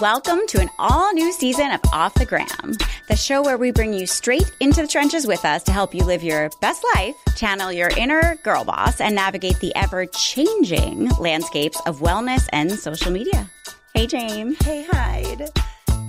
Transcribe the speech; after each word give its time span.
Welcome 0.00 0.40
to 0.48 0.60
an 0.60 0.68
all 0.78 1.10
new 1.14 1.32
season 1.32 1.70
of 1.70 1.80
Off 1.90 2.12
the 2.14 2.26
Gram, 2.26 2.74
the 3.08 3.16
show 3.16 3.40
where 3.40 3.56
we 3.56 3.70
bring 3.70 3.94
you 3.94 4.06
straight 4.06 4.50
into 4.60 4.82
the 4.82 4.88
trenches 4.88 5.26
with 5.26 5.44
us 5.44 5.62
to 5.62 5.72
help 5.72 5.94
you 5.94 6.04
live 6.04 6.22
your 6.22 6.50
best 6.60 6.84
life, 6.94 7.14
channel 7.34 7.72
your 7.72 7.88
inner 7.96 8.34
girl 8.42 8.64
boss, 8.64 9.00
and 9.00 9.14
navigate 9.14 9.58
the 9.60 9.74
ever 9.74 10.04
changing 10.06 11.08
landscapes 11.18 11.80
of 11.86 12.00
wellness 12.00 12.46
and 12.52 12.72
social 12.72 13.10
media. 13.10 13.48
Hey, 13.94 14.06
James. 14.06 14.58
Hey, 14.62 14.84
Heidi. 14.90 15.46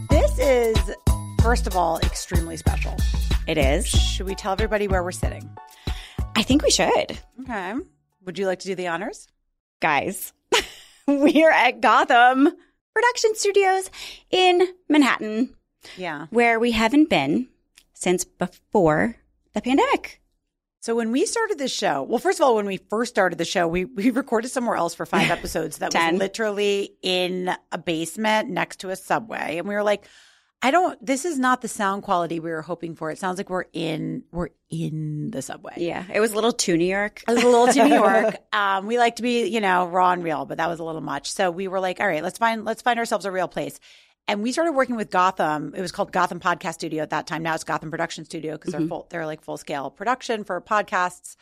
This 0.10 0.38
is, 0.40 0.78
first 1.42 1.66
of 1.66 1.78
all, 1.78 2.00
extremely 2.00 2.58
special. 2.58 2.96
It 3.48 3.58
is. 3.58 3.88
Should 3.88 4.26
we 4.26 4.36
tell 4.36 4.52
everybody 4.52 4.90
where 4.90 5.04
we're 5.04 5.12
sitting? 5.12 5.50
I 6.36 6.44
think 6.44 6.62
we 6.62 6.72
should. 6.72 7.18
Okay. 7.42 7.74
Would 8.26 8.38
you 8.38 8.48
like 8.48 8.60
to 8.60 8.68
do 8.68 8.76
the 8.76 8.88
honors? 8.88 9.28
Guys, 9.80 10.34
we're 11.08 11.52
at 11.52 11.80
Gotham 11.80 12.50
Production 12.98 13.36
Studios 13.36 13.92
in 14.32 14.70
Manhattan, 14.90 15.54
Yeah. 15.98 16.26
where 16.32 16.60
we 16.60 16.72
haven't 16.72 17.12
been 17.12 17.48
since 17.94 18.24
before 18.26 19.18
the 19.54 19.62
pandemic. 19.62 20.20
So 20.80 20.96
when 20.96 21.12
we 21.12 21.28
started 21.28 21.60
this 21.60 21.72
show, 21.72 22.02
well, 22.02 22.18
first 22.18 22.40
of 22.40 22.46
all, 22.46 22.56
when 22.56 22.66
we 22.66 22.78
first 22.78 23.14
started 23.14 23.38
the 23.38 23.46
show, 23.46 23.68
we, 23.68 23.86
we 24.00 24.10
recorded 24.10 24.50
somewhere 24.50 24.78
else 24.78 24.96
for 24.96 25.06
five 25.06 25.30
episodes 25.38 25.78
that 25.78 25.94
was 25.94 26.14
literally 26.20 26.96
in 27.04 27.52
a 27.72 27.78
basement 27.78 28.50
next 28.50 28.78
to 28.80 28.90
a 28.90 28.96
subway. 28.96 29.60
And 29.60 29.68
we 29.68 29.76
were 29.76 29.84
like, 29.84 30.04
I 30.62 30.72
don't, 30.72 31.04
this 31.06 31.24
is 31.24 31.38
not 31.38 31.62
the 31.62 31.68
sound 31.68 32.04
quality 32.04 32.40
we 32.40 32.50
were 32.50 32.64
hoping 32.64 32.96
for. 32.96 33.12
It 33.12 33.20
sounds 33.20 33.38
like 33.38 33.50
we're 33.50 33.66
in, 33.74 34.24
we're 34.32 34.50
in 34.72 35.30
the 35.30 35.42
subway. 35.42 35.74
Yeah, 35.78 36.04
it 36.12 36.20
was 36.20 36.32
a 36.32 36.36
little 36.36 36.52
too 36.52 36.78
New 36.78 36.86
York. 36.86 37.24
It 37.28 37.32
was 37.32 37.44
a 37.44 37.48
little 37.48 37.68
too 37.68 37.84
New 37.84 37.96
York. 37.96 38.36
Um, 38.54 38.88
we 38.88 38.98
like 38.98 39.18
to 39.18 39.22
be, 39.22 39.48
you 39.48 39.62
know, 39.62 39.86
raw 39.86 40.12
and 40.14 40.24
real, 40.24 40.46
but 40.46 40.58
that 40.58 40.68
was 40.68 40.80
a 40.80 40.84
little 40.84 41.02
much. 41.02 41.32
So 41.32 41.52
we 41.52 41.68
were 41.68 41.80
like, 41.80 42.00
all 42.00 42.08
right, 42.08 42.24
let's 42.24 42.40
find 42.40 42.66
let's 42.66 42.82
find 42.82 42.98
ourselves 42.98 43.26
a 43.26 43.32
real 43.32 43.48
place. 43.48 43.80
And 44.28 44.42
we 44.42 44.52
started 44.52 44.72
working 44.72 44.96
with 44.96 45.12
Gotham. 45.12 45.74
It 45.76 45.82
was 45.82 45.92
called 45.92 46.12
Gotham 46.12 46.40
Podcast 46.40 46.74
Studio 46.76 47.04
at 47.04 47.12
that 47.12 47.28
time. 47.28 47.44
Now 47.44 47.54
it's 47.54 47.64
Gotham 47.64 47.92
Production 47.92 48.26
Studio 48.26 48.54
because 48.54 48.74
they're 48.74 48.88
full, 48.88 49.08
they're 49.12 49.26
like 49.28 49.42
full 49.42 49.58
scale 49.58 49.92
production 49.92 50.44
for 50.44 50.60
podcasts. 50.60 51.36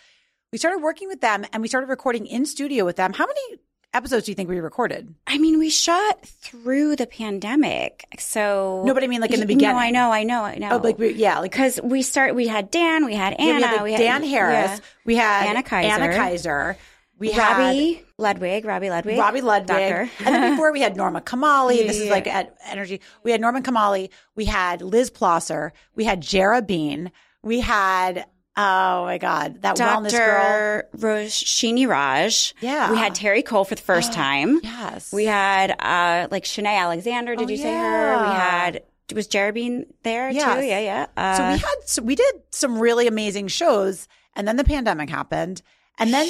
We 0.52 0.57
started 0.57 0.83
working 0.83 1.07
with 1.07 1.22
them 1.22 1.45
and 1.53 1.61
we 1.61 1.67
started 1.67 1.88
recording 1.88 2.27
in 2.27 2.45
studio 2.45 2.85
with 2.85 2.97
them. 2.97 3.13
How 3.13 3.25
many 3.25 3.59
episodes 3.95 4.25
do 4.25 4.31
you 4.31 4.35
think 4.35 4.49
we 4.49 4.59
recorded? 4.59 5.13
I 5.25 5.38
mean, 5.38 5.57
we 5.57 5.69
shot 5.69 6.25
through 6.25 6.95
the 6.95 7.07
pandemic, 7.07 8.05
so 8.19 8.83
No, 8.85 8.93
but 8.93 9.03
I 9.03 9.07
mean, 9.07 9.21
like, 9.21 9.31
in 9.31 9.39
the 9.39 9.45
No, 9.45 9.47
beginning. 9.47 9.77
I 9.77 9.91
know, 9.91 10.11
I 10.11 10.23
know, 10.23 10.43
I 10.43 10.57
know. 10.57 10.69
Oh, 10.73 10.77
like 10.77 10.99
we, 10.99 11.13
yeah, 11.13 11.39
like 11.39 11.51
because 11.51 11.79
we 11.83 12.01
start. 12.01 12.35
We 12.35 12.47
had 12.47 12.71
Dan, 12.71 13.05
we 13.05 13.16
had 13.16 13.35
yeah, 13.39 13.45
Anna, 13.45 13.83
we 13.83 13.91
had, 13.93 13.99
like, 13.99 14.07
Dan 14.07 14.23
Harris, 14.23 14.71
yeah. 14.71 14.79
we 15.05 15.16
had 15.16 15.47
Anna 15.47 15.63
Kaiser. 15.63 15.88
Anna 16.03 16.16
Kaiser, 16.16 16.77
we 17.17 17.31
had 17.31 17.57
Robi 17.57 18.03
Ludwig, 18.17 18.66
Robi 18.66 18.89
Ludwig, 18.89 19.17
Robi 19.17 19.41
Ludwig. 19.41 19.67
doctor. 19.67 20.09
and 20.25 20.35
then 20.35 20.51
before 20.51 20.71
we 20.73 20.81
had 20.81 20.97
Norma 20.97 21.21
Kamali. 21.21 21.77
Yeah, 21.77 21.88
this 21.88 21.99
is 21.99 22.09
like 22.09 22.27
at 22.27 22.55
Energy. 22.66 22.99
We 23.23 23.31
had 23.31 23.39
Norma 23.39 23.61
Kamali. 23.61 24.09
We 24.35 24.45
had 24.45 24.81
Liz 24.81 25.09
Plosser. 25.09 25.71
We 25.95 26.03
had 26.03 26.21
Jara 26.21 26.61
Bean. 26.61 27.11
We 27.41 27.61
had, 27.61 28.25
oh 28.57 29.03
my 29.05 29.17
God, 29.17 29.61
that 29.61 29.75
wellness 29.77 30.11
girl. 30.11 30.81
Dr. 30.83 30.89
Roshini 30.97 31.87
Raj. 31.87 32.53
Yeah. 32.61 32.91
We 32.91 32.97
had 32.97 33.15
Terry 33.15 33.43
Cole 33.43 33.65
for 33.65 33.75
the 33.75 33.81
first 33.81 34.13
time. 34.23 34.59
Yes. 34.63 35.11
We 35.13 35.25
had 35.25 35.71
uh 35.79 36.27
like 36.31 36.43
Shanae 36.43 36.77
Alexander. 36.79 37.35
Did 37.35 37.47
Oh, 37.47 37.51
you 37.51 37.57
say 37.57 37.73
her? 37.73 38.17
We 38.17 38.27
had 38.33 38.83
was 39.13 39.27
Jeremy 39.27 39.85
there 40.03 40.29
Yes. 40.31 40.59
too? 40.59 40.65
Yeah, 40.65 40.79
yeah. 40.79 41.05
Uh, 41.15 41.37
so 41.37 41.43
we 41.51 41.57
had, 41.59 41.75
so 41.85 42.01
we 42.01 42.15
did 42.15 42.35
some 42.51 42.79
really 42.79 43.07
amazing 43.07 43.47
shows 43.49 44.07
and 44.35 44.47
then 44.47 44.55
the 44.57 44.63
pandemic 44.63 45.09
happened. 45.09 45.61
And 45.99 46.11
then 46.13 46.27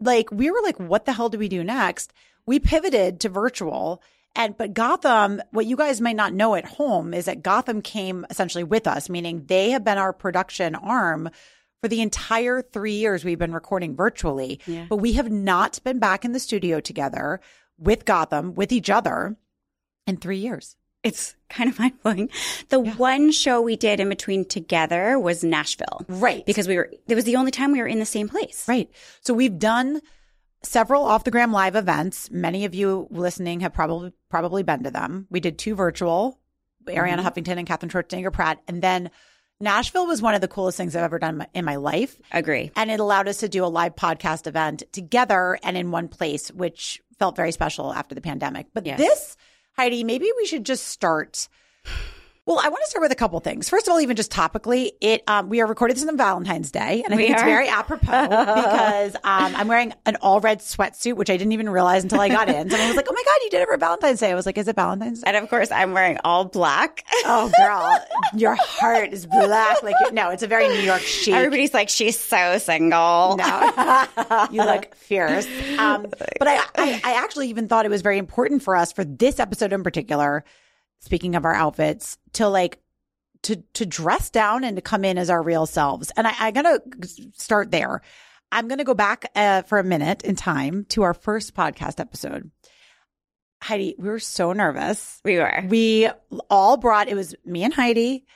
like, 0.00 0.30
we 0.32 0.50
were 0.50 0.60
like, 0.62 0.78
what 0.80 1.04
the 1.04 1.12
hell 1.12 1.28
do 1.28 1.38
we 1.38 1.48
do 1.48 1.62
next? 1.62 2.12
We 2.44 2.58
pivoted 2.58 3.20
to 3.20 3.28
virtual. 3.28 4.02
And, 4.34 4.54
but 4.56 4.74
Gotham, 4.74 5.40
what 5.52 5.64
you 5.66 5.76
guys 5.76 6.00
might 6.02 6.16
not 6.16 6.34
know 6.34 6.54
at 6.56 6.64
home 6.66 7.14
is 7.14 7.24
that 7.24 7.42
Gotham 7.42 7.80
came 7.80 8.26
essentially 8.28 8.64
with 8.64 8.86
us, 8.86 9.08
meaning 9.08 9.44
they 9.46 9.70
have 9.70 9.84
been 9.84 9.96
our 9.96 10.12
production 10.12 10.74
arm 10.74 11.30
for 11.86 11.90
the 11.90 12.02
entire 12.02 12.62
three 12.62 12.94
years 12.94 13.24
we've 13.24 13.38
been 13.38 13.52
recording 13.52 13.94
virtually. 13.94 14.58
Yeah. 14.66 14.86
But 14.88 14.96
we 14.96 15.12
have 15.12 15.30
not 15.30 15.78
been 15.84 16.00
back 16.00 16.24
in 16.24 16.32
the 16.32 16.40
studio 16.40 16.80
together 16.80 17.38
with 17.78 18.04
Gotham, 18.04 18.54
with 18.54 18.72
each 18.72 18.90
other 18.90 19.36
in 20.04 20.16
three 20.16 20.38
years. 20.38 20.74
it's 21.04 21.36
kind 21.48 21.70
of 21.70 21.78
mind 21.78 21.92
blowing. 22.02 22.28
The 22.70 22.80
one 22.80 23.30
show 23.30 23.62
we 23.62 23.76
did 23.76 24.00
in 24.00 24.08
between 24.08 24.46
together 24.46 25.16
was 25.16 25.44
Nashville. 25.44 26.04
Right. 26.08 26.44
Because 26.44 26.66
we 26.66 26.74
were, 26.74 26.90
it 27.06 27.14
was 27.14 27.22
the 27.22 27.36
only 27.36 27.52
time 27.52 27.70
we 27.70 27.78
were 27.78 27.86
in 27.86 28.00
the 28.00 28.04
same 28.04 28.28
place. 28.28 28.64
Right. 28.66 28.90
So 29.20 29.32
we've 29.32 29.56
done 29.56 30.00
several 30.64 31.04
off 31.04 31.22
the 31.22 31.30
gram 31.30 31.52
live 31.52 31.76
events. 31.76 32.32
Many 32.32 32.64
of 32.64 32.74
you 32.74 33.06
listening 33.12 33.60
have 33.60 33.72
probably 33.72 34.12
probably 34.28 34.64
been 34.64 34.82
to 34.82 34.90
them. 34.90 35.28
We 35.30 35.38
did 35.38 35.56
two 35.56 35.76
virtual, 35.76 36.40
Arianna 36.84 37.18
mm-hmm. 37.18 37.28
Huffington 37.28 37.58
and 37.58 37.66
Katherine 37.68 37.90
Schwarzenegger 37.90 38.32
Pratt, 38.32 38.60
and 38.66 38.82
then 38.82 39.12
Nashville 39.60 40.06
was 40.06 40.20
one 40.20 40.34
of 40.34 40.40
the 40.42 40.48
coolest 40.48 40.76
things 40.76 40.94
I've 40.94 41.04
ever 41.04 41.18
done 41.18 41.46
in 41.54 41.64
my, 41.64 41.76
life. 41.76 42.18
Agree. 42.32 42.70
And 42.76 42.90
it 42.90 43.00
allowed 43.00 43.28
us 43.28 43.38
to 43.38 43.48
do 43.48 43.64
a 43.64 43.66
live 43.66 43.96
podcast 43.96 44.46
event 44.46 44.82
together 44.92 45.58
and 45.62 45.76
in 45.76 45.90
one 45.90 46.08
place, 46.08 46.50
which 46.50 47.00
felt 47.18 47.36
very 47.36 47.52
special 47.52 47.92
after 47.92 48.14
the 48.14 48.20
pandemic. 48.20 48.66
But 48.74 48.84
Yes. 48.86 48.98
this, 48.98 49.36
Heidi, 49.76 50.04
maybe 50.04 50.30
we 50.36 50.46
should 50.46 50.64
just 50.64 50.88
start. 50.88 51.48
Well, 52.46 52.60
I 52.62 52.68
want 52.68 52.80
to 52.84 52.90
start 52.90 53.02
with 53.02 53.10
a 53.10 53.16
couple 53.16 53.40
things. 53.40 53.68
First 53.68 53.88
of 53.88 53.92
all, 53.92 54.00
even 54.00 54.14
just 54.14 54.30
topically, 54.30 54.92
it 55.00 55.24
um, 55.26 55.48
we 55.48 55.60
are 55.60 55.66
recording 55.66 55.96
this 55.96 56.06
on 56.06 56.16
Valentine's 56.16 56.70
Day, 56.70 57.02
and 57.04 57.12
I 57.12 57.16
We 57.16 57.24
think 57.24 57.34
it's 57.34 57.42
very 57.42 57.66
apropos 57.66 58.22
because 58.28 59.16
um, 59.16 59.56
I'm 59.56 59.66
wearing 59.66 59.92
an 60.06 60.14
all 60.22 60.38
red 60.38 60.60
sweatsuit, 60.60 61.14
which 61.14 61.28
I 61.28 61.36
didn't 61.36 61.54
even 61.54 61.68
realize 61.68 62.04
until 62.04 62.20
I 62.20 62.28
got 62.28 62.48
in. 62.48 62.70
Someone 62.70 62.86
was 62.86 62.96
like, 62.96 63.08
"Oh 63.10 63.12
my 63.12 63.22
god, 63.24 63.42
you 63.42 63.50
did 63.50 63.62
it 63.62 63.66
for 63.66 63.76
Valentine's 63.76 64.20
Day!" 64.20 64.30
I 64.30 64.36
was 64.36 64.46
like, 64.46 64.58
"Is 64.58 64.68
it 64.68 64.76
Valentine's 64.76 65.22
Day?" 65.22 65.26
And 65.26 65.36
of 65.42 65.50
course, 65.50 65.72
I'm 65.72 65.92
wearing 65.92 66.18
all 66.22 66.44
black. 66.44 67.04
Oh, 67.24 67.50
girl, 67.56 68.06
your 68.40 68.54
heart 68.54 69.12
is 69.12 69.26
black. 69.26 69.82
Like 69.82 69.96
no, 70.12 70.30
it's 70.30 70.44
a 70.44 70.46
very 70.46 70.68
New 70.68 70.82
York 70.82 71.02
chic. 71.02 71.34
Everybody's 71.34 71.74
like, 71.74 71.88
she's 71.88 72.16
so 72.16 72.58
single. 72.58 73.36
No, 73.38 74.06
you 74.52 74.62
look 74.62 74.94
fierce. 74.94 75.48
Um, 75.80 76.06
but 76.38 76.46
I, 76.46 76.58
I, 76.76 77.00
I 77.02 77.14
actually 77.24 77.48
even 77.48 77.66
thought 77.66 77.86
it 77.86 77.90
was 77.90 78.02
very 78.02 78.18
important 78.18 78.62
for 78.62 78.76
us 78.76 78.92
for 78.92 79.04
this 79.04 79.40
episode 79.40 79.72
in 79.72 79.82
particular. 79.82 80.44
Speaking 81.00 81.36
of 81.36 81.44
our 81.44 81.54
outfits, 81.54 82.18
to 82.34 82.48
like 82.48 82.80
to 83.42 83.56
to 83.74 83.86
dress 83.86 84.30
down 84.30 84.64
and 84.64 84.76
to 84.76 84.82
come 84.82 85.04
in 85.04 85.18
as 85.18 85.30
our 85.30 85.42
real 85.42 85.66
selves. 85.66 86.10
And 86.16 86.26
I, 86.26 86.34
I'm 86.38 86.54
gonna 86.54 86.80
start 87.34 87.70
there. 87.70 88.02
I'm 88.50 88.68
gonna 88.68 88.84
go 88.84 88.94
back 88.94 89.30
uh, 89.34 89.62
for 89.62 89.78
a 89.78 89.84
minute 89.84 90.22
in 90.22 90.36
time 90.36 90.84
to 90.90 91.02
our 91.02 91.14
first 91.14 91.54
podcast 91.54 92.00
episode. 92.00 92.50
Heidi, 93.62 93.94
we 93.98 94.08
were 94.08 94.18
so 94.18 94.52
nervous. 94.52 95.20
We 95.24 95.36
were. 95.38 95.64
We 95.68 96.08
all 96.50 96.76
brought, 96.76 97.08
it 97.08 97.14
was 97.14 97.34
me 97.44 97.64
and 97.64 97.72
Heidi, 97.72 98.26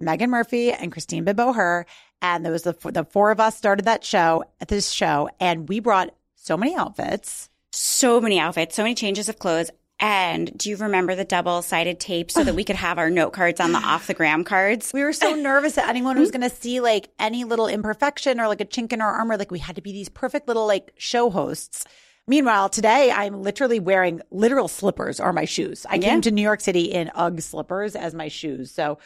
Megan 0.00 0.30
Murphy, 0.30 0.72
and 0.72 0.90
Christine 0.90 1.24
Biboher. 1.24 1.84
And 2.22 2.44
there 2.44 2.52
was 2.52 2.62
the, 2.62 2.74
the 2.90 3.04
four 3.04 3.30
of 3.30 3.40
us 3.40 3.56
started 3.56 3.84
that 3.84 4.04
show 4.04 4.44
at 4.60 4.68
this 4.68 4.90
show. 4.90 5.28
And 5.38 5.68
we 5.68 5.80
brought 5.80 6.14
so 6.34 6.56
many 6.56 6.74
outfits. 6.74 7.50
so 7.72 8.20
many 8.20 8.38
outfits, 8.38 8.74
so 8.74 8.82
many 8.82 8.94
changes 8.94 9.28
of 9.28 9.38
clothes. 9.38 9.70
And 10.00 10.56
do 10.56 10.70
you 10.70 10.76
remember 10.76 11.14
the 11.14 11.24
double 11.24 11.60
sided 11.60 12.00
tape 12.00 12.30
so 12.30 12.42
that 12.42 12.54
we 12.54 12.64
could 12.64 12.76
have 12.76 12.98
our 12.98 13.10
note 13.10 13.32
cards 13.32 13.60
on 13.60 13.72
the 13.72 13.78
off 13.84 14.06
the 14.06 14.14
gram 14.14 14.44
cards? 14.44 14.92
We 14.92 15.02
were 15.04 15.12
so 15.12 15.34
nervous 15.36 15.74
that 15.74 15.88
anyone 15.88 16.18
was 16.18 16.30
hmm? 16.30 16.38
going 16.38 16.50
to 16.50 16.56
see 16.56 16.80
like 16.80 17.10
any 17.18 17.44
little 17.44 17.68
imperfection 17.68 18.40
or 18.40 18.48
like 18.48 18.60
a 18.62 18.64
chink 18.64 18.92
in 18.92 19.00
our 19.00 19.12
armor. 19.12 19.36
Like 19.36 19.50
we 19.50 19.58
had 19.58 19.76
to 19.76 19.82
be 19.82 19.92
these 19.92 20.08
perfect 20.08 20.48
little 20.48 20.66
like 20.66 20.92
show 20.96 21.30
hosts. 21.30 21.84
Meanwhile, 22.26 22.70
today 22.70 23.10
I'm 23.10 23.42
literally 23.42 23.80
wearing 23.80 24.22
literal 24.30 24.68
slippers 24.68 25.20
are 25.20 25.32
my 25.32 25.44
shoes. 25.44 25.84
I 25.88 25.96
Yeah. 25.96 26.08
came 26.10 26.20
to 26.22 26.30
New 26.30 26.42
York 26.42 26.60
City 26.60 26.84
in 26.84 27.10
UGG 27.14 27.42
slippers 27.42 27.94
as 27.94 28.14
my 28.14 28.28
shoes. 28.28 28.70
So 28.70 28.98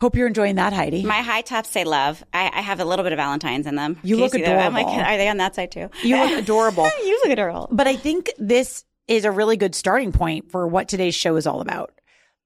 hope 0.00 0.16
you're 0.16 0.26
enjoying 0.26 0.56
that, 0.56 0.72
Heidi. 0.72 1.04
My 1.04 1.20
high 1.20 1.42
tops 1.42 1.70
say 1.70 1.84
love. 1.84 2.24
I, 2.34 2.50
I 2.52 2.60
have 2.60 2.80
a 2.80 2.84
little 2.84 3.04
bit 3.04 3.12
of 3.12 3.18
Valentine's 3.18 3.66
in 3.66 3.76
them. 3.76 3.96
You 4.02 4.16
Can 4.16 4.22
look 4.24 4.32
see 4.32 4.42
them? 4.42 4.58
I'm 4.58 4.72
like, 4.74 4.86
adorable. 4.86 5.04
are 5.10 5.16
they 5.16 5.28
on 5.28 5.36
that 5.38 5.54
side 5.54 5.70
too? 5.70 5.88
you 6.02 6.16
look 6.16 6.32
adorable. 6.32 6.84
you 7.04 7.20
look 7.22 7.32
adorable. 7.32 7.68
But 7.70 7.86
I 7.86 7.96
think 7.96 8.30
this 8.38 8.84
is 9.08 9.24
a 9.24 9.30
really 9.30 9.56
good 9.56 9.74
starting 9.74 10.12
point 10.12 10.50
for 10.50 10.66
what 10.66 10.88
today's 10.88 11.14
show 11.14 11.36
is 11.36 11.46
all 11.46 11.60
about. 11.60 11.92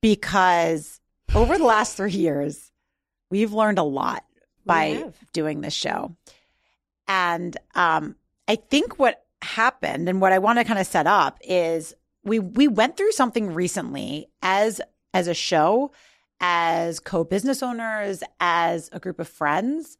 Because 0.00 1.00
over 1.34 1.58
the 1.58 1.64
last 1.64 1.96
three 1.96 2.12
years, 2.12 2.70
we've 3.30 3.52
learned 3.52 3.78
a 3.78 3.82
lot 3.82 4.24
by 4.64 5.10
doing 5.32 5.60
this 5.60 5.74
show. 5.74 6.16
And 7.08 7.56
um, 7.74 8.16
I 8.48 8.56
think 8.56 8.98
what 8.98 9.24
happened 9.42 10.08
and 10.08 10.20
what 10.20 10.32
I 10.32 10.38
want 10.38 10.58
to 10.58 10.64
kind 10.64 10.78
of 10.78 10.86
set 10.86 11.06
up 11.06 11.38
is 11.42 11.94
we 12.24 12.40
we 12.40 12.66
went 12.68 12.96
through 12.96 13.12
something 13.12 13.54
recently 13.54 14.28
as 14.42 14.80
as 15.14 15.28
a 15.28 15.34
show, 15.34 15.92
as 16.40 17.00
co-business 17.00 17.62
owners, 17.62 18.22
as 18.40 18.90
a 18.92 18.98
group 18.98 19.20
of 19.20 19.28
friends 19.28 19.96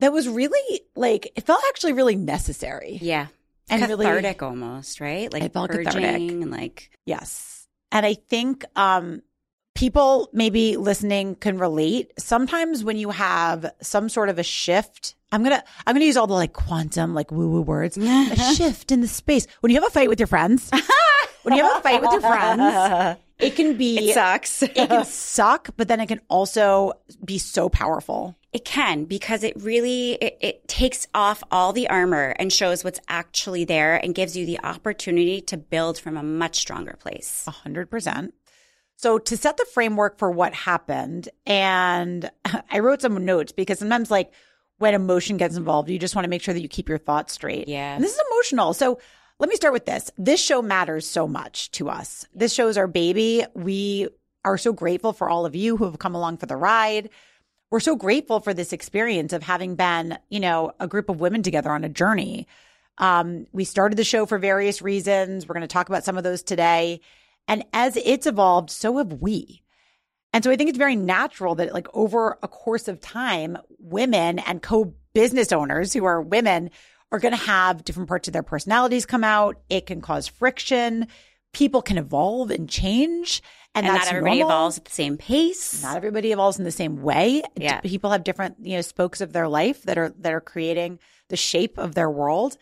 that 0.00 0.12
was 0.12 0.28
really 0.28 0.80
like 0.96 1.32
it 1.36 1.44
felt 1.44 1.62
actually 1.68 1.92
really 1.92 2.16
necessary. 2.16 2.98
Yeah. 3.00 3.26
And 3.70 3.82
really- 3.88 4.06
cathartic 4.06 4.42
almost, 4.42 5.00
right? 5.00 5.32
Like 5.32 5.52
felt 5.52 5.70
purging 5.70 6.42
and 6.42 6.50
like 6.50 6.90
Yes. 7.06 7.66
And 7.92 8.04
I 8.04 8.14
think 8.14 8.64
um 8.76 9.22
people 9.74 10.28
maybe 10.32 10.76
listening 10.76 11.34
can 11.34 11.58
relate. 11.58 12.12
Sometimes 12.18 12.84
when 12.84 12.96
you 12.96 13.10
have 13.10 13.72
some 13.82 14.08
sort 14.08 14.28
of 14.28 14.38
a 14.38 14.42
shift, 14.42 15.14
I'm 15.32 15.42
going 15.42 15.56
to 15.58 15.64
I'm 15.86 15.96
to 15.96 16.04
use 16.04 16.16
all 16.16 16.26
the 16.28 16.34
like 16.34 16.52
quantum 16.52 17.14
like 17.14 17.30
woo 17.32 17.48
woo 17.50 17.62
words. 17.62 17.96
a 18.00 18.54
shift 18.54 18.92
in 18.92 19.00
the 19.00 19.08
space. 19.08 19.46
When 19.60 19.70
you 19.72 19.80
have 19.80 19.88
a 19.88 19.92
fight 19.92 20.08
with 20.08 20.20
your 20.20 20.28
friends, 20.28 20.70
when 21.42 21.56
you 21.56 21.64
have 21.64 21.78
a 21.78 21.80
fight 21.80 22.00
with 22.00 22.12
your 22.12 22.20
friends, 22.20 23.18
it 23.38 23.56
can 23.56 23.76
be 23.76 24.10
It 24.10 24.14
sucks. 24.14 24.62
it 24.62 24.74
can 24.74 25.04
suck, 25.04 25.70
but 25.76 25.88
then 25.88 26.00
it 26.00 26.06
can 26.06 26.20
also 26.28 26.92
be 27.24 27.38
so 27.38 27.68
powerful. 27.68 28.36
It 28.54 28.64
can 28.64 29.04
because 29.04 29.42
it 29.42 29.60
really 29.60 30.12
it, 30.12 30.38
it 30.40 30.68
takes 30.68 31.08
off 31.12 31.42
all 31.50 31.72
the 31.72 31.90
armor 31.90 32.36
and 32.38 32.52
shows 32.52 32.84
what's 32.84 33.00
actually 33.08 33.64
there 33.64 33.96
and 33.96 34.14
gives 34.14 34.36
you 34.36 34.46
the 34.46 34.60
opportunity 34.60 35.40
to 35.42 35.56
build 35.56 35.98
from 35.98 36.16
a 36.16 36.22
much 36.22 36.56
stronger 36.56 36.96
place. 36.98 37.44
A 37.48 37.50
hundred 37.50 37.90
percent. 37.90 38.32
So 38.96 39.18
to 39.18 39.36
set 39.36 39.56
the 39.56 39.66
framework 39.74 40.18
for 40.18 40.30
what 40.30 40.54
happened, 40.54 41.28
and 41.44 42.30
I 42.70 42.78
wrote 42.78 43.02
some 43.02 43.24
notes 43.24 43.50
because 43.50 43.80
sometimes 43.80 44.08
like 44.10 44.32
when 44.78 44.94
emotion 44.94 45.36
gets 45.36 45.56
involved, 45.56 45.90
you 45.90 45.98
just 45.98 46.14
want 46.14 46.24
to 46.24 46.30
make 46.30 46.42
sure 46.42 46.54
that 46.54 46.62
you 46.62 46.68
keep 46.68 46.88
your 46.88 46.98
thoughts 46.98 47.32
straight. 47.32 47.66
Yeah. 47.66 47.96
And 47.96 48.04
this 48.04 48.14
is 48.14 48.22
emotional. 48.30 48.72
So 48.72 49.00
let 49.40 49.50
me 49.50 49.56
start 49.56 49.72
with 49.72 49.84
this. 49.84 50.12
This 50.16 50.40
show 50.40 50.62
matters 50.62 51.08
so 51.08 51.26
much 51.26 51.72
to 51.72 51.88
us. 51.88 52.24
This 52.32 52.52
show 52.54 52.68
is 52.68 52.78
our 52.78 52.86
baby. 52.86 53.44
We 53.54 54.08
are 54.44 54.58
so 54.58 54.72
grateful 54.72 55.12
for 55.12 55.28
all 55.28 55.44
of 55.44 55.56
you 55.56 55.76
who 55.76 55.84
have 55.84 55.98
come 55.98 56.14
along 56.14 56.36
for 56.36 56.46
the 56.46 56.56
ride. 56.56 57.10
We're 57.74 57.80
so 57.80 57.96
grateful 57.96 58.38
for 58.38 58.54
this 58.54 58.72
experience 58.72 59.32
of 59.32 59.42
having 59.42 59.74
been, 59.74 60.16
you 60.28 60.38
know, 60.38 60.70
a 60.78 60.86
group 60.86 61.08
of 61.08 61.18
women 61.18 61.42
together 61.42 61.72
on 61.72 61.82
a 61.82 61.88
journey. 61.88 62.46
Um, 62.98 63.48
we 63.50 63.64
started 63.64 63.96
the 63.96 64.04
show 64.04 64.26
for 64.26 64.38
various 64.38 64.80
reasons. 64.80 65.48
We're 65.48 65.56
going 65.56 65.62
to 65.62 65.66
talk 65.66 65.88
about 65.88 66.04
some 66.04 66.16
of 66.16 66.22
those 66.22 66.44
today. 66.44 67.00
And 67.48 67.64
as 67.72 67.96
it's 67.96 68.28
evolved, 68.28 68.70
so 68.70 68.98
have 68.98 69.14
we. 69.14 69.64
And 70.32 70.44
so 70.44 70.52
I 70.52 70.56
think 70.56 70.68
it's 70.68 70.78
very 70.78 70.94
natural 70.94 71.56
that 71.56 71.74
like 71.74 71.88
over 71.94 72.38
a 72.44 72.46
course 72.46 72.86
of 72.86 73.00
time, 73.00 73.58
women 73.80 74.38
and 74.38 74.62
co-business 74.62 75.50
owners 75.50 75.92
who 75.92 76.04
are 76.04 76.22
women 76.22 76.70
are 77.10 77.18
going 77.18 77.36
to 77.36 77.44
have 77.44 77.82
different 77.82 78.08
parts 78.08 78.28
of 78.28 78.34
their 78.34 78.44
personalities 78.44 79.04
come 79.04 79.24
out. 79.24 79.60
It 79.68 79.86
can 79.86 80.00
cause 80.00 80.28
friction. 80.28 81.08
People 81.52 81.82
can 81.82 81.98
evolve 81.98 82.52
and 82.52 82.70
change. 82.70 83.42
And, 83.74 83.86
And 83.86 83.94
not 83.94 84.06
everybody 84.06 84.38
normal. 84.38 84.56
evolves 84.56 84.78
at 84.78 84.84
the 84.84 84.92
same 84.92 85.16
pace. 85.16 85.82
Not 85.82 85.96
everybody 85.96 86.30
evolves 86.30 86.58
in 86.58 86.64
the 86.64 86.70
same 86.70 87.02
way. 87.02 87.42
Yeah. 87.56 87.80
People 87.80 88.10
have 88.10 88.22
different, 88.22 88.56
you 88.60 88.76
know, 88.76 88.82
spokes 88.82 89.20
of 89.20 89.32
their 89.32 89.48
life 89.48 89.82
that 89.82 89.98
are 89.98 90.10
that 90.20 90.32
are 90.32 90.40
creating 90.40 91.00
the 91.28 91.36
shape 91.36 91.76
of 91.78 91.94
their 91.94 92.10
world. 92.10 92.56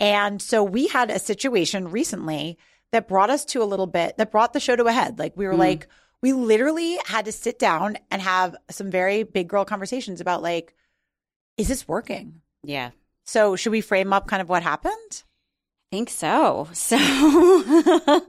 And 0.00 0.40
so 0.40 0.64
we 0.64 0.88
had 0.88 1.10
a 1.10 1.18
situation 1.18 1.90
recently 1.90 2.58
that 2.92 3.08
brought 3.08 3.30
us 3.30 3.44
to 3.46 3.62
a 3.62 3.64
little 3.64 3.86
bit 3.86 4.16
that 4.16 4.30
brought 4.30 4.52
the 4.52 4.60
show 4.60 4.76
to 4.76 4.84
a 4.84 4.92
head. 4.92 5.18
Like 5.18 5.36
we 5.36 5.46
were 5.46 5.52
hmm. 5.52 5.60
like 5.60 5.88
we 6.22 6.32
literally 6.32 6.98
had 7.04 7.26
to 7.26 7.32
sit 7.32 7.58
down 7.58 7.98
and 8.10 8.22
have 8.22 8.56
some 8.70 8.90
very 8.90 9.22
big 9.22 9.48
girl 9.48 9.64
conversations 9.64 10.20
about 10.20 10.42
like 10.42 10.74
is 11.56 11.68
this 11.68 11.86
working? 11.88 12.40
yeah. 12.62 12.90
So 13.24 13.56
should 13.56 13.72
we 13.72 13.80
frame 13.80 14.12
up 14.12 14.28
kind 14.28 14.40
of 14.40 14.48
what 14.48 14.62
happened? 14.62 15.24
Think 15.96 16.10
so. 16.10 16.68
So, 16.74 18.20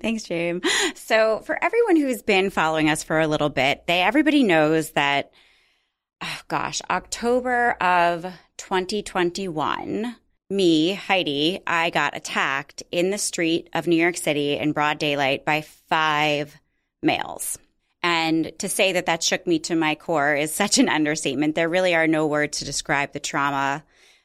thanks, 0.00 0.24
James. 0.24 0.62
So, 0.94 1.40
for 1.40 1.62
everyone 1.62 1.96
who's 1.96 2.22
been 2.22 2.50
following 2.50 2.90
us 2.90 3.02
for 3.02 3.18
a 3.18 3.26
little 3.26 3.48
bit, 3.48 3.86
they 3.86 4.02
everybody 4.02 4.42
knows 4.42 4.90
that, 4.90 5.32
oh 6.22 6.40
gosh, 6.48 6.80
October 6.90 7.72
of 7.80 8.22
2021, 8.58 10.16
me, 10.50 10.92
Heidi, 10.92 11.60
I 11.66 11.90
got 11.90 12.16
attacked 12.16 12.82
in 12.92 13.10
the 13.10 13.18
street 13.18 13.70
of 13.72 13.86
New 13.86 13.96
York 13.96 14.16
City 14.16 14.56
in 14.58 14.72
broad 14.72 14.98
daylight 14.98 15.44
by 15.44 15.62
five 15.88 16.54
males. 17.02 17.58
And 18.02 18.52
to 18.58 18.68
say 18.68 18.92
that 18.92 19.06
that 19.06 19.22
shook 19.22 19.46
me 19.46 19.58
to 19.60 19.74
my 19.74 19.94
core 19.94 20.34
is 20.34 20.54
such 20.62 20.78
an 20.78 20.90
understatement. 20.90 21.54
There 21.54 21.70
really 21.70 21.94
are 21.94 22.06
no 22.06 22.26
words 22.26 22.58
to 22.58 22.64
describe 22.64 23.12
the 23.12 23.20
trauma 23.20 23.82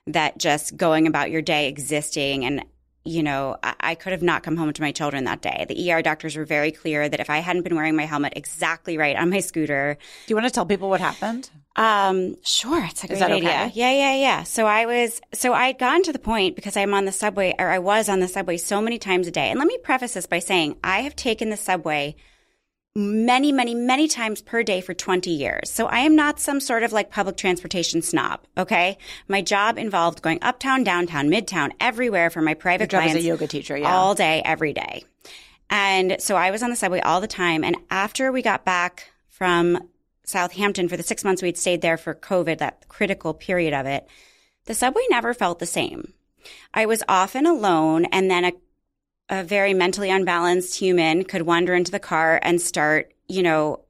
that 0.07 0.37
just 0.37 0.75
going 0.75 1.07
about 1.07 1.31
your 1.31 1.41
day 1.41 1.69
existing 1.69 2.43
and 2.43 2.65
you 3.09 3.23
know, 3.23 3.57
I, 3.63 3.73
I 3.79 3.95
could 3.95 4.11
have 4.11 4.21
not 4.21 4.43
come 4.43 4.55
home 4.55 4.71
to 4.71 4.81
my 4.81 4.91
children 4.91 5.23
that 5.25 5.41
day. 5.41 5.65
The 5.67 5.91
ER 5.91 6.01
doctors 6.01 6.35
were 6.35 6.45
very 6.45 6.71
clear 6.71 7.09
that 7.09 7.19
if 7.19 7.29
I 7.29 7.39
hadn't 7.39 7.63
been 7.63 7.75
wearing 7.75 7.95
my 7.95 8.05
helmet 8.05 8.33
exactly 8.35 8.97
right 8.97 9.15
on 9.15 9.29
my 9.29 9.39
scooter, 9.39 9.97
Do 10.27 10.31
you 10.31 10.35
want 10.35 10.47
to 10.47 10.53
tell 10.53 10.65
people 10.65 10.89
what 10.89 11.01
happened? 11.01 11.49
um, 11.75 12.35
sure, 12.43 12.83
it's 12.85 13.03
a 13.03 13.07
great 13.07 13.19
that 13.19 13.31
idea. 13.31 13.49
okay? 13.49 13.71
Yeah, 13.73 13.91
yeah, 13.91 14.15
yeah. 14.15 14.43
So 14.43 14.65
I 14.65 14.85
was, 14.85 15.21
so 15.33 15.53
I'd 15.53 15.79
gotten 15.79 16.03
to 16.03 16.11
the 16.13 16.19
point 16.19 16.55
because 16.55 16.75
I'm 16.75 16.93
on 16.93 17.05
the 17.05 17.11
subway, 17.11 17.55
or 17.57 17.69
I 17.69 17.79
was 17.79 18.09
on 18.09 18.19
the 18.19 18.27
subway 18.27 18.57
so 18.57 18.81
many 18.81 18.97
times 18.99 19.27
a 19.27 19.31
day. 19.31 19.49
And 19.49 19.57
let 19.59 19.67
me 19.67 19.77
preface 19.77 20.13
this 20.13 20.25
by 20.27 20.39
saying 20.39 20.75
I 20.83 21.01
have 21.01 21.15
taken 21.15 21.49
the 21.49 21.57
subway 21.57 22.15
many, 22.95 23.51
many, 23.51 23.75
many 23.75 24.07
times 24.07 24.41
per 24.41 24.63
day 24.63 24.81
for 24.81 24.93
20 24.93 25.29
years. 25.29 25.69
So 25.69 25.87
I 25.87 25.99
am 25.99 26.15
not 26.15 26.39
some 26.39 26.59
sort 26.59 26.83
of 26.83 26.91
like 26.91 27.11
public 27.11 27.37
transportation 27.37 28.01
snob. 28.01 28.41
Okay. 28.57 28.97
My 29.27 29.41
job 29.41 29.77
involved 29.77 30.21
going 30.21 30.39
uptown, 30.41 30.83
downtown, 30.83 31.29
midtown, 31.29 31.71
everywhere 31.79 32.29
for 32.29 32.41
my 32.41 32.53
private 32.53 32.91
Your 32.91 33.01
job 33.01 33.09
as 33.09 33.15
a 33.15 33.21
yoga 33.21 33.47
teacher, 33.47 33.77
yeah. 33.77 33.95
all 33.95 34.15
day, 34.15 34.41
every 34.43 34.73
day. 34.73 35.03
And 35.69 36.17
so 36.19 36.35
I 36.35 36.51
was 36.51 36.63
on 36.63 36.71
the 36.71 36.75
subway 36.75 36.99
all 37.01 37.21
the 37.21 37.27
time. 37.27 37.63
And 37.63 37.77
after 37.91 38.31
we 38.31 38.41
got 38.41 38.65
back 38.65 39.11
from 39.29 39.89
Southampton 40.23 40.89
for 40.89 40.97
the 40.97 41.03
six 41.03 41.23
months 41.23 41.41
we'd 41.41 41.57
stayed 41.57 41.81
there 41.81 41.97
for 41.97 42.15
COVID, 42.15 42.57
that 42.57 42.87
critical 42.87 43.33
period 43.33 43.73
of 43.73 43.85
it, 43.85 44.07
the 44.65 44.73
subway 44.73 45.03
never 45.09 45.33
felt 45.33 45.59
the 45.59 45.65
same. 45.65 46.13
I 46.73 46.85
was 46.85 47.03
often 47.07 47.45
alone 47.45 48.05
and 48.05 48.29
then 48.31 48.45
a, 48.45 48.53
a 49.29 49.43
very 49.43 49.73
mentally 49.73 50.09
unbalanced 50.09 50.77
human 50.77 51.23
could 51.23 51.43
wander 51.43 51.73
into 51.73 51.91
the 51.91 51.99
car 51.99 52.39
and 52.41 52.61
start, 52.61 53.13
you 53.27 53.43
know, 53.43 53.81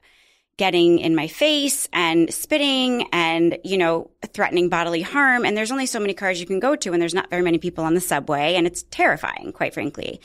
getting 0.58 1.00
in 1.00 1.16
my 1.16 1.28
face 1.28 1.88
and 1.94 2.34
spitting 2.34 3.08
and, 3.14 3.58
you 3.64 3.78
know, 3.78 4.12
threatening 4.34 4.68
bodily 4.68 5.02
harm. 5.02 5.46
And 5.46 5.56
there's 5.56 5.72
only 5.72 5.86
so 5.86 6.02
many 6.02 6.14
cars 6.14 6.42
you 6.42 6.46
can 6.46 6.60
go 6.60 6.76
to 6.76 6.92
and 6.92 7.02
there's 7.02 7.14
not 7.14 7.30
very 7.30 7.42
many 7.42 7.58
people 7.58 7.86
on 7.86 7.94
the 7.94 8.02
subway 8.02 8.56
and 8.56 8.68
it's 8.68 8.84
terrifying, 8.92 9.54
quite 9.54 9.74
frankly. 9.74 10.20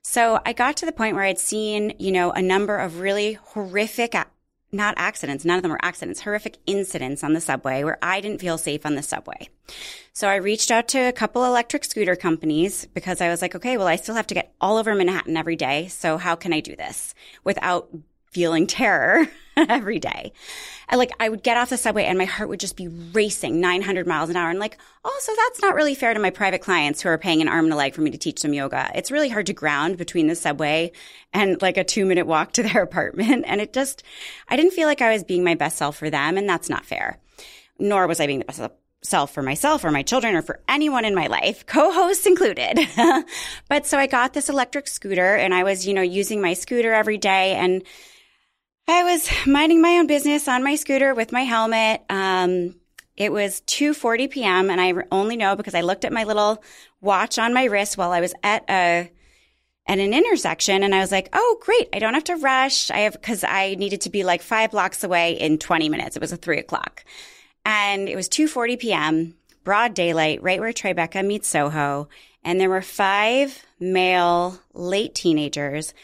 So 0.00 0.40
I 0.46 0.54
got 0.54 0.78
to 0.78 0.86
the 0.86 0.92
point 0.92 1.14
where 1.14 1.24
I'd 1.24 1.38
seen, 1.38 1.94
you 1.98 2.12
know, 2.12 2.30
a 2.30 2.40
number 2.40 2.78
of 2.78 3.00
really 3.00 3.34
horrific, 3.34 4.14
not 4.74 4.94
accidents, 4.96 5.44
none 5.44 5.56
of 5.56 5.62
them 5.62 5.70
were 5.70 5.84
accidents, 5.84 6.20
horrific 6.20 6.58
incidents 6.66 7.24
on 7.24 7.32
the 7.32 7.40
subway 7.40 7.84
where 7.84 7.98
I 8.02 8.20
didn't 8.20 8.40
feel 8.40 8.58
safe 8.58 8.84
on 8.84 8.94
the 8.94 9.02
subway. 9.02 9.48
So 10.12 10.28
I 10.28 10.36
reached 10.36 10.70
out 10.70 10.88
to 10.88 10.98
a 10.98 11.12
couple 11.12 11.44
electric 11.44 11.84
scooter 11.84 12.16
companies 12.16 12.86
because 12.86 13.20
I 13.20 13.28
was 13.28 13.40
like, 13.40 13.54
okay, 13.54 13.76
well, 13.76 13.86
I 13.86 13.96
still 13.96 14.14
have 14.14 14.26
to 14.28 14.34
get 14.34 14.52
all 14.60 14.76
over 14.76 14.94
Manhattan 14.94 15.36
every 15.36 15.56
day. 15.56 15.88
So 15.88 16.18
how 16.18 16.34
can 16.36 16.52
I 16.52 16.60
do 16.60 16.76
this 16.76 17.14
without 17.44 17.88
feeling 18.34 18.66
terror 18.66 19.26
every 19.56 19.98
day? 19.98 20.32
I 20.88 20.96
like, 20.96 21.12
I 21.18 21.28
would 21.28 21.42
get 21.42 21.56
off 21.56 21.70
the 21.70 21.76
subway 21.76 22.04
and 22.04 22.18
my 22.18 22.24
heart 22.24 22.48
would 22.48 22.60
just 22.60 22.76
be 22.76 22.88
racing 22.88 23.60
900 23.60 24.06
miles 24.06 24.28
an 24.28 24.36
hour. 24.36 24.50
And 24.50 24.58
like, 24.58 24.78
oh, 25.04 25.20
so 25.22 25.32
that's 25.36 25.62
not 25.62 25.74
really 25.74 25.94
fair 25.94 26.12
to 26.12 26.20
my 26.20 26.30
private 26.30 26.60
clients 26.60 27.00
who 27.00 27.08
are 27.08 27.18
paying 27.18 27.40
an 27.40 27.48
arm 27.48 27.64
and 27.64 27.72
a 27.72 27.76
leg 27.76 27.94
for 27.94 28.02
me 28.02 28.10
to 28.10 28.18
teach 28.18 28.42
them 28.42 28.52
yoga. 28.52 28.90
It's 28.94 29.10
really 29.10 29.28
hard 29.28 29.46
to 29.46 29.52
ground 29.52 29.96
between 29.96 30.26
the 30.26 30.34
subway 30.34 30.92
and 31.32 31.60
like 31.62 31.76
a 31.76 31.84
two 31.84 32.04
minute 32.04 32.26
walk 32.26 32.52
to 32.52 32.62
their 32.64 32.82
apartment. 32.82 33.44
And 33.46 33.60
it 33.60 33.72
just, 33.72 34.02
I 34.48 34.56
didn't 34.56 34.72
feel 34.72 34.86
like 34.86 35.00
I 35.00 35.12
was 35.12 35.24
being 35.24 35.44
my 35.44 35.54
best 35.54 35.78
self 35.78 35.96
for 35.96 36.10
them. 36.10 36.36
And 36.36 36.48
that's 36.48 36.68
not 36.68 36.84
fair. 36.84 37.18
Nor 37.78 38.06
was 38.06 38.20
I 38.20 38.26
being 38.26 38.40
the 38.40 38.44
best 38.44 38.60
self 39.02 39.32
for 39.32 39.42
myself 39.42 39.84
or 39.84 39.90
my 39.90 40.02
children 40.02 40.34
or 40.34 40.42
for 40.42 40.60
anyone 40.68 41.04
in 41.04 41.14
my 41.14 41.26
life, 41.26 41.66
co-hosts 41.66 42.26
included. 42.26 42.78
but 43.68 43.86
so 43.86 43.98
I 43.98 44.06
got 44.06 44.32
this 44.32 44.48
electric 44.48 44.88
scooter 44.88 45.34
and 45.34 45.54
I 45.54 45.62
was, 45.62 45.86
you 45.86 45.94
know, 45.94 46.02
using 46.02 46.40
my 46.40 46.54
scooter 46.54 46.92
every 46.92 47.18
day 47.18 47.54
and 47.54 47.82
I 48.86 49.02
was 49.04 49.30
minding 49.46 49.80
my 49.80 49.98
own 49.98 50.06
business 50.06 50.46
on 50.46 50.62
my 50.62 50.76
scooter 50.76 51.14
with 51.14 51.32
my 51.32 51.42
helmet. 51.42 52.02
Um, 52.10 52.76
it 53.16 53.32
was 53.32 53.62
2:40 53.62 54.30
p.m. 54.30 54.70
and 54.70 54.80
I 54.80 54.92
only 55.10 55.36
know 55.36 55.56
because 55.56 55.74
I 55.74 55.80
looked 55.80 56.04
at 56.04 56.12
my 56.12 56.24
little 56.24 56.62
watch 57.00 57.38
on 57.38 57.54
my 57.54 57.64
wrist 57.64 57.96
while 57.96 58.12
I 58.12 58.20
was 58.20 58.34
at 58.42 58.64
a 58.68 59.10
at 59.86 59.98
an 59.98 60.14
intersection 60.14 60.82
and 60.82 60.94
I 60.94 61.00
was 61.00 61.12
like, 61.12 61.28
"Oh, 61.32 61.58
great! 61.62 61.88
I 61.92 61.98
don't 61.98 62.14
have 62.14 62.24
to 62.24 62.36
rush. 62.36 62.90
I 62.90 62.98
have 63.00 63.14
because 63.14 63.44
I 63.44 63.74
needed 63.76 64.02
to 64.02 64.10
be 64.10 64.24
like 64.24 64.42
five 64.42 64.72
blocks 64.72 65.04
away 65.04 65.32
in 65.34 65.58
20 65.58 65.88
minutes. 65.88 66.16
It 66.16 66.22
was 66.22 66.32
a 66.32 66.36
three 66.36 66.58
o'clock, 66.58 67.04
and 67.64 68.08
it 68.08 68.16
was 68.16 68.28
2:40 68.28 68.78
p.m. 68.78 69.34
Broad 69.62 69.94
daylight, 69.94 70.42
right 70.42 70.60
where 70.60 70.72
Tribeca 70.72 71.24
meets 71.24 71.48
Soho, 71.48 72.08
and 72.42 72.60
there 72.60 72.68
were 72.68 72.82
five 72.82 73.64
male 73.80 74.60
late 74.74 75.14
teenagers 75.14 75.94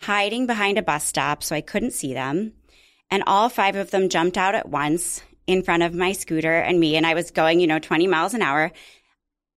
hiding 0.00 0.46
behind 0.46 0.78
a 0.78 0.82
bus 0.82 1.04
stop 1.04 1.42
so 1.42 1.54
I 1.54 1.60
couldn't 1.60 1.92
see 1.92 2.14
them. 2.14 2.52
And 3.10 3.22
all 3.26 3.48
five 3.48 3.76
of 3.76 3.90
them 3.90 4.08
jumped 4.08 4.38
out 4.38 4.54
at 4.54 4.68
once 4.68 5.22
in 5.46 5.62
front 5.62 5.82
of 5.82 5.94
my 5.94 6.12
scooter 6.12 6.54
and 6.54 6.78
me. 6.78 6.96
And 6.96 7.06
I 7.06 7.14
was 7.14 7.30
going, 7.30 7.60
you 7.60 7.66
know, 7.66 7.78
20 7.78 8.06
miles 8.06 8.34
an 8.34 8.42
hour. 8.42 8.72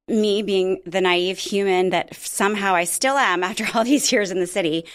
Me 0.07 0.41
being 0.41 0.81
the 0.85 1.01
naive 1.01 1.37
human 1.37 1.91
that 1.91 2.15
somehow 2.15 2.75
I 2.75 2.83
still 2.83 3.17
am 3.17 3.43
after 3.43 3.65
all 3.73 3.83
these 3.83 4.11
years 4.11 4.31
in 4.31 4.39
the 4.39 4.47
city. 4.47 4.85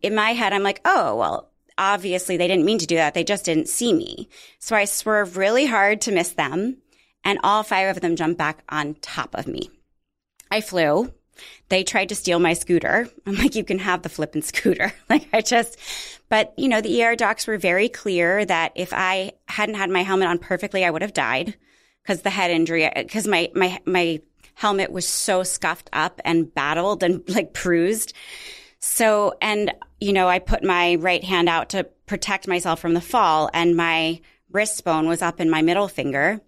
In 0.00 0.14
my 0.14 0.32
head, 0.32 0.52
I'm 0.52 0.62
like, 0.62 0.80
oh, 0.84 1.16
well, 1.16 1.50
obviously 1.76 2.36
they 2.36 2.48
didn't 2.48 2.64
mean 2.64 2.78
to 2.78 2.86
do 2.86 2.96
that. 2.96 3.14
They 3.14 3.24
just 3.24 3.44
didn't 3.44 3.68
see 3.68 3.92
me. 3.92 4.28
So 4.58 4.76
I 4.76 4.84
swerved 4.84 5.36
really 5.36 5.66
hard 5.66 6.00
to 6.02 6.12
miss 6.12 6.30
them. 6.30 6.78
And 7.24 7.38
all 7.44 7.62
five 7.62 7.94
of 7.94 8.00
them 8.00 8.16
jumped 8.16 8.38
back 8.38 8.64
on 8.68 8.94
top 8.94 9.34
of 9.34 9.46
me. 9.46 9.70
I 10.50 10.60
flew. 10.60 11.12
They 11.68 11.84
tried 11.84 12.08
to 12.10 12.14
steal 12.14 12.38
my 12.38 12.54
scooter. 12.54 13.08
I'm 13.26 13.34
like, 13.34 13.54
you 13.54 13.64
can 13.64 13.78
have 13.78 14.02
the 14.02 14.08
flippin' 14.08 14.42
scooter. 14.42 14.92
Like, 15.08 15.28
I 15.32 15.42
just, 15.42 15.78
but 16.30 16.54
you 16.56 16.68
know, 16.68 16.80
the 16.80 17.04
ER 17.04 17.16
docs 17.16 17.46
were 17.46 17.58
very 17.58 17.88
clear 17.88 18.44
that 18.44 18.72
if 18.74 18.92
I 18.94 19.32
hadn't 19.46 19.74
had 19.74 19.90
my 19.90 20.02
helmet 20.02 20.28
on 20.28 20.38
perfectly, 20.38 20.84
I 20.84 20.90
would 20.90 21.02
have 21.02 21.12
died 21.12 21.54
because 22.02 22.22
the 22.22 22.30
head 22.30 22.50
injury, 22.50 22.90
because 22.94 23.26
my, 23.26 23.50
my, 23.54 23.78
my 23.84 24.20
helmet 24.54 24.90
was 24.90 25.06
so 25.06 25.42
scuffed 25.42 25.90
up 25.92 26.20
and 26.24 26.52
battled 26.54 27.02
and 27.02 27.28
like 27.28 27.52
bruised. 27.52 28.14
So, 28.78 29.34
and, 29.42 29.72
you 30.00 30.12
know, 30.12 30.28
I 30.28 30.38
put 30.38 30.64
my 30.64 30.94
right 30.96 31.22
hand 31.22 31.48
out 31.48 31.70
to 31.70 31.84
protect 32.06 32.48
myself 32.48 32.80
from 32.80 32.94
the 32.94 33.00
fall 33.00 33.50
and 33.52 33.76
my 33.76 34.20
wrist 34.50 34.84
bone 34.84 35.08
was 35.08 35.22
up 35.22 35.40
in 35.40 35.50
my 35.50 35.62
middle 35.62 35.88
finger. 35.88 36.40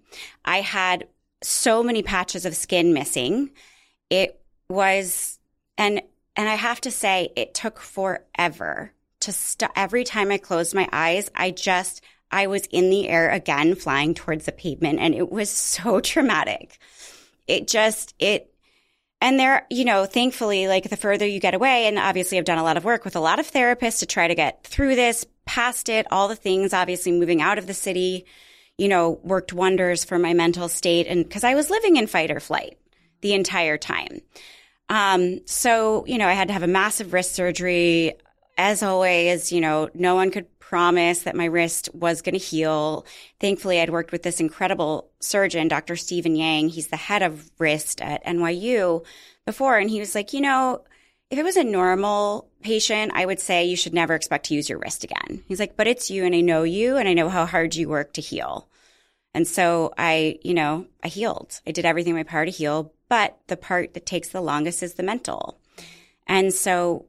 I 0.45 0.61
had 0.61 1.07
so 1.43 1.83
many 1.83 2.03
patches 2.03 2.45
of 2.45 2.57
skin 2.57 2.93
missing. 2.93 3.51
It 4.11 4.41
was, 4.75 5.39
and, 5.79 6.03
and 6.37 6.49
I 6.49 6.55
have 6.55 6.81
to 6.83 6.91
say, 6.91 7.31
it 7.37 7.55
took 7.55 7.79
forever 7.79 8.93
to 9.21 9.33
stop. 9.33 9.73
Every 9.75 10.05
time 10.05 10.31
I 10.31 10.39
closed 10.39 10.75
my 10.75 10.89
eyes, 10.93 11.31
I 11.35 11.51
just, 11.51 12.03
I 12.31 12.49
was 12.49 12.67
in 12.67 12.91
the 12.91 13.09
air 13.09 13.31
again, 13.31 13.75
flying 13.75 14.15
towards 14.15 14.47
the 14.47 14.53
pavement, 14.53 14.99
and 15.01 15.15
it 15.15 15.31
was 15.31 15.51
so 15.51 16.01
traumatic. 16.01 16.79
It 17.47 17.69
just, 17.69 18.15
it, 18.19 18.53
and 19.21 19.39
there, 19.39 19.67
you 19.71 19.85
know, 19.85 20.05
thankfully, 20.05 20.69
like 20.69 20.91
the 20.91 20.97
further 20.97 21.27
you 21.27 21.41
get 21.41 21.55
away, 21.55 21.87
and 21.87 21.99
obviously 21.99 22.39
I've 22.39 22.45
done 22.45 22.59
a 22.59 22.65
lot 22.65 22.77
of 22.77 22.85
work 22.85 23.05
with 23.05 23.17
a 23.17 23.21
lot 23.21 23.39
of 23.39 23.51
therapists 23.51 24.01
to 24.01 24.07
try 24.07 24.29
to 24.29 24.35
get 24.35 24.65
through 24.65 24.97
this, 24.97 25.25
past 25.47 25.89
it, 25.89 26.07
all 26.11 26.29
the 26.29 26.37
things, 26.37 26.73
obviously 26.73 27.13
moving 27.13 27.41
out 27.41 27.59
of 27.59 27.67
the 27.67 27.75
city, 27.75 28.27
you 28.77 28.89
know, 28.89 29.21
worked 29.23 29.53
wonders 29.53 30.05
for 30.05 30.19
my 30.19 30.35
mental 30.35 30.69
state. 30.69 31.07
And 31.07 31.25
because 31.25 31.45
I 31.45 31.55
was 31.55 31.71
living 31.71 31.97
in 31.97 32.07
fight 32.07 32.31
or 32.31 32.41
flight 32.41 32.79
the 33.21 33.35
entire 33.35 33.79
time. 33.79 34.21
Um, 34.89 35.47
so, 35.47 36.05
you 36.07 36.19
know, 36.19 36.29
I 36.29 36.33
had 36.33 36.49
to 36.49 36.55
have 36.55 36.63
a 36.63 36.69
massive 36.69 37.13
wrist 37.13 37.35
surgery. 37.35 38.15
As 38.57 38.83
always, 38.83 39.51
you 39.51 39.61
know, 39.61 39.89
no 39.95 40.15
one 40.15 40.31
could 40.31 40.47
promise 40.61 41.23
that 41.23 41.35
my 41.35 41.47
wrist 41.47 41.89
was 41.93 42.23
going 42.23 42.35
to 42.35 42.39
heal. 42.39 43.05
Thankfully, 43.41 43.81
I'd 43.81 43.91
worked 43.91 44.13
with 44.13 44.23
this 44.23 44.41
incredible 44.41 45.11
surgeon, 45.21 45.69
Dr. 45.69 45.97
Stephen 45.97 46.37
Yang. 46.37 46.69
He's 46.71 46.89
the 46.89 46.97
head 46.97 47.23
of 47.23 47.51
wrist 47.59 48.01
at 48.01 48.25
NYU 48.25 49.05
before. 49.45 49.79
And 49.79 49.91
he 49.91 50.01
was 50.01 50.15
like, 50.15 50.33
you 50.33 50.41
know, 50.41 50.85
if 51.31 51.39
it 51.39 51.45
was 51.45 51.57
a 51.57 51.65
normal 51.65 52.49
patient, 52.63 53.13
I 53.15 53.27
would 53.27 53.41
say 53.41 53.65
you 53.65 53.77
should 53.77 53.95
never 53.95 54.15
expect 54.15 54.47
to 54.47 54.55
use 54.55 54.69
your 54.69 54.79
wrist 54.79 55.05
again. 55.05 55.43
He's 55.49 55.61
like, 55.61 55.77
but 55.77 55.87
it's 55.87 56.11
you 56.11 56.25
and 56.25 56.35
I 56.35 56.41
know 56.41 56.63
you 56.63 56.97
and 56.97 57.09
I 57.09 57.13
know 57.13 57.29
how 57.29 57.47
hard 57.47 57.75
you 57.75 57.89
work 57.89 58.13
to 58.15 58.21
heal. 58.21 58.69
And 59.35 59.47
so 59.47 59.93
I, 59.99 60.39
you 60.43 60.55
know, 60.55 60.87
I 61.03 61.09
healed. 61.09 61.61
I 61.67 61.73
did 61.73 61.85
everything 61.85 62.11
in 62.11 62.17
my 62.17 62.23
power 62.23 62.45
to 62.45 62.51
heal, 62.51 62.93
but 63.15 63.39
the 63.47 63.57
part 63.57 63.95
that 63.95 64.07
takes 64.07 64.31
the 64.31 64.41
longest 64.41 64.83
is 64.83 64.95
the 64.95 65.03
mental. 65.05 65.57
And 66.27 66.53
so 66.53 67.07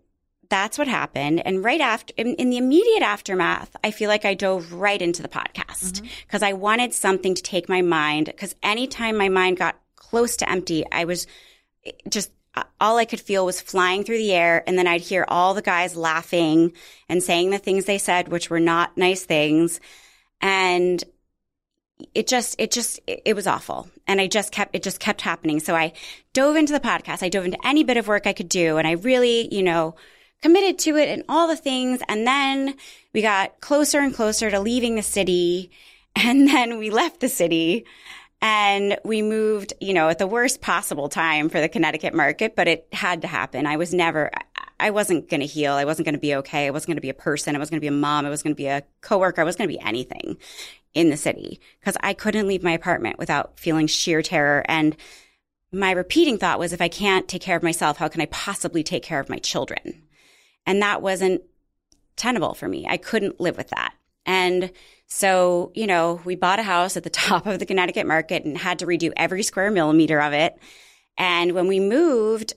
that's 0.50 0.78
what 0.78 0.88
happened. 0.88 1.42
And 1.48 1.64
right 1.64 1.82
after, 1.82 2.14
in, 2.16 2.36
in, 2.36 2.52
the 2.52 2.58
immediate 2.58 3.02
aftermath, 3.02 3.76
I 3.84 3.90
feel 3.90 4.08
like 4.08 4.24
I 4.24 4.36
dove 4.36 4.72
right 4.72 5.02
into 5.02 5.24
the 5.24 5.28
podcast 5.28 6.04
because 6.04 6.42
mm-hmm. 6.42 6.44
I 6.44 6.54
wanted 6.54 6.94
something 6.94 7.34
to 7.34 7.42
take 7.42 7.68
my 7.68 7.82
mind. 7.82 8.28
Because 8.28 8.54
anytime 8.62 9.18
my 9.18 9.30
mind 9.30 9.58
got 9.58 9.80
close 9.96 10.36
to 10.38 10.48
empty, 10.48 10.86
I 10.92 11.06
was 11.06 11.26
just 12.08 12.30
all 12.80 13.00
I 13.00 13.06
could 13.06 13.20
feel 13.20 13.44
was 13.44 13.60
flying 13.60 14.04
through 14.04 14.20
the 14.20 14.34
air. 14.34 14.64
And 14.68 14.78
then 14.78 14.86
I'd 14.86 15.02
hear 15.02 15.26
all 15.28 15.56
the 15.56 15.64
guys 15.64 15.96
laughing 15.96 16.74
and 17.10 17.24
saying 17.24 17.50
the 17.50 17.58
things 17.58 17.86
they 17.86 17.98
said, 17.98 18.28
which 18.28 18.52
were 18.52 18.60
not 18.60 18.96
nice 18.96 19.26
things. 19.26 19.80
And 20.40 21.04
it 22.14 22.28
just, 22.28 22.56
it 22.60 22.72
just, 22.72 23.00
it 23.08 23.36
was 23.36 23.48
awful. 23.48 23.90
And 24.08 24.20
I 24.20 24.28
just 24.28 24.52
kept, 24.52 24.76
it 24.76 24.84
just 24.84 25.00
kept 25.00 25.22
happening. 25.22 25.60
So 25.60 25.76
I 25.76 25.94
dove 26.34 26.56
into 26.56 26.74
the 26.74 26.80
podcast. 26.80 27.24
I 27.24 27.30
dove 27.30 27.46
into 27.46 27.66
any 27.66 27.84
bit 27.84 27.98
of 27.98 28.08
work 28.08 28.28
I 28.28 28.34
could 28.34 28.50
do. 28.50 28.78
And 28.78 28.88
I 28.88 28.92
really, 28.92 29.54
you 29.54 29.64
know, 29.64 29.96
committed 30.42 30.78
to 30.80 30.98
it 30.98 31.10
and 31.10 31.24
all 31.30 31.48
the 31.48 31.56
things. 31.56 32.02
And 32.08 32.28
then 32.28 32.76
we 33.14 33.22
got 33.22 33.62
closer 33.62 34.00
and 34.00 34.14
closer 34.14 34.52
to 34.52 34.60
leaving 34.60 34.96
the 34.96 35.04
city. 35.04 35.72
And 36.18 36.48
then 36.48 36.78
we 36.78 36.92
left 36.92 37.20
the 37.20 37.28
city 37.28 37.86
and 38.42 38.98
we 39.04 39.22
moved, 39.22 39.74
you 39.82 39.94
know, 39.94 40.08
at 40.08 40.18
the 40.18 40.28
worst 40.28 40.62
possible 40.62 41.10
time 41.10 41.50
for 41.50 41.60
the 41.60 41.68
Connecticut 41.68 42.14
market, 42.14 42.56
but 42.56 42.70
it 42.70 42.88
had 42.94 43.24
to 43.24 43.28
happen. 43.28 43.66
I 43.66 43.76
was 43.76 43.94
never, 43.94 44.32
I 44.80 44.92
wasn't 44.92 45.30
going 45.30 45.42
to 45.42 45.46
heal. 45.46 45.74
I 45.74 45.84
wasn't 45.84 46.06
going 46.06 46.16
to 46.16 46.22
be 46.22 46.36
okay. 46.36 46.68
I 46.68 46.70
wasn't 46.70 46.88
going 46.88 46.98
to 46.98 47.02
be 47.02 47.10
a 47.10 47.14
person. 47.14 47.54
I 47.54 47.60
was 47.60 47.70
going 47.70 47.80
to 47.80 47.82
be 47.82 47.90
a 47.90 47.92
mom. 47.92 48.26
I 48.26 48.30
was 48.30 48.44
going 48.44 48.54
to 48.54 48.58
be 48.58 48.68
a 48.68 48.84
coworker. 49.02 49.42
I 49.42 49.44
was 49.44 49.58
going 49.58 49.70
to 49.70 49.76
be 49.76 49.82
anything 49.82 50.38
in 50.96 51.10
the 51.10 51.18
city 51.18 51.60
because 51.80 51.98
I 52.02 52.14
couldn't 52.14 52.48
leave 52.48 52.64
my 52.64 52.72
apartment 52.72 53.20
without 53.20 53.60
feeling 53.60 53.86
sheer 53.86 54.22
terror. 54.22 54.66
And 54.68 54.96
my 55.72 55.92
repeating 55.92 56.38
thought 56.38 56.58
was, 56.58 56.74
if 56.74 56.82
I 56.82 56.88
can't 56.88 57.28
take 57.28 57.42
care 57.42 57.58
of 57.58 57.64
myself, 57.64 57.98
how 57.98 58.08
can 58.08 58.22
I 58.22 58.28
possibly 58.28 58.82
take 58.82 59.04
care 59.04 59.20
of 59.20 59.30
my 59.30 59.38
children? 59.38 60.02
And 60.66 60.82
that 60.82 61.02
wasn't 61.02 61.44
tenable 62.16 62.54
for 62.56 62.68
me. 62.68 62.88
I 62.90 62.98
couldn't 62.98 63.42
live 63.42 63.58
with 63.58 63.70
that. 63.70 63.94
And 64.26 64.72
so, 65.08 65.72
you 65.76 65.86
know, 65.86 66.22
we 66.24 66.36
bought 66.36 66.60
a 66.60 66.64
house 66.64 66.98
at 66.98 67.04
the 67.04 67.10
top 67.12 67.46
of 67.46 67.60
the 67.60 67.66
Connecticut 67.66 68.08
market 68.08 68.46
and 68.46 68.58
had 68.58 68.80
to 68.80 68.88
redo 68.88 69.12
every 69.16 69.44
square 69.44 69.70
millimeter 69.70 70.20
of 70.22 70.34
it. 70.34 70.58
And 71.18 71.52
when 71.52 71.68
we 71.68 71.80
moved, 71.80 72.54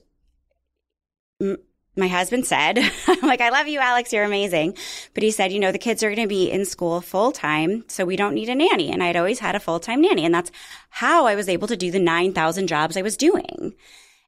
my 1.99 2.07
husband 2.07 2.45
said, 2.45 2.79
I'm 3.07 3.21
like, 3.21 3.41
I 3.41 3.49
love 3.49 3.67
you, 3.67 3.79
Alex. 3.79 4.13
You're 4.13 4.23
amazing. 4.23 4.75
But 5.13 5.23
he 5.23 5.31
said, 5.31 5.51
you 5.51 5.59
know, 5.59 5.71
the 5.71 5.77
kids 5.77 6.03
are 6.03 6.13
going 6.13 6.27
to 6.27 6.29
be 6.29 6.49
in 6.49 6.65
school 6.65 7.01
full 7.01 7.31
time. 7.31 7.85
So 7.87 8.05
we 8.05 8.15
don't 8.15 8.35
need 8.35 8.49
a 8.49 8.55
nanny. 8.55 8.91
And 8.91 9.03
I'd 9.03 9.15
always 9.15 9.39
had 9.39 9.55
a 9.55 9.59
full 9.59 9.79
time 9.79 10.01
nanny. 10.01 10.25
And 10.25 10.33
that's 10.33 10.51
how 10.89 11.25
I 11.25 11.35
was 11.35 11.49
able 11.49 11.67
to 11.67 11.77
do 11.77 11.91
the 11.91 11.99
9,000 11.99 12.67
jobs 12.67 12.97
I 12.97 13.01
was 13.01 13.17
doing. 13.17 13.75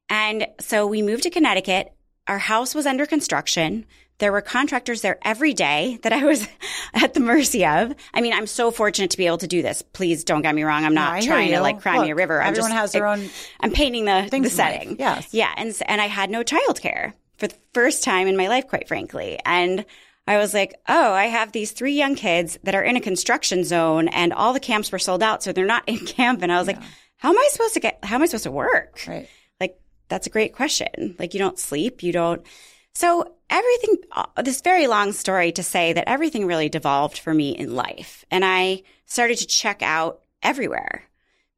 And 0.10 0.48
so 0.60 0.86
we 0.86 1.01
moved 1.01 1.24
to 1.24 1.30
Connecticut. 1.30 1.94
Our 2.28 2.38
house 2.38 2.75
was 2.75 2.86
under 2.86 3.06
construction. 3.06 3.86
There 4.20 4.32
were 4.32 4.42
contractors 4.42 5.01
there 5.01 5.18
every 5.24 5.54
day 5.54 5.98
that 6.04 6.13
I 6.13 6.25
was 6.25 6.48
at 6.94 7.16
the 7.16 7.20
mercy 7.20 7.66
of. 7.66 7.96
I 8.13 8.22
mean, 8.22 8.34
I'm 8.34 8.46
so 8.46 8.70
fortunate 8.70 9.12
to 9.12 9.18
be 9.18 9.25
able 9.25 9.40
to 9.40 9.48
do 9.48 9.63
this. 9.63 9.82
Please 9.82 10.24
don't 10.24 10.44
get 10.44 10.54
me 10.54 10.63
wrong. 10.63 10.86
I'm 10.86 10.94
not 10.94 11.22
no, 11.22 11.25
trying 11.25 11.51
to 11.51 11.62
like 11.62 11.82
cry 11.82 12.00
me 12.00 12.12
a 12.12 12.16
river. 12.16 12.40
I'm 12.40 12.50
everyone 12.50 12.70
just, 12.70 12.80
has 12.80 12.92
their 12.92 13.08
own. 13.08 13.30
I'm 13.60 13.72
painting 13.72 14.06
the, 14.06 14.28
the 14.30 14.50
setting. 14.50 14.98
Yes. 15.00 15.34
Yeah. 15.34 15.51
And, 15.58 15.75
and 15.88 16.00
I 16.00 16.08
had 16.08 16.30
no 16.30 16.44
childcare 16.44 17.13
for 17.42 17.48
the 17.48 17.58
first 17.74 18.04
time 18.04 18.28
in 18.28 18.38
my 18.38 18.48
life, 18.48 18.68
quite 18.68 18.88
frankly. 18.88 19.40
And 19.44 19.84
I 20.28 20.38
was 20.38 20.54
like, 20.54 20.76
oh, 20.88 21.12
I 21.12 21.26
have 21.26 21.52
these 21.52 21.72
three 21.72 21.94
young 21.94 22.14
kids 22.14 22.60
that 22.64 22.76
are 22.76 22.84
in 22.84 22.98
a 22.98 23.02
construction 23.02 23.64
zone 23.64 24.10
and 24.10 24.32
all 24.32 24.54
the 24.54 24.60
camps 24.60 24.92
were 24.92 25.00
sold 25.00 25.24
out. 25.24 25.42
So 25.42 25.52
they're 25.52 25.66
not 25.66 25.84
in 25.90 25.98
camp. 26.06 26.44
And 26.44 26.52
I 26.52 26.60
was 26.60 26.68
yeah. 26.68 26.76
like, 26.76 26.86
how 27.18 27.32
am 27.32 27.40
I 27.40 27.50
supposed 27.52 27.74
to 27.74 27.80
get, 27.80 28.06
how 28.06 28.16
am 28.16 28.22
I 28.22 28.28
supposed 28.28 28.44
to 28.44 28.52
work? 28.52 29.04
Right. 29.08 29.28
Like, 29.60 29.80
that's 30.08 30.28
a 30.28 30.30
great 30.30 30.54
question. 30.54 31.16
Like, 31.18 31.34
you 31.34 31.40
don't 31.40 31.58
sleep. 31.58 32.04
You 32.04 32.14
don't. 32.14 32.46
So 32.94 33.34
everything, 33.50 33.98
uh, 34.12 34.44
this 34.44 34.62
very 34.62 34.86
long 34.86 35.12
story 35.12 35.52
to 35.54 35.64
say 35.64 35.94
that 35.94 36.08
everything 36.08 36.46
really 36.46 36.70
devolved 36.70 37.18
for 37.18 37.34
me 37.34 37.58
in 37.58 37.74
life. 37.74 38.24
And 38.30 38.46
I 38.46 38.84
started 39.08 39.40
to 39.40 39.48
check 39.48 39.82
out 39.82 40.22
everywhere 40.44 41.06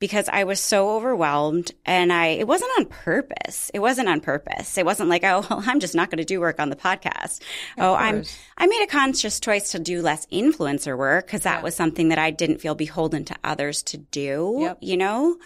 because 0.04 0.28
I 0.28 0.44
was 0.44 0.60
so 0.60 0.98
overwhelmed 0.98 1.72
and 1.86 2.12
I, 2.12 2.26
it 2.26 2.46
wasn't 2.46 2.72
on 2.78 2.88
purpose. 2.88 3.72
It 3.74 3.80
wasn't 3.80 4.10
on 4.10 4.20
purpose. 4.20 4.78
It 4.78 4.84
wasn't 4.84 5.08
like, 5.08 5.24
oh, 5.24 5.48
well, 5.50 5.64
I'm 5.66 5.80
just 5.80 5.96
not 5.96 6.10
going 6.10 6.18
to 6.18 6.26
do 6.26 6.42
work 6.42 6.60
on 6.60 6.70
the 6.70 6.76
podcast. 6.76 7.40
Of 7.78 7.84
oh, 7.86 7.96
course. 7.96 8.02
I'm, 8.02 8.24
I 8.58 8.68
made 8.68 8.84
a 8.84 8.92
conscious 8.92 9.40
choice 9.40 9.72
to 9.72 9.80
do 9.80 10.02
less 10.02 10.26
influencer 10.26 10.98
work 10.98 11.26
because 11.26 11.44
that 11.44 11.60
yeah. 11.60 11.64
was 11.64 11.74
something 11.74 12.10
that 12.10 12.18
I 12.18 12.32
didn't 12.32 12.58
feel 12.58 12.76
beholden 12.76 13.24
to 13.24 13.36
others 13.46 13.82
to 13.84 13.98
do, 13.98 14.58
yep. 14.60 14.80
you 14.82 14.98
know, 14.98 15.38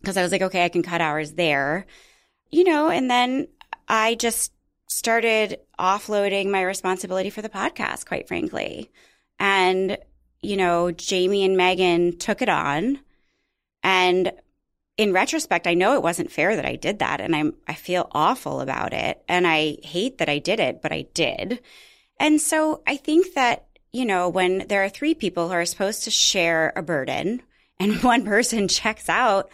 because 0.00 0.16
I 0.16 0.22
was 0.22 0.32
like, 0.32 0.40
okay, 0.40 0.64
I 0.64 0.70
can 0.70 0.82
cut 0.82 1.02
hours 1.02 1.32
there, 1.32 1.84
you 2.50 2.64
know, 2.64 2.88
and 2.88 3.10
then 3.10 3.48
I 3.86 4.14
just 4.14 4.50
started 4.86 5.58
offloading 5.78 6.50
my 6.50 6.62
responsibility 6.62 7.28
for 7.28 7.42
the 7.42 7.50
podcast, 7.50 8.06
quite 8.06 8.28
frankly. 8.28 8.90
And, 9.38 9.98
you 10.40 10.56
know, 10.56 10.90
Jamie 10.90 11.44
and 11.44 11.58
Megan 11.58 12.16
took 12.16 12.40
it 12.40 12.48
on. 12.48 13.00
And 13.86 14.32
in 14.96 15.12
retrospect, 15.12 15.68
I 15.68 15.74
know 15.74 15.94
it 15.94 16.02
wasn't 16.02 16.32
fair 16.32 16.56
that 16.56 16.66
I 16.66 16.74
did 16.74 16.98
that. 16.98 17.20
And 17.20 17.36
I'm, 17.36 17.54
I 17.68 17.74
feel 17.74 18.08
awful 18.10 18.60
about 18.60 18.92
it. 18.92 19.22
And 19.28 19.46
I 19.46 19.76
hate 19.84 20.18
that 20.18 20.28
I 20.28 20.40
did 20.40 20.58
it, 20.58 20.82
but 20.82 20.90
I 20.90 21.06
did. 21.14 21.60
And 22.18 22.40
so 22.40 22.82
I 22.84 22.96
think 22.96 23.34
that, 23.34 23.66
you 23.92 24.04
know, 24.04 24.28
when 24.28 24.66
there 24.66 24.82
are 24.82 24.88
three 24.88 25.14
people 25.14 25.46
who 25.46 25.54
are 25.54 25.64
supposed 25.64 26.02
to 26.02 26.10
share 26.10 26.72
a 26.74 26.82
burden 26.82 27.42
and 27.78 28.02
one 28.02 28.24
person 28.24 28.66
checks 28.66 29.08
out, 29.08 29.50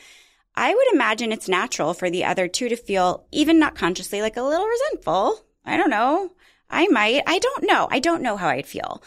I 0.54 0.74
would 0.74 0.94
imagine 0.94 1.30
it's 1.30 1.48
natural 1.48 1.92
for 1.92 2.08
the 2.08 2.24
other 2.24 2.48
two 2.48 2.70
to 2.70 2.76
feel, 2.76 3.26
even 3.32 3.58
not 3.58 3.74
consciously, 3.74 4.22
like 4.22 4.38
a 4.38 4.42
little 4.42 4.66
resentful. 4.66 5.44
I 5.66 5.76
don't 5.76 5.90
know. 5.90 6.30
I 6.70 6.88
might. 6.88 7.22
I 7.26 7.38
don't 7.38 7.64
know. 7.64 7.86
I 7.90 7.98
don't 7.98 8.22
know 8.22 8.38
how 8.38 8.48
I'd 8.48 8.66
feel. 8.66 9.02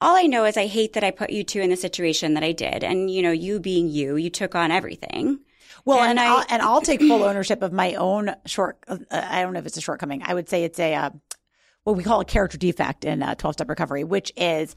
All 0.00 0.16
I 0.16 0.24
know 0.24 0.44
is 0.44 0.56
I 0.56 0.66
hate 0.66 0.94
that 0.94 1.04
I 1.04 1.10
put 1.10 1.30
you 1.30 1.44
two 1.44 1.60
in 1.60 1.70
the 1.70 1.76
situation 1.76 2.34
that 2.34 2.42
I 2.42 2.52
did. 2.52 2.84
And, 2.84 3.10
you 3.10 3.22
know, 3.22 3.30
you 3.30 3.60
being 3.60 3.88
you, 3.88 4.16
you 4.16 4.30
took 4.30 4.54
on 4.54 4.70
everything. 4.70 5.40
Well, 5.84 6.00
and, 6.00 6.18
and 6.18 6.20
I, 6.20 6.34
will 6.34 6.44
and 6.50 6.62
I'll 6.62 6.80
take 6.80 7.00
full 7.00 7.22
ownership 7.24 7.62
of 7.62 7.72
my 7.72 7.94
own 7.94 8.34
short. 8.46 8.78
Uh, 8.88 8.98
I 9.10 9.42
don't 9.42 9.52
know 9.52 9.58
if 9.58 9.66
it's 9.66 9.76
a 9.76 9.82
shortcoming. 9.82 10.22
I 10.24 10.34
would 10.34 10.48
say 10.48 10.64
it's 10.64 10.78
a 10.78 10.94
uh, 10.94 11.10
what 11.84 11.96
we 11.96 12.02
call 12.02 12.20
a 12.20 12.24
character 12.24 12.58
defect 12.58 13.04
in 13.04 13.22
uh, 13.22 13.34
12 13.34 13.54
step 13.54 13.68
recovery, 13.68 14.04
which 14.04 14.32
is 14.36 14.74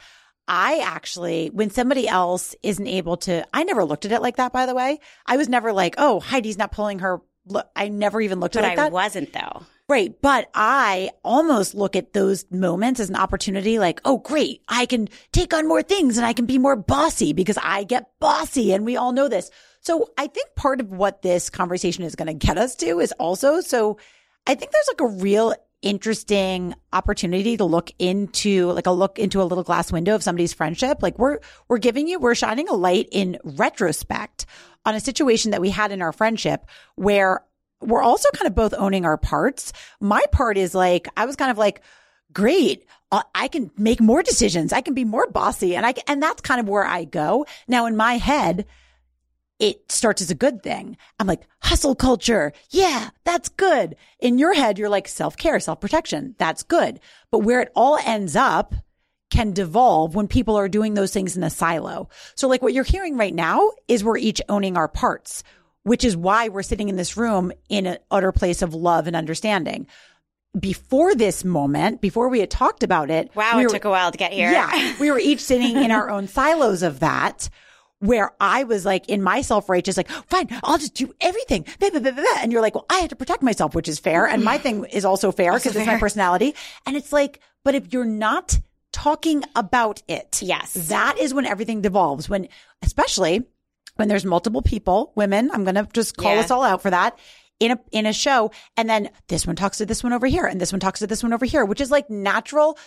I 0.48 0.80
actually, 0.80 1.50
when 1.50 1.70
somebody 1.70 2.08
else 2.08 2.56
isn't 2.64 2.88
able 2.88 3.18
to, 3.18 3.46
I 3.54 3.64
never 3.64 3.84
looked 3.84 4.06
at 4.06 4.12
it 4.12 4.22
like 4.22 4.38
that, 4.38 4.54
by 4.54 4.66
the 4.66 4.76
way. 4.76 5.00
I 5.26 5.36
was 5.38 5.50
never 5.50 5.74
like, 5.74 5.96
oh, 5.98 6.20
Heidi's 6.20 6.58
not 6.58 6.72
pulling 6.72 7.00
her. 7.00 7.20
Look, 7.46 7.68
I 7.76 7.90
never 7.90 8.22
even 8.22 8.40
looked 8.40 8.56
but 8.56 8.64
at 8.64 8.68
it 8.68 8.70
like 8.72 8.80
I 8.80 8.84
that. 8.84 8.92
wasn't 8.92 9.34
though. 9.34 9.64
Right. 9.90 10.14
But 10.22 10.50
I 10.54 11.12
almost 11.24 11.74
look 11.74 11.96
at 11.96 12.12
those 12.12 12.46
moments 12.52 13.00
as 13.00 13.10
an 13.10 13.16
opportunity 13.16 13.80
like, 13.80 14.02
oh, 14.04 14.18
great. 14.18 14.62
I 14.68 14.86
can 14.86 15.08
take 15.32 15.54
on 15.54 15.66
more 15.66 15.82
things 15.82 16.18
and 16.18 16.26
I 16.26 16.34
can 16.34 16.46
be 16.46 16.58
more 16.58 16.76
bossy 16.76 17.32
because 17.32 17.58
I 17.62 17.86
get 17.86 18.12
bossy. 18.20 18.74
And 18.74 18.84
we 18.84 18.98
all 18.98 19.14
know 19.14 19.30
this. 19.30 19.50
So 19.80 20.10
I 20.18 20.28
think 20.28 20.56
part 20.56 20.82
of 20.82 20.92
what 20.92 21.22
this 21.22 21.50
conversation 21.50 22.04
is 22.04 22.16
going 22.16 22.28
to 22.28 22.34
get 22.34 22.58
us 22.58 22.76
to 22.78 23.00
is 23.00 23.14
also, 23.14 23.62
so 23.62 23.98
I 24.46 24.56
think 24.56 24.72
there's 24.74 24.90
like 24.90 25.02
a 25.02 25.22
real 25.22 25.54
interesting 25.82 26.74
opportunity 26.92 27.56
to 27.56 27.64
look 27.64 27.92
into 27.98 28.72
like 28.74 28.88
a 28.88 28.92
look 28.92 29.20
into 29.20 29.42
a 29.42 29.46
little 29.46 29.64
glass 29.64 29.90
window 29.90 30.16
of 30.16 30.24
somebody's 30.24 30.54
friendship. 30.54 31.02
Like 31.02 31.18
we're, 31.18 31.40
we're 31.70 31.78
giving 31.78 32.10
you, 32.10 32.20
we're 32.20 32.36
shining 32.36 32.68
a 32.68 32.74
light 32.74 33.08
in 33.14 33.38
retrospect 33.44 34.48
on 34.86 34.96
a 34.96 35.00
situation 35.00 35.52
that 35.52 35.62
we 35.62 35.70
had 35.70 35.94
in 35.94 36.02
our 36.02 36.12
friendship 36.12 36.66
where 36.96 37.46
we're 37.82 38.02
also 38.02 38.30
kind 38.32 38.48
of 38.48 38.56
both 38.56 38.74
owning 38.78 39.06
our 39.06 39.18
parts. 39.18 39.74
My 40.00 40.24
part 40.32 40.58
is 40.58 40.74
like, 40.74 41.08
I 41.16 41.26
was 41.26 41.36
kind 41.36 41.52
of 41.52 41.58
like, 41.58 41.82
great. 42.34 42.86
Uh, 43.12 43.24
I 43.34 43.48
can 43.48 43.72
make 43.78 44.02
more 44.02 44.22
decisions. 44.24 44.74
I 44.74 44.82
can 44.82 44.94
be 44.94 45.06
more 45.06 45.28
bossy. 45.28 45.76
And 45.76 45.86
I, 45.86 45.94
and 46.08 46.22
that's 46.22 46.42
kind 46.42 46.60
of 46.60 46.68
where 46.68 46.86
I 46.86 47.06
go. 47.06 47.46
Now 47.68 47.86
in 47.86 47.96
my 47.96 48.18
head, 48.18 48.66
it 49.60 49.92
starts 49.92 50.22
as 50.22 50.30
a 50.30 50.36
good 50.36 50.62
thing. 50.62 50.98
I'm 51.20 51.28
like, 51.28 51.48
hustle 51.62 51.96
culture. 51.96 52.54
Yeah, 52.70 53.10
that's 53.24 53.50
good. 53.50 53.96
In 54.20 54.38
your 54.38 54.54
head, 54.54 54.78
you're 54.78 54.90
like 54.90 55.08
self 55.08 55.36
care, 55.36 55.60
self 55.60 55.80
protection. 55.82 56.36
That's 56.38 56.64
good. 56.64 57.00
But 57.32 57.40
where 57.40 57.62
it 57.62 57.72
all 57.76 57.98
ends 58.06 58.36
up 58.36 58.76
can 59.30 59.52
devolve 59.54 60.16
when 60.16 60.28
people 60.28 60.56
are 60.56 60.70
doing 60.70 60.94
those 60.94 61.12
things 61.12 61.36
in 61.36 61.44
a 61.44 61.50
silo. 61.50 62.10
So 62.36 62.48
like 62.48 62.62
what 62.62 62.74
you're 62.74 62.84
hearing 62.84 63.18
right 63.18 63.34
now 63.34 63.72
is 63.88 64.04
we're 64.04 64.18
each 64.18 64.42
owning 64.48 64.78
our 64.78 64.88
parts, 64.88 65.44
which 65.88 66.04
is 66.04 66.18
why 66.18 66.50
we're 66.50 66.64
sitting 66.64 66.90
in 66.90 66.98
this 66.98 67.16
room 67.16 67.52
in 67.70 67.86
an 67.86 67.98
utter 68.12 68.34
place 68.34 68.62
of 68.62 68.74
love 68.74 69.08
and 69.08 69.16
understanding. 69.16 69.88
Before 70.60 71.16
this 71.16 71.46
moment, 71.46 72.02
before 72.02 72.28
we 72.28 72.42
had 72.42 72.52
talked 72.52 72.84
about 72.84 73.10
it. 73.10 73.34
Wow, 73.36 73.54
we 73.56 73.64
it 73.64 73.68
were- 73.68 73.74
took 73.74 73.86
a 73.86 73.90
while 73.90 74.12
to 74.12 74.18
get 74.18 74.34
here. 74.34 74.52
yeah, 74.52 74.96
we 75.00 75.12
were 75.12 75.20
each 75.20 75.40
sitting 75.40 75.78
in 75.78 75.92
our 75.92 76.10
own 76.10 76.28
silos 76.28 76.84
of 76.84 77.00
that. 77.00 77.50
Where 78.00 78.32
I 78.40 78.64
was 78.64 78.86
like 78.86 79.10
in 79.10 79.24
my 79.24 79.42
self 79.42 79.70
righteous, 79.70 79.98
like, 79.98 80.08
fine, 80.08 80.50
I'll 80.62 80.78
just 80.78 80.94
do 80.94 81.12
everything. 81.20 81.66
Blah, 81.80 81.90
blah, 81.90 82.12
blah. 82.12 82.24
And 82.42 82.52
you're 82.52 82.62
like, 82.62 82.76
well, 82.76 82.86
I 82.92 83.00
have 83.00 83.10
to 83.10 83.16
protect 83.16 83.42
myself, 83.42 83.74
which 83.74 83.88
is 83.88 83.98
fair. 83.98 84.28
And 84.28 84.44
my 84.44 84.56
mm-hmm. 84.56 84.64
thing 84.64 84.86
is 84.92 85.04
also 85.04 85.32
fair 85.32 85.54
because 85.54 85.76
it's 85.76 85.88
my 85.88 85.98
personality. 85.98 86.54
And 86.86 86.96
it's 86.96 87.12
like, 87.12 87.40
but 87.64 87.74
if 87.74 87.92
you're 87.92 88.06
not 88.06 88.60
talking 88.92 89.44
about 89.56 90.04
it, 90.08 90.44
Yes. 90.44 90.74
that 90.90 91.18
is 91.18 91.34
when 91.34 91.48
everything 91.48 91.82
devolves. 91.82 92.30
When, 92.30 92.50
especially 92.84 93.48
when 93.98 94.08
there's 94.08 94.26
multiple 94.26 94.62
people, 94.62 95.12
women, 95.16 95.50
I'm 95.52 95.64
going 95.64 95.76
to 95.76 95.88
just 95.94 96.18
call 96.18 96.34
Yeah. 96.36 96.42
us 96.42 96.52
all 96.52 96.64
out 96.64 96.82
for 96.82 96.90
that 96.90 97.18
in 97.60 97.72
a, 97.72 97.80
in 97.92 98.06
a 98.06 98.14
show. 98.14 98.52
And 98.76 98.90
then 98.90 99.10
this 99.28 99.46
one 99.46 99.56
talks 99.56 99.78
to 99.80 99.86
this 99.86 100.04
one 100.04 100.14
over 100.14 100.28
here 100.28 100.46
and 100.46 100.60
this 100.62 100.72
one 100.72 100.80
talks 100.80 101.00
to 101.00 101.08
this 101.08 101.24
one 101.24 101.34
over 101.34 101.46
here, 101.46 101.66
which 101.66 101.82
is 101.82 101.92
like 101.92 102.10
natural 102.10 102.78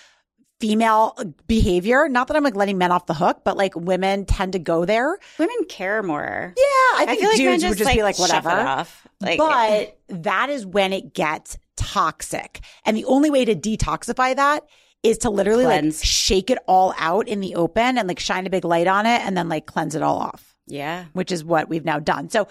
female 0.61 1.17
behavior. 1.47 2.09
Not 2.09 2.29
that 2.29 2.37
I'm 2.37 2.45
like 2.45 2.55
letting 2.57 2.77
men 2.79 2.93
off 2.93 3.07
the 3.07 3.15
hook, 3.15 3.41
but 3.45 3.57
like 3.57 3.75
women 3.75 4.27
tend 4.27 4.53
to 4.53 4.59
go 4.59 4.85
there. 4.85 5.19
Women 5.39 5.57
care 5.69 6.03
more. 6.03 6.53
Yeah, 6.57 6.63
I 6.99 7.05
think 7.07 7.21
feel 7.21 7.29
like 7.31 7.39
men 7.39 7.47
dudes 7.61 7.65
would 7.65 7.69
just, 7.71 7.79
just 7.79 7.95
be 7.97 8.03
like, 8.03 8.19
like, 8.19 8.29
whatever. 8.29 8.51
off. 8.51 9.07
Like- 9.21 9.39
but 9.39 9.99
that 10.23 10.51
is 10.51 10.67
when 10.67 10.93
it 10.93 11.15
gets 11.15 11.57
toxic. 11.77 12.61
And 12.85 12.97
the 12.97 13.07
only 13.07 13.31
way 13.31 13.45
to 13.47 13.55
detoxify 13.55 14.37
that 14.37 14.65
is 15.03 15.19
to 15.19 15.31
literally 15.31 15.65
Cleanse. 15.65 16.01
like 16.01 16.05
shake 16.07 16.51
it 16.51 16.59
all 16.69 16.93
out 16.99 17.27
in 17.27 17.41
the 17.41 17.55
open 17.55 17.97
and 17.97 18.07
like 18.07 18.19
shine 18.21 18.47
a 18.47 18.51
big 18.51 18.67
light 18.67 18.87
on 18.87 19.07
it 19.07 19.23
and 19.23 19.35
then 19.35 19.49
like 19.49 19.65
cleanse 19.65 19.95
it 19.95 20.03
all 20.03 20.19
off, 20.19 20.50
Yeah. 20.67 21.07
which 21.15 21.33
is 21.33 21.43
what 21.45 21.69
we've 21.69 21.85
now 21.85 21.99
done. 21.99 22.31
So, 22.31 22.47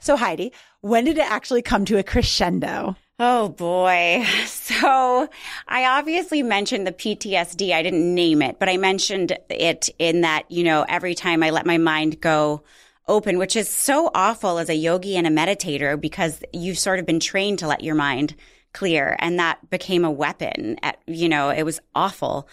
so 0.00 0.16
Heidi, 0.16 0.52
when 0.80 1.04
did 1.04 1.18
it 1.18 1.28
actually 1.30 1.62
come 1.62 1.84
to 1.86 1.98
a 1.98 2.02
crescendo? 2.02 2.96
Oh 3.18 3.48
boy. 3.48 4.24
So 4.68 5.28
I 5.66 5.98
obviously 5.98 6.42
mentioned 6.42 6.86
the 6.86 6.92
PTSD. 6.92 7.72
I 7.72 7.82
didn't 7.82 8.14
name 8.14 8.42
it, 8.42 8.58
but 8.58 8.68
I 8.68 8.76
mentioned 8.76 9.36
it 9.48 9.88
in 9.98 10.20
that, 10.20 10.48
you 10.50 10.62
know, 10.62 10.84
every 10.86 11.14
time 11.14 11.42
I 11.42 11.50
let 11.50 11.64
my 11.64 11.78
mind 11.78 12.20
go 12.20 12.62
open, 13.08 13.38
which 13.38 13.56
is 13.56 13.68
so 13.68 14.10
awful 14.14 14.58
as 14.58 14.68
a 14.68 14.74
yogi 14.74 15.16
and 15.16 15.26
a 15.26 15.30
meditator 15.30 15.98
because 15.98 16.42
you've 16.52 16.78
sort 16.78 16.98
of 16.98 17.06
been 17.06 17.18
trained 17.18 17.60
to 17.60 17.66
let 17.66 17.82
your 17.82 17.94
mind 17.94 18.34
clear. 18.74 19.16
And 19.18 19.38
that 19.38 19.70
became 19.70 20.04
a 20.04 20.10
weapon 20.10 20.76
at, 20.82 20.98
you 21.06 21.28
know, 21.30 21.48
it 21.48 21.62
was 21.62 21.80
awful. 21.94 22.46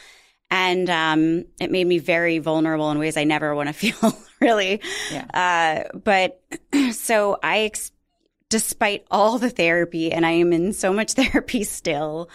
And 0.49 0.89
um, 0.89 1.45
it 1.59 1.69
made 1.69 1.85
me 1.85 1.99
very 1.99 2.39
vulnerable 2.39 2.89
in 2.91 2.97
ways 2.99 3.17
I 3.17 3.25
never 3.25 3.53
want 3.53 3.67
to 3.67 3.73
feel, 3.91 4.17
really. 4.45 4.81
Uh, 5.33 5.83
but 5.93 6.41
so 6.91 7.37
I, 7.43 7.59
ex- 7.61 7.91
despite 8.49 9.05
all 9.11 9.39
the 9.39 9.49
therapy, 9.49 10.11
and 10.11 10.25
I 10.25 10.31
am 10.31 10.53
in 10.53 10.71
so 10.71 10.93
much 10.93 11.13
therapy 11.21 11.63
still. 11.63 12.29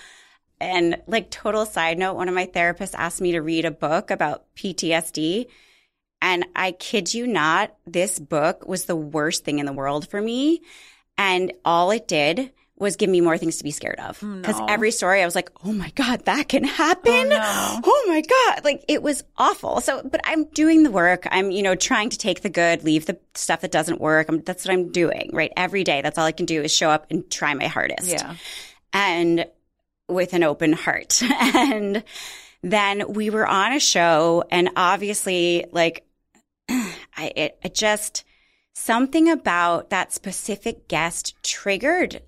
And 0.60 1.00
like 1.06 1.30
total 1.30 1.64
side 1.64 1.98
note, 1.98 2.16
one 2.16 2.28
of 2.28 2.34
my 2.34 2.46
therapists 2.46 2.94
asked 2.94 3.22
me 3.22 3.32
to 3.32 3.40
read 3.40 3.64
a 3.64 3.70
book 3.70 4.10
about 4.10 4.44
PTSD. 4.56 5.46
And 6.20 6.44
I 6.54 6.72
kid 6.72 7.14
you 7.14 7.26
not, 7.26 7.74
this 7.86 8.18
book 8.18 8.68
was 8.68 8.84
the 8.84 8.96
worst 8.96 9.42
thing 9.44 9.58
in 9.58 9.64
the 9.64 9.72
world 9.72 10.06
for 10.06 10.20
me. 10.20 10.60
And 11.16 11.54
all 11.64 11.90
it 11.92 12.06
did 12.06 12.52
was 12.80 12.96
give 12.96 13.10
me 13.10 13.20
more 13.20 13.36
things 13.38 13.58
to 13.58 13.64
be 13.64 13.70
scared 13.70 14.00
of. 14.00 14.18
Oh, 14.22 14.36
because 14.36 14.60
every 14.68 14.90
story 14.90 15.22
I 15.22 15.24
was 15.26 15.34
like, 15.34 15.50
oh 15.64 15.72
my 15.72 15.90
God, 15.90 16.24
that 16.24 16.48
can 16.48 16.64
happen. 16.64 17.28
Oh, 17.30 17.80
oh, 17.84 18.04
my 18.08 18.22
God. 18.22 18.64
Like 18.64 18.84
it 18.88 19.02
was 19.02 19.22
awful. 19.36 19.80
So, 19.80 20.02
but 20.02 20.20
I'm 20.24 20.44
doing 20.46 20.82
the 20.82 20.90
work. 20.90 21.28
I'm, 21.30 21.50
you 21.50 21.62
know, 21.62 21.74
trying 21.74 22.08
to 22.10 22.18
take 22.18 22.40
the 22.40 22.48
good, 22.48 22.82
leave 22.82 23.06
the 23.06 23.18
stuff 23.34 23.60
that 23.60 23.70
doesn't 23.70 24.00
work. 24.00 24.28
I'm, 24.28 24.40
that's 24.40 24.64
what 24.64 24.72
I'm 24.72 24.90
doing, 24.90 25.30
right? 25.32 25.52
Every 25.56 25.84
day. 25.84 26.00
That's 26.00 26.16
all 26.18 26.24
I 26.24 26.32
can 26.32 26.46
do 26.46 26.62
is 26.62 26.72
show 26.74 26.90
up 26.90 27.06
and 27.10 27.30
try 27.30 27.52
my 27.54 27.66
hardest 27.66 28.08
Yeah. 28.08 28.34
and 28.92 29.46
with 30.08 30.32
an 30.32 30.42
open 30.42 30.72
heart. 30.72 31.22
and 31.54 32.02
then 32.62 33.12
we 33.12 33.30
were 33.30 33.46
on 33.46 33.72
a 33.72 33.80
show 33.80 34.42
and 34.50 34.70
obviously 34.76 35.66
like 35.70 36.04
I 36.68 37.32
it, 37.36 37.58
it 37.62 37.74
just 37.74 38.24
something 38.72 39.28
about 39.30 39.90
that 39.90 40.12
specific 40.12 40.88
guest 40.88 41.34
triggered 41.42 42.22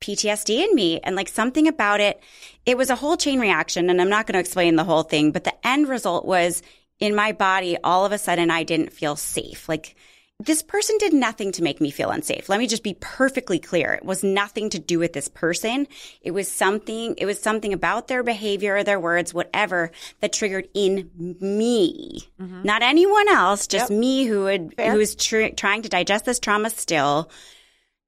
PTSD 0.00 0.64
in 0.64 0.74
me 0.74 1.00
and 1.00 1.16
like 1.16 1.28
something 1.28 1.68
about 1.68 2.00
it 2.00 2.20
it 2.64 2.76
was 2.76 2.90
a 2.90 2.96
whole 2.96 3.16
chain 3.16 3.40
reaction 3.40 3.88
and 3.88 4.00
I'm 4.00 4.10
not 4.10 4.26
going 4.26 4.34
to 4.34 4.40
explain 4.40 4.76
the 4.76 4.84
whole 4.84 5.02
thing 5.02 5.32
but 5.32 5.44
the 5.44 5.66
end 5.66 5.88
result 5.88 6.24
was 6.24 6.62
in 7.00 7.14
my 7.14 7.32
body 7.32 7.76
all 7.82 8.04
of 8.04 8.12
a 8.12 8.18
sudden 8.18 8.50
I 8.50 8.62
didn't 8.62 8.92
feel 8.92 9.16
safe 9.16 9.68
like 9.68 9.96
this 10.38 10.62
person 10.62 10.98
did 10.98 11.14
nothing 11.14 11.52
to 11.52 11.62
make 11.62 11.80
me 11.80 11.90
feel 11.90 12.10
unsafe. 12.10 12.48
Let 12.48 12.58
me 12.58 12.66
just 12.66 12.82
be 12.82 12.94
perfectly 13.00 13.58
clear. 13.58 13.94
It 13.94 14.04
was 14.04 14.22
nothing 14.22 14.68
to 14.70 14.78
do 14.78 14.98
with 14.98 15.14
this 15.14 15.28
person. 15.28 15.88
It 16.20 16.32
was 16.32 16.46
something, 16.46 17.14
it 17.16 17.24
was 17.24 17.40
something 17.40 17.72
about 17.72 18.08
their 18.08 18.22
behavior, 18.22 18.76
or 18.76 18.84
their 18.84 19.00
words, 19.00 19.32
whatever 19.32 19.92
that 20.20 20.34
triggered 20.34 20.68
in 20.74 21.10
me. 21.18 22.28
Mm-hmm. 22.38 22.62
Not 22.64 22.82
anyone 22.82 23.28
else, 23.28 23.66
just 23.66 23.90
me 23.90 24.26
who 24.26 24.44
had, 24.44 24.74
who 24.78 24.98
was 24.98 25.14
tr- 25.14 25.54
trying 25.56 25.82
to 25.82 25.88
digest 25.88 26.26
this 26.26 26.38
trauma 26.38 26.68
still 26.68 27.30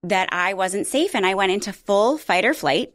that 0.05 0.29
I 0.33 0.55
wasn't 0.55 0.87
safe 0.87 1.15
and 1.15 1.27
I 1.27 1.35
went 1.35 1.53
into 1.53 1.73
full 1.73 2.19
fight 2.19 2.45
or 2.45 2.55
flight 2.55 2.95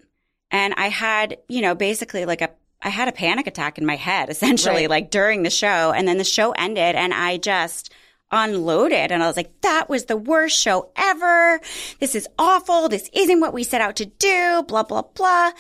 and 0.52 0.74
I 0.78 0.88
had, 0.88 1.38
you 1.50 1.62
know, 1.62 1.76
basically 1.76 2.26
like 2.26 2.42
a 2.42 2.50
I 2.82 2.90
had 2.90 3.08
a 3.08 3.14
panic 3.14 3.48
attack 3.48 3.78
in 3.78 3.86
my 3.86 3.96
head 3.96 4.30
essentially 4.36 4.84
Right. 4.84 4.90
like 4.90 5.12
during 5.12 5.44
the 5.44 5.50
show 5.50 5.92
and 5.92 6.08
then 6.08 6.18
the 6.18 6.24
show 6.24 6.52
ended 6.52 6.96
and 6.96 7.14
I 7.14 7.38
just 7.38 7.92
unloaded 8.32 9.12
and 9.12 9.22
I 9.22 9.28
was 9.28 9.38
like 9.38 9.62
that 9.62 9.90
was 9.90 10.06
the 10.06 10.18
worst 10.18 10.60
show 10.60 10.92
ever. 10.96 11.60
This 12.00 12.16
is 12.16 12.28
awful. 12.40 12.90
This 12.90 13.10
isn't 13.14 13.40
what 13.40 13.54
we 13.54 13.64
set 13.64 13.82
out 13.82 13.96
to 13.98 14.06
do, 14.06 14.64
blah 14.68 14.84
blah 14.84 15.04
blah. 15.04 15.52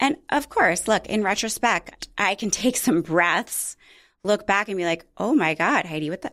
And 0.00 0.16
of 0.30 0.48
course, 0.48 0.86
look, 0.86 1.06
in 1.06 1.22
retrospect, 1.24 2.08
I 2.18 2.34
can 2.34 2.50
take 2.62 2.76
some 2.76 3.02
breaths, 3.02 3.76
look 4.24 4.46
back 4.46 4.68
and 4.68 4.76
be 4.76 4.84
like, 4.84 5.06
"Oh 5.16 5.34
my 5.34 5.54
god, 5.54 5.86
Heidi, 5.86 6.10
what 6.10 6.22
the 6.22 6.32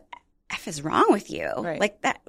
F 0.50 0.68
is 0.68 0.82
wrong 0.82 1.06
with 1.10 1.30
you? 1.30 1.50
Right. 1.56 1.80
Like 1.80 2.02
that, 2.02 2.20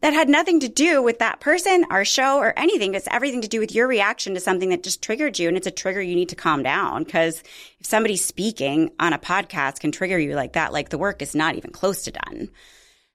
that 0.00 0.12
had 0.12 0.28
nothing 0.28 0.60
to 0.60 0.68
do 0.68 1.02
with 1.02 1.18
that 1.18 1.40
person, 1.40 1.84
our 1.90 2.04
show, 2.04 2.38
or 2.38 2.56
anything. 2.56 2.94
It's 2.94 3.08
everything 3.10 3.40
to 3.42 3.48
do 3.48 3.58
with 3.58 3.74
your 3.74 3.88
reaction 3.88 4.34
to 4.34 4.40
something 4.40 4.68
that 4.68 4.84
just 4.84 5.02
triggered 5.02 5.38
you. 5.38 5.48
And 5.48 5.56
it's 5.56 5.66
a 5.66 5.72
trigger 5.72 6.00
you 6.00 6.14
need 6.14 6.28
to 6.28 6.36
calm 6.36 6.62
down 6.62 7.02
because 7.02 7.42
if 7.80 7.86
somebody 7.86 8.16
speaking 8.16 8.92
on 9.00 9.12
a 9.12 9.18
podcast 9.18 9.80
can 9.80 9.90
trigger 9.90 10.18
you 10.18 10.34
like 10.36 10.52
that, 10.52 10.72
like 10.72 10.90
the 10.90 10.98
work 10.98 11.20
is 11.20 11.34
not 11.34 11.56
even 11.56 11.72
close 11.72 12.04
to 12.04 12.12
done. 12.12 12.48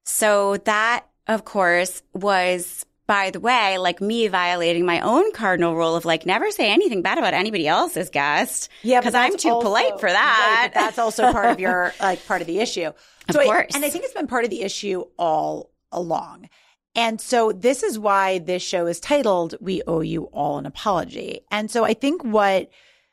So 0.03 0.57
that, 0.57 1.05
of 1.27 1.45
course, 1.45 2.01
was, 2.13 2.85
by 3.09 3.31
the 3.31 3.39
way, 3.39 3.79
like 3.79 3.99
me 4.01 4.27
violating 4.27 4.85
my 4.85 5.01
own 5.01 5.31
cardinal 5.33 5.75
rule 5.75 5.95
of 5.95 6.05
like 6.05 6.27
never 6.27 6.51
say 6.51 6.71
anything 6.71 7.01
bad 7.01 7.17
about 7.17 7.33
anybody 7.33 7.67
else's 7.67 8.11
guest. 8.11 8.69
Yeah, 8.83 8.99
because 8.99 9.15
I'm 9.15 9.35
too 9.35 9.49
also- 9.49 9.65
polite 9.65 9.99
for 9.99 10.05
right, 10.05 10.13
that. 10.13 10.71
but 10.75 10.79
that's 10.79 10.99
also 10.99 11.31
part 11.31 11.49
of 11.49 11.59
your 11.59 11.91
like 11.99 12.23
part 12.27 12.41
of 12.41 12.47
the 12.47 12.59
issue. 12.59 12.85
Of 12.85 12.95
So 13.33 13.39
I- 13.41 13.45
course. 13.45 13.73
and 13.73 13.83
I 13.83 13.89
think 13.89 14.03
it's 14.05 14.13
been 14.13 14.27
part 14.27 14.43
of 14.43 14.51
the 14.51 14.61
issue 14.61 15.05
all 15.17 15.71
along. 15.91 16.49
And 16.95 17.19
so 17.19 17.51
this 17.51 17.81
is 17.81 17.97
why 17.97 18.37
this 18.39 18.61
show 18.61 18.85
is 18.85 18.99
titled 18.99 19.55
"We 19.59 19.81
Owe 19.87 20.01
You 20.01 20.25
All 20.25 20.59
an 20.59 20.67
Apology." 20.67 21.41
And 21.49 21.71
so 21.71 21.83
I 21.83 21.95
think 21.95 22.23
what 22.23 22.69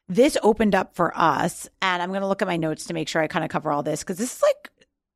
this 0.09 0.37
opened 0.43 0.75
up 0.75 0.95
for 0.95 1.13
us, 1.17 1.69
and 1.81 2.03
I'm 2.03 2.11
going 2.11 2.21
to 2.21 2.27
look 2.29 2.43
at 2.43 2.49
my 2.49 2.57
notes 2.59 2.85
to 2.87 2.95
make 2.95 3.09
sure 3.09 3.23
I 3.23 3.29
kind 3.29 3.45
of 3.47 3.51
cover 3.51 3.73
all 3.73 3.83
this 3.83 4.01
because 4.01 4.19
this 4.19 4.37
is 4.37 4.43
like 4.43 4.71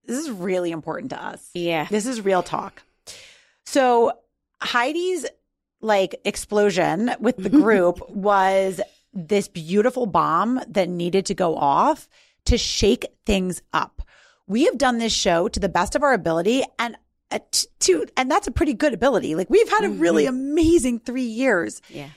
this 0.06 0.18
is 0.18 0.30
really 0.30 0.70
important 0.70 1.10
to 1.10 1.22
us. 1.22 1.50
yeah. 1.54 1.86
This 1.90 2.06
is 2.06 2.22
real 2.22 2.42
talk. 2.42 2.82
So 3.66 4.12
Heidi's 4.62 5.26
like 5.80 6.20
explosion 6.24 7.10
with 7.20 7.36
the 7.36 7.48
group 7.62 8.08
was 8.10 8.80
this 9.12 9.48
beautiful 9.48 10.06
bomb 10.06 10.60
that 10.68 10.88
needed 10.88 11.26
to 11.26 11.34
go 11.34 11.56
off 11.56 12.08
to 12.46 12.58
shake 12.58 13.06
things 13.26 13.62
up. 13.72 14.02
We 14.46 14.64
have 14.64 14.78
done 14.78 14.98
this 14.98 15.12
show 15.12 15.48
to 15.48 15.60
the 15.60 15.68
best 15.68 15.94
of 15.94 16.02
our 16.02 16.12
ability 16.12 16.62
and 16.78 16.96
uh, 17.30 17.38
t- 17.50 17.68
to 17.80 18.06
and 18.16 18.30
that's 18.30 18.46
a 18.46 18.50
pretty 18.50 18.74
good 18.74 18.92
ability. 18.92 19.34
Like 19.34 19.50
we've 19.50 19.68
had 19.68 19.84
a 19.84 19.90
really 19.90 20.26
amazing 20.26 21.00
3 21.00 21.22
years. 21.22 21.80
Yeah. 21.88 22.08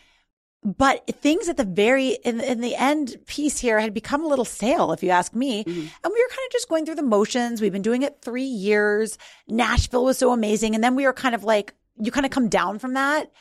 but 0.64 1.06
things 1.22 1.50
at 1.50 1.58
the 1.58 1.66
very 1.66 2.18
in, 2.24 2.40
in 2.40 2.62
the 2.62 2.76
end 2.76 3.18
piece 3.28 3.60
here 3.60 3.80
had 3.80 3.94
become 3.94 4.24
a 4.24 4.28
little 4.28 4.46
stale 4.46 4.94
if 4.94 5.04
you 5.04 5.10
ask 5.10 5.36
me 5.36 5.64
mm-hmm. 5.64 5.80
and 5.80 6.14
we 6.14 6.24
were 6.24 6.30
kind 6.30 6.48
of 6.48 6.52
just 6.52 6.70
going 6.70 6.86
through 6.86 6.96
the 6.96 7.04
motions 7.04 7.60
we've 7.60 7.74
been 7.74 7.82
doing 7.82 8.02
it 8.02 8.22
three 8.22 8.44
years 8.44 9.18
nashville 9.50 10.06
was 10.06 10.18
so 10.18 10.32
amazing 10.32 10.74
and 10.74 10.82
then 10.82 10.96
we 10.96 11.06
were 11.06 11.12
kind 11.12 11.36
of 11.36 11.44
like 11.44 11.74
you 11.98 12.12
kind 12.12 12.26
of 12.26 12.32
come 12.32 12.50
down 12.50 12.80
from 12.80 12.94
that 12.94 13.32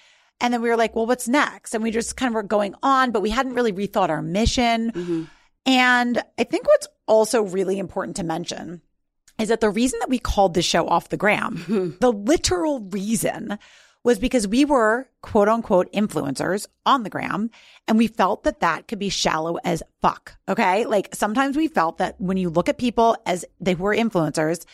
and 0.40 0.52
then 0.52 0.62
we 0.62 0.68
were 0.68 0.76
like 0.76 0.94
well 0.94 1.06
what's 1.06 1.28
next 1.28 1.74
and 1.74 1.82
we 1.82 1.90
just 1.90 2.16
kind 2.16 2.28
of 2.28 2.34
were 2.34 2.42
going 2.42 2.74
on 2.82 3.10
but 3.10 3.22
we 3.22 3.30
hadn't 3.30 3.54
really 3.54 3.72
rethought 3.72 4.08
our 4.08 4.22
mission 4.22 4.90
mm-hmm. 4.92 5.24
and 5.66 6.22
i 6.38 6.44
think 6.44 6.66
what's 6.66 6.88
also 7.06 7.42
really 7.42 7.78
important 7.78 8.16
to 8.16 8.24
mention 8.24 8.80
is 9.38 9.48
that 9.48 9.60
the 9.60 9.70
reason 9.70 9.98
that 10.00 10.10
we 10.10 10.18
called 10.18 10.54
the 10.54 10.62
show 10.62 10.86
off 10.86 11.08
the 11.08 11.16
gram 11.16 11.58
mm-hmm. 11.58 11.90
the 12.00 12.12
literal 12.12 12.80
reason 12.80 13.58
was 14.04 14.18
because 14.18 14.48
we 14.48 14.64
were 14.64 15.08
quote 15.20 15.48
unquote 15.48 15.92
influencers 15.92 16.66
on 16.84 17.02
the 17.02 17.10
gram 17.10 17.50
and 17.86 17.98
we 17.98 18.06
felt 18.06 18.44
that 18.44 18.60
that 18.60 18.88
could 18.88 18.98
be 18.98 19.08
shallow 19.08 19.58
as 19.64 19.82
fuck. 20.00 20.36
Okay. 20.48 20.84
Like 20.86 21.14
sometimes 21.14 21.56
we 21.56 21.68
felt 21.68 21.98
that 21.98 22.20
when 22.20 22.36
you 22.36 22.50
look 22.50 22.68
at 22.68 22.78
people 22.78 23.16
as 23.26 23.44
they 23.60 23.74
were 23.74 23.94
influencers, 23.94 24.64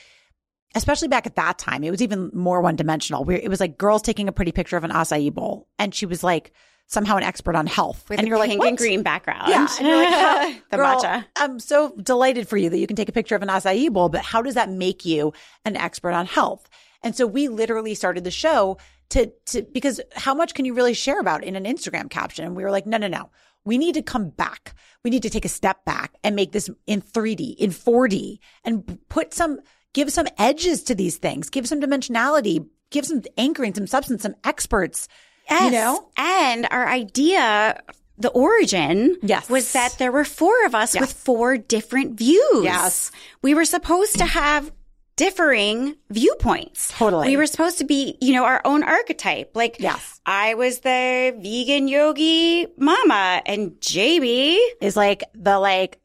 especially 0.75 1.09
back 1.09 1.27
at 1.27 1.37
that 1.37 1.59
time, 1.59 1.83
it 1.85 1.91
was 1.91 2.03
even 2.03 2.31
more 2.33 2.61
one 2.61 2.77
dimensional. 2.77 3.29
It 3.31 3.49
was 3.49 3.61
like 3.61 3.79
girls 3.79 4.03
taking 4.03 4.29
a 4.29 4.33
pretty 4.33 4.53
picture 4.53 4.77
of 4.77 4.85
an 4.85 4.91
acai 4.91 5.33
bowl 5.33 5.69
and 5.79 5.95
she 5.95 6.07
was 6.07 6.23
like, 6.23 6.53
somehow 6.89 7.17
an 7.17 7.23
expert 7.23 7.55
on 7.55 7.67
health. 7.67 8.09
With 8.09 8.19
and 8.19 8.27
you're 8.27 8.39
like, 8.39 8.49
pink 8.49 8.61
what? 8.61 8.69
and 8.69 8.79
green 8.79 9.03
background. 9.03 9.49
Yeah. 9.49 9.69
And 9.79 9.87
you're 9.87 9.97
like, 9.97 10.63
the 10.71 10.77
girl, 10.79 11.01
matcha. 11.01 11.25
I'm 11.37 11.61
so 11.61 11.95
delighted 12.03 12.49
for 12.49 12.57
you 12.57 12.71
that 12.71 12.79
you 12.79 12.87
can 12.87 12.97
take 12.97 13.11
a 13.11 13.13
picture 13.13 13.37
of 13.37 13.43
an 13.43 13.49
acai 13.49 13.93
bowl, 13.93 14.09
but 14.09 14.23
how 14.23 14.43
does 14.43 14.55
that 14.55 14.71
make 14.71 15.05
you 15.05 15.33
an 15.65 15.77
expert 15.77 16.13
on 16.13 16.27
health? 16.27 16.69
And 17.03 17.15
so 17.15 17.27
we 17.27 17.49
literally 17.49 17.95
started 17.95 18.25
the 18.25 18.31
show 18.31 18.79
to, 19.11 19.31
to, 19.47 19.63
because 19.63 20.01
how 20.15 20.35
much 20.35 20.55
can 20.55 20.65
you 20.65 20.75
really 20.75 20.95
share 20.95 21.21
about 21.21 21.45
in 21.45 21.57
an 21.57 21.65
Instagram 21.65 22.11
caption? 22.11 22.45
And 22.45 22.57
we 22.57 22.65
were 22.65 22.71
like, 22.71 22.87
no, 22.87 22.97
no, 22.97 23.07
no. 23.07 23.31
We 23.65 23.77
need 23.77 23.95
to 23.95 24.03
come 24.03 24.31
back. 24.31 24.75
We 25.05 25.11
need 25.11 25.23
to 25.23 25.31
take 25.31 25.45
a 25.45 25.49
step 25.49 25.85
back 25.85 26.15
and 26.25 26.35
make 26.35 26.53
this 26.53 26.71
in 26.87 27.03
3D, 27.03 27.57
in 27.57 27.71
4D 27.71 28.39
and 28.65 28.99
put 29.09 29.35
some, 29.35 29.61
give 29.95 30.13
some 30.13 30.27
edges 30.39 30.83
to 30.85 30.95
these 30.95 31.17
things, 31.17 31.51
give 31.51 31.67
some 31.67 31.81
dimensionality, 31.81 32.67
give 32.91 33.07
some 33.07 33.23
anchoring, 33.37 33.75
some 33.75 33.87
substance, 33.87 34.23
some 34.23 34.35
experts. 34.45 35.09
Yes. 35.51 35.65
You 35.65 35.71
know? 35.71 36.09
And 36.17 36.67
our 36.71 36.89
idea 36.89 37.81
the 38.19 38.31
origin 38.31 39.17
yes. 39.23 39.49
was 39.49 39.73
that 39.73 39.95
there 39.99 40.11
were 40.11 40.25
four 40.25 40.67
of 40.67 40.75
us 40.75 40.95
yes. 40.95 41.01
with 41.01 41.13
four 41.13 41.57
different 41.57 42.19
views. 42.19 42.65
Yes. 42.65 43.13
We 43.43 43.55
were 43.55 43.65
supposed 43.65 44.19
to 44.19 44.25
have 44.25 44.73
differing 45.17 45.97
viewpoints. 46.11 46.93
Totally. 46.97 47.29
We 47.29 47.37
were 47.37 47.47
supposed 47.47 47.79
to 47.79 47.85
be, 47.85 48.17
you 48.21 48.33
know, 48.33 48.45
our 48.45 48.61
own 48.65 48.83
archetype. 48.83 49.53
Like, 49.55 49.77
yes. 49.79 50.21
I 50.27 50.55
was 50.55 50.81
the 50.81 51.37
vegan 51.41 51.89
yogi 51.89 52.67
mama 52.77 53.43
and 53.47 53.73
JB 53.81 54.59
is 54.81 54.97
like 54.97 55.25
the 55.35 55.59
like 55.59 56.01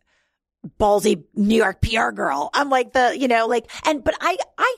ballsy 0.79 1.23
New 1.35 1.57
York 1.57 1.81
PR 1.81 2.11
girl. 2.11 2.49
I'm 2.53 2.69
like 2.69 2.93
the, 2.93 3.17
you 3.17 3.27
know, 3.27 3.47
like, 3.47 3.69
and, 3.85 4.03
but 4.03 4.15
I, 4.21 4.37
I, 4.57 4.75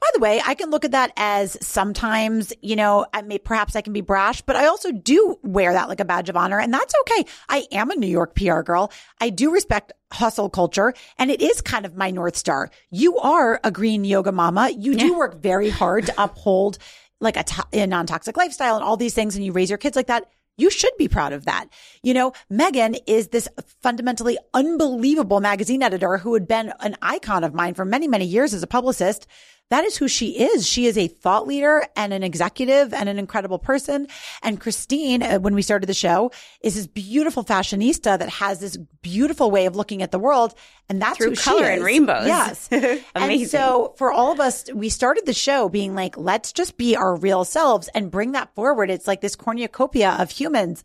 by 0.00 0.06
the 0.14 0.20
way, 0.20 0.40
I 0.46 0.54
can 0.54 0.70
look 0.70 0.84
at 0.84 0.92
that 0.92 1.12
as 1.16 1.56
sometimes, 1.66 2.52
you 2.62 2.76
know, 2.76 3.06
I 3.12 3.22
may, 3.22 3.38
perhaps 3.38 3.74
I 3.74 3.80
can 3.80 3.92
be 3.92 4.00
brash, 4.00 4.42
but 4.42 4.54
I 4.54 4.66
also 4.66 4.92
do 4.92 5.36
wear 5.42 5.72
that 5.72 5.88
like 5.88 5.98
a 5.98 6.04
badge 6.04 6.28
of 6.28 6.36
honor 6.36 6.60
and 6.60 6.72
that's 6.72 6.94
okay. 7.00 7.24
I 7.48 7.66
am 7.72 7.90
a 7.90 7.96
New 7.96 8.06
York 8.06 8.36
PR 8.36 8.60
girl. 8.60 8.92
I 9.20 9.30
do 9.30 9.50
respect 9.52 9.92
hustle 10.12 10.50
culture 10.50 10.94
and 11.18 11.30
it 11.30 11.42
is 11.42 11.60
kind 11.60 11.84
of 11.84 11.96
my 11.96 12.10
North 12.12 12.36
Star. 12.36 12.70
You 12.90 13.18
are 13.18 13.60
a 13.64 13.72
green 13.72 14.04
yoga 14.04 14.30
mama. 14.30 14.70
You 14.70 14.94
do 14.94 15.18
work 15.18 15.42
very 15.42 15.68
hard 15.70 16.06
to 16.06 16.14
uphold 16.22 16.78
like 17.20 17.36
a, 17.36 17.42
to- 17.42 17.66
a 17.72 17.86
non-toxic 17.86 18.36
lifestyle 18.36 18.76
and 18.76 18.84
all 18.84 18.96
these 18.96 19.14
things 19.14 19.34
and 19.34 19.44
you 19.44 19.50
raise 19.50 19.68
your 19.68 19.78
kids 19.78 19.96
like 19.96 20.06
that. 20.06 20.30
You 20.58 20.70
should 20.70 20.92
be 20.98 21.08
proud 21.08 21.32
of 21.32 21.46
that. 21.46 21.68
You 22.02 22.12
know, 22.12 22.32
Megan 22.50 22.96
is 23.06 23.28
this 23.28 23.48
fundamentally 23.80 24.36
unbelievable 24.52 25.40
magazine 25.40 25.82
editor 25.82 26.18
who 26.18 26.34
had 26.34 26.48
been 26.48 26.72
an 26.80 26.96
icon 27.00 27.44
of 27.44 27.54
mine 27.54 27.74
for 27.74 27.84
many, 27.84 28.08
many 28.08 28.26
years 28.26 28.52
as 28.52 28.62
a 28.62 28.66
publicist 28.66 29.26
that 29.70 29.84
is 29.84 29.96
who 29.96 30.08
she 30.08 30.30
is. 30.30 30.66
She 30.66 30.86
is 30.86 30.96
a 30.96 31.08
thought 31.08 31.46
leader 31.46 31.84
and 31.94 32.12
an 32.12 32.22
executive 32.22 32.94
and 32.94 33.08
an 33.08 33.18
incredible 33.18 33.58
person. 33.58 34.08
And 34.42 34.60
Christine, 34.60 35.22
uh, 35.22 35.38
when 35.38 35.54
we 35.54 35.62
started 35.62 35.86
the 35.86 35.94
show, 35.94 36.30
is 36.62 36.74
this 36.74 36.86
beautiful 36.86 37.44
fashionista 37.44 38.18
that 38.18 38.28
has 38.28 38.60
this 38.60 38.78
beautiful 39.02 39.50
way 39.50 39.66
of 39.66 39.76
looking 39.76 40.02
at 40.02 40.10
the 40.10 40.18
world. 40.18 40.54
And 40.88 41.02
that's 41.02 41.18
through 41.18 41.34
color 41.34 41.64
and 41.64 41.84
rainbows. 41.84 42.26
Yes. 42.26 42.68
Amazing. 42.72 43.04
And 43.14 43.48
so 43.48 43.94
for 43.98 44.10
all 44.10 44.32
of 44.32 44.40
us, 44.40 44.72
we 44.72 44.88
started 44.88 45.26
the 45.26 45.34
show 45.34 45.68
being 45.68 45.94
like, 45.94 46.16
let's 46.16 46.52
just 46.52 46.78
be 46.78 46.96
our 46.96 47.14
real 47.14 47.44
selves 47.44 47.88
and 47.88 48.10
bring 48.10 48.32
that 48.32 48.54
forward. 48.54 48.90
It's 48.90 49.06
like 49.06 49.20
this 49.20 49.36
cornucopia 49.36 50.16
of 50.18 50.30
humans. 50.30 50.82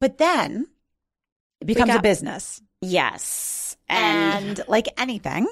But 0.00 0.18
then 0.18 0.66
it 1.60 1.66
becomes 1.66 1.90
got, 1.90 1.98
a 1.98 2.02
business. 2.02 2.62
Yes. 2.80 3.76
And, 3.88 4.58
and 4.58 4.68
like 4.68 4.88
anything, 4.98 5.46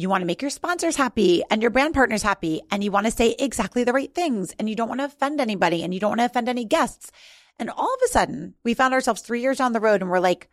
you 0.00 0.08
want 0.08 0.22
to 0.22 0.26
make 0.26 0.42
your 0.42 0.50
sponsors 0.50 0.96
happy 0.96 1.42
and 1.50 1.62
your 1.62 1.70
brand 1.70 1.94
partners 1.94 2.22
happy 2.22 2.60
and 2.70 2.82
you 2.82 2.90
want 2.90 3.06
to 3.06 3.12
say 3.12 3.34
exactly 3.38 3.84
the 3.84 3.92
right 3.92 4.14
things 4.14 4.54
and 4.58 4.68
you 4.68 4.76
don't 4.76 4.88
want 4.88 5.00
to 5.00 5.06
offend 5.06 5.40
anybody 5.40 5.82
and 5.82 5.92
you 5.92 6.00
don't 6.00 6.10
want 6.10 6.20
to 6.20 6.26
offend 6.26 6.48
any 6.48 6.64
guests. 6.64 7.10
And 7.58 7.70
all 7.70 7.92
of 7.92 8.00
a 8.04 8.08
sudden 8.08 8.54
we 8.64 8.74
found 8.74 8.94
ourselves 8.94 9.20
three 9.20 9.40
years 9.40 9.60
on 9.60 9.72
the 9.72 9.80
road 9.80 10.00
and 10.00 10.10
we're 10.10 10.20
like, 10.20 10.48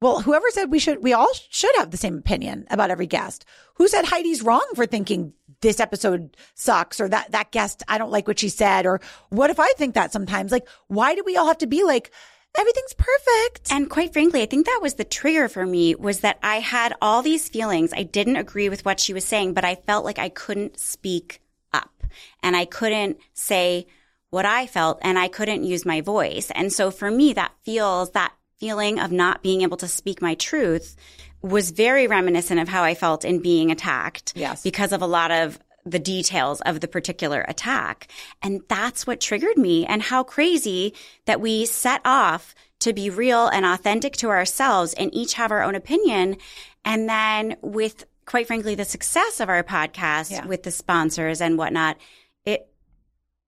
well, 0.00 0.20
whoever 0.20 0.46
said 0.50 0.70
we 0.70 0.78
should, 0.78 1.02
we 1.02 1.14
all 1.14 1.30
should 1.48 1.74
have 1.76 1.90
the 1.90 1.96
same 1.96 2.18
opinion 2.18 2.66
about 2.70 2.90
every 2.90 3.06
guest. 3.06 3.44
Who 3.76 3.88
said 3.88 4.04
Heidi's 4.04 4.42
wrong 4.42 4.66
for 4.74 4.84
thinking 4.84 5.32
this 5.62 5.80
episode 5.80 6.36
sucks 6.54 7.00
or 7.00 7.08
that, 7.08 7.32
that 7.32 7.50
guest, 7.50 7.82
I 7.88 7.96
don't 7.96 8.10
like 8.10 8.28
what 8.28 8.38
she 8.38 8.50
said 8.50 8.84
or 8.84 9.00
what 9.30 9.50
if 9.50 9.58
I 9.58 9.72
think 9.78 9.94
that 9.94 10.12
sometimes? 10.12 10.52
Like, 10.52 10.68
why 10.88 11.14
do 11.14 11.22
we 11.24 11.36
all 11.36 11.46
have 11.46 11.58
to 11.58 11.66
be 11.66 11.82
like, 11.82 12.12
everything's 12.58 12.94
perfect. 12.94 13.72
And 13.72 13.90
quite 13.90 14.12
frankly, 14.12 14.42
I 14.42 14.46
think 14.46 14.66
that 14.66 14.80
was 14.82 14.94
the 14.94 15.04
trigger 15.04 15.48
for 15.48 15.66
me 15.66 15.94
was 15.94 16.20
that 16.20 16.38
I 16.42 16.60
had 16.60 16.94
all 17.00 17.22
these 17.22 17.48
feelings. 17.48 17.92
I 17.92 18.02
didn't 18.02 18.36
agree 18.36 18.68
with 18.68 18.84
what 18.84 19.00
she 19.00 19.12
was 19.12 19.24
saying, 19.24 19.54
but 19.54 19.64
I 19.64 19.74
felt 19.74 20.04
like 20.04 20.18
I 20.18 20.28
couldn't 20.28 20.78
speak 20.78 21.40
up 21.72 22.04
and 22.42 22.56
I 22.56 22.64
couldn't 22.64 23.18
say 23.34 23.86
what 24.30 24.46
I 24.46 24.66
felt 24.66 24.98
and 25.02 25.18
I 25.18 25.28
couldn't 25.28 25.64
use 25.64 25.84
my 25.84 26.00
voice. 26.00 26.50
And 26.54 26.72
so 26.72 26.90
for 26.90 27.10
me, 27.10 27.32
that 27.34 27.52
feels 27.64 28.10
that 28.10 28.32
feeling 28.58 28.98
of 28.98 29.12
not 29.12 29.42
being 29.42 29.62
able 29.62 29.76
to 29.78 29.88
speak 29.88 30.22
my 30.22 30.34
truth 30.34 30.96
was 31.42 31.70
very 31.70 32.06
reminiscent 32.06 32.58
of 32.60 32.68
how 32.68 32.82
I 32.82 32.94
felt 32.94 33.24
in 33.24 33.40
being 33.40 33.70
attacked. 33.70 34.32
Yes. 34.34 34.62
Because 34.62 34.92
of 34.92 35.02
a 35.02 35.06
lot 35.06 35.30
of 35.30 35.58
the 35.86 35.98
details 35.98 36.60
of 36.62 36.80
the 36.80 36.88
particular 36.88 37.44
attack. 37.48 38.08
And 38.42 38.62
that's 38.68 39.06
what 39.06 39.20
triggered 39.20 39.56
me 39.56 39.86
and 39.86 40.02
how 40.02 40.24
crazy 40.24 40.94
that 41.24 41.40
we 41.40 41.64
set 41.64 42.00
off 42.04 42.54
to 42.80 42.92
be 42.92 43.08
real 43.08 43.46
and 43.46 43.64
authentic 43.64 44.14
to 44.16 44.28
ourselves 44.28 44.92
and 44.94 45.14
each 45.14 45.34
have 45.34 45.52
our 45.52 45.62
own 45.62 45.74
opinion. 45.74 46.36
And 46.84 47.08
then 47.08 47.56
with 47.62 48.04
quite 48.26 48.46
frankly, 48.46 48.74
the 48.74 48.84
success 48.84 49.40
of 49.40 49.48
our 49.48 49.62
podcast 49.62 50.32
yeah. 50.32 50.44
with 50.44 50.64
the 50.64 50.70
sponsors 50.70 51.40
and 51.40 51.56
whatnot, 51.56 51.96
it 52.44 52.68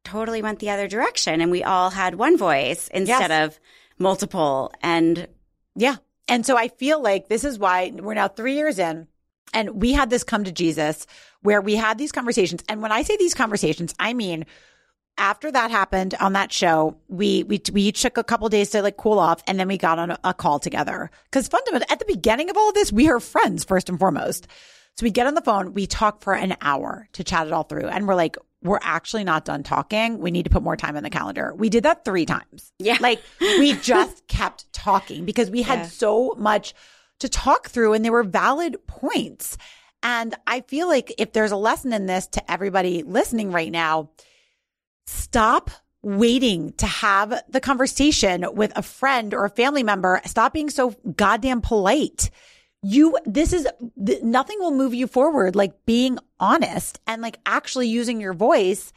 totally 0.05 0.41
went 0.41 0.61
the 0.61 0.71
other 0.71 0.89
direction. 0.89 1.41
And 1.41 1.51
we 1.51 1.65
all 1.65 1.91
had 1.91 2.15
one 2.15 2.39
voice 2.39 2.89
instead 2.89 3.31
yes. 3.31 3.49
of 3.49 3.61
multiple. 3.99 4.73
And 4.81 5.29
yeah. 5.75 5.97
And 6.29 6.47
so 6.47 6.57
I 6.57 6.69
feel 6.69 7.03
like 7.03 7.29
this 7.29 7.45
is 7.45 7.59
why 7.59 7.93
we're 7.95 8.15
now 8.15 8.29
three 8.29 8.55
years 8.55 8.79
in 8.79 9.08
and 9.53 9.81
we 9.81 9.93
had 9.93 10.11
this 10.11 10.25
come 10.25 10.45
to 10.45 10.53
Jesus 10.53 11.07
where 11.43 11.61
we 11.61 11.77
had 11.77 11.99
these 11.99 12.13
conversations. 12.13 12.63
And 12.69 12.83
when 12.83 12.93
I 12.93 13.03
say 13.03 13.17
these 13.17 13.35
conversations, 13.35 13.95
I 13.99 14.13
mean, 14.13 14.47
after 15.17 15.51
that 15.51 15.71
happened 15.71 16.15
on 16.21 16.33
that 16.35 16.53
show, 16.53 16.97
we, 17.09 17.43
we, 17.45 17.61
we 17.73 17.83
each 17.83 18.03
took 18.03 18.17
a 18.17 18.25
couple 18.25 18.49
days 18.49 18.71
to 18.71 18.83
like 18.83 18.97
cool 18.97 19.19
off 19.19 19.43
and 19.47 19.59
then 19.59 19.69
we 19.69 19.77
got 19.77 19.99
on 19.99 20.13
a, 20.13 20.19
a 20.25 20.35
call 20.35 20.59
together. 20.59 21.11
Cause 21.33 21.49
fundamentally 21.49 21.91
at 21.91 21.99
the 21.99 22.05
beginning 22.05 22.51
of 22.51 22.57
all 22.57 22.69
of 22.69 22.75
this, 22.75 22.93
we 22.93 23.09
are 23.09 23.21
friends 23.21 23.65
first 23.65 23.89
and 23.89 23.99
foremost. 23.99 24.47
So 24.97 25.05
we 25.05 25.11
get 25.11 25.27
on 25.27 25.35
the 25.35 25.43
phone, 25.43 25.75
we 25.75 25.87
talk 25.87 26.23
for 26.23 26.35
an 26.35 26.57
hour 26.61 27.09
to 27.13 27.25
chat 27.25 27.47
it 27.47 27.53
all 27.53 27.65
through 27.65 27.89
and 27.89 28.07
we're 28.07 28.15
like, 28.15 28.37
we're 28.63 28.81
actually 28.83 29.23
not 29.23 29.45
done 29.45 29.63
talking. 29.63 30.19
We 30.19 30.31
need 30.31 30.45
to 30.45 30.51
put 30.51 30.63
more 30.63 30.77
time 30.77 30.97
in 30.97 31.05
the 31.05 31.11
calendar. 31.11 31.55
We 31.55 31.69
did 31.69 31.85
that 31.85 32.05
three 32.05 32.27
times. 32.27 32.73
Yeah. 32.79 32.97
Like 33.01 33.23
we 33.41 33.73
just 33.81 34.27
kept 34.27 34.73
talking 34.73 35.25
because 35.25 35.51
we 35.51 35.63
had 35.63 35.81
yeah. 35.81 35.87
so 35.87 36.35
much 36.39 36.75
to 37.21 37.29
talk 37.29 37.69
through 37.69 37.95
and 37.95 38.05
they 38.05 38.11
were 38.11 38.23
valid 38.23 38.77
points. 38.87 39.57
And 40.03 40.35
I 40.47 40.61
feel 40.63 40.89
like 40.89 41.13
if 41.19 41.33
there's 41.33 41.53
a 41.53 41.57
lesson 41.57 41.93
in 41.93 42.07
this 42.07 42.27
to 42.29 42.51
everybody 42.51 43.03
listening 43.03 43.51
right 43.53 43.73
now, 43.73 44.11
stop 45.07 45.71
waiting 46.03 46.73
to 46.75 46.87
have 46.87 47.43
the 47.49 47.61
conversation 47.61 48.47
with 48.55 48.73
a 48.77 48.83
friend 48.83 49.35
or 49.35 49.45
a 49.45 49.51
family 49.51 49.83
member. 49.83 50.21
Stop 50.25 50.53
being 50.53 50.71
so 50.71 50.95
goddamn 51.17 51.61
polite. 51.61 52.31
You, 52.83 53.19
this 53.27 53.53
is, 53.53 53.67
nothing 53.97 54.59
will 54.61 54.71
move 54.71 54.95
you 54.95 55.09
forward 55.09 55.57
like 55.57 55.85
being 55.85 56.19
honest 56.39 57.01
and 57.09 57.21
like 57.21 57.41
actually 57.45 57.89
using 57.89 58.21
your 58.21 58.35
voice 58.35 58.93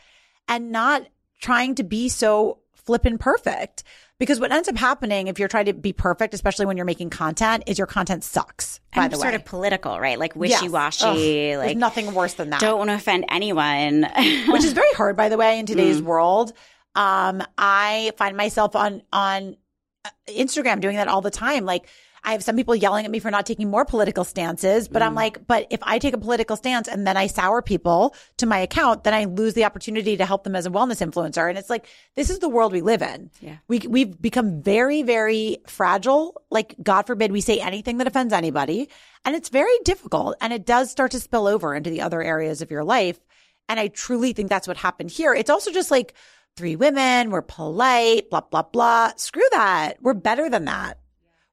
and 0.48 0.72
not 0.72 1.08
trying 1.42 1.76
to 1.76 1.84
be 1.84 2.08
so 2.10 2.60
flippin' 2.76 3.18
perfect. 3.18 3.84
Because 4.22 4.40
what 4.40 4.52
ends 4.52 4.70
up 4.70 4.78
happening 4.78 5.30
if 5.30 5.40
you're 5.40 5.48
trying 5.48 5.66
to 5.66 5.74
be 5.74 5.94
perfect, 5.94 6.36
especially 6.36 6.68
when 6.68 6.78
you're 6.78 6.86
making 6.86 7.10
content, 7.10 7.64
is 7.66 7.80
your 7.80 7.88
content 7.88 8.24
sucks. 8.24 8.80
By 8.96 9.06
and 9.06 9.12
the 9.12 9.18
way, 9.18 9.22
sort 9.24 9.34
of 9.34 9.46
political, 9.46 10.00
right? 10.00 10.20
Like 10.20 10.36
wishy 10.36 10.70
washy. 10.70 11.06
Yes. 11.06 11.58
like 11.58 11.76
nothing 11.76 12.14
worse 12.14 12.36
than 12.36 12.52
that. 12.52 12.62
Don't 12.62 12.78
want 12.78 12.92
to 12.92 12.94
offend 12.94 13.26
anyone, 13.30 14.04
which 14.48 14.64
is 14.64 14.74
very 14.74 14.94
hard, 14.94 15.18
by 15.18 15.30
the 15.30 15.38
way, 15.38 15.58
in 15.58 15.66
today's 15.66 16.02
mm. 16.02 16.06
world. 16.06 16.54
Um, 16.94 17.42
I 17.58 18.12
find 18.16 18.38
myself 18.38 18.76
on 18.76 19.02
on 19.12 19.58
uh, 20.06 20.10
Instagram 20.30 20.82
doing 20.82 20.98
that 20.98 21.08
all 21.08 21.22
the 21.22 21.32
time. 21.32 21.66
Like 21.66 21.88
I 22.24 22.34
have 22.34 22.44
some 22.44 22.56
people 22.56 22.76
yelling 22.76 23.06
at 23.06 23.12
me 23.12 23.20
for 23.20 23.32
not 23.32 23.46
taking 23.48 23.70
more 23.70 23.84
political 23.84 24.24
stances, 24.24 24.88
but 24.88 25.02
I'm 25.02 25.14
mm. 25.14 25.18
like, 25.18 25.48
but 25.48 25.68
if 25.72 25.80
I 25.82 25.98
take 25.98 26.14
a 26.14 26.20
political 26.20 26.56
stance 26.56 26.88
and 26.88 27.08
then 27.08 27.18
I 27.18 27.28
sour 27.28 27.62
people 27.64 28.16
to 28.38 28.46
my 28.46 28.60
account, 28.60 29.04
then 29.04 29.14
I 29.14 29.26
lose 29.26 29.56
the 29.56 29.66
opportunity 29.66 30.18
to 30.18 30.26
help 30.26 30.44
them 30.44 30.56
as 30.56 30.68
a 30.68 30.70
wellness 30.70 31.06
influencer. 31.06 31.50
And 31.50 31.58
it's 31.58 31.70
like, 31.70 31.88
this 32.16 32.30
is 32.30 32.40
the 32.40 32.50
world 32.50 32.74
we 32.74 32.82
live 32.82 33.02
in. 33.02 33.32
Yeah. 33.40 33.58
We, 33.68 33.80
we've 33.80 34.22
become 34.22 34.62
very, 34.62 35.02
very 35.02 35.58
fragile. 35.66 36.42
Like, 36.52 36.76
God 36.82 37.08
forbid 37.08 37.32
we 37.32 37.42
say 37.42 37.60
anything 37.60 37.98
that 37.98 38.08
offends 38.08 38.34
anybody. 38.34 38.90
And 39.26 39.36
it's 39.36 39.50
very 39.50 39.78
difficult. 39.84 40.36
And 40.42 40.54
it 40.54 40.66
does 40.66 40.92
start 40.92 41.12
to 41.12 41.20
spill 41.20 41.48
over 41.48 41.74
into 41.74 41.90
the 41.90 42.02
other 42.02 42.22
areas 42.22 42.62
of 42.62 42.70
your 42.70 42.84
life. 42.84 43.20
And 43.68 43.80
I 43.80 43.88
truly 43.88 44.34
think 44.34 44.50
that's 44.50 44.68
what 44.68 44.78
happened 44.78 45.10
here. 45.10 45.34
It's 45.34 45.50
also 45.50 45.72
just 45.72 45.90
like 45.90 46.14
three 46.56 46.76
women, 46.76 47.32
we're 47.32 47.42
polite, 47.42 48.30
blah, 48.30 48.42
blah, 48.42 48.64
blah. 48.64 49.14
Screw 49.16 49.48
that. 49.52 49.98
We're 50.02 50.14
better 50.14 50.50
than 50.50 50.66
that. 50.66 51.00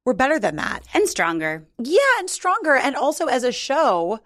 We're 0.08 0.14
better 0.14 0.38
than 0.38 0.56
that. 0.56 0.84
And 0.94 1.06
stronger. 1.06 1.66
Yeah, 1.78 1.98
and 2.18 2.30
stronger. 2.30 2.74
And 2.74 2.96
also 2.96 3.26
as 3.26 3.44
a 3.44 3.52
show, 3.52 4.20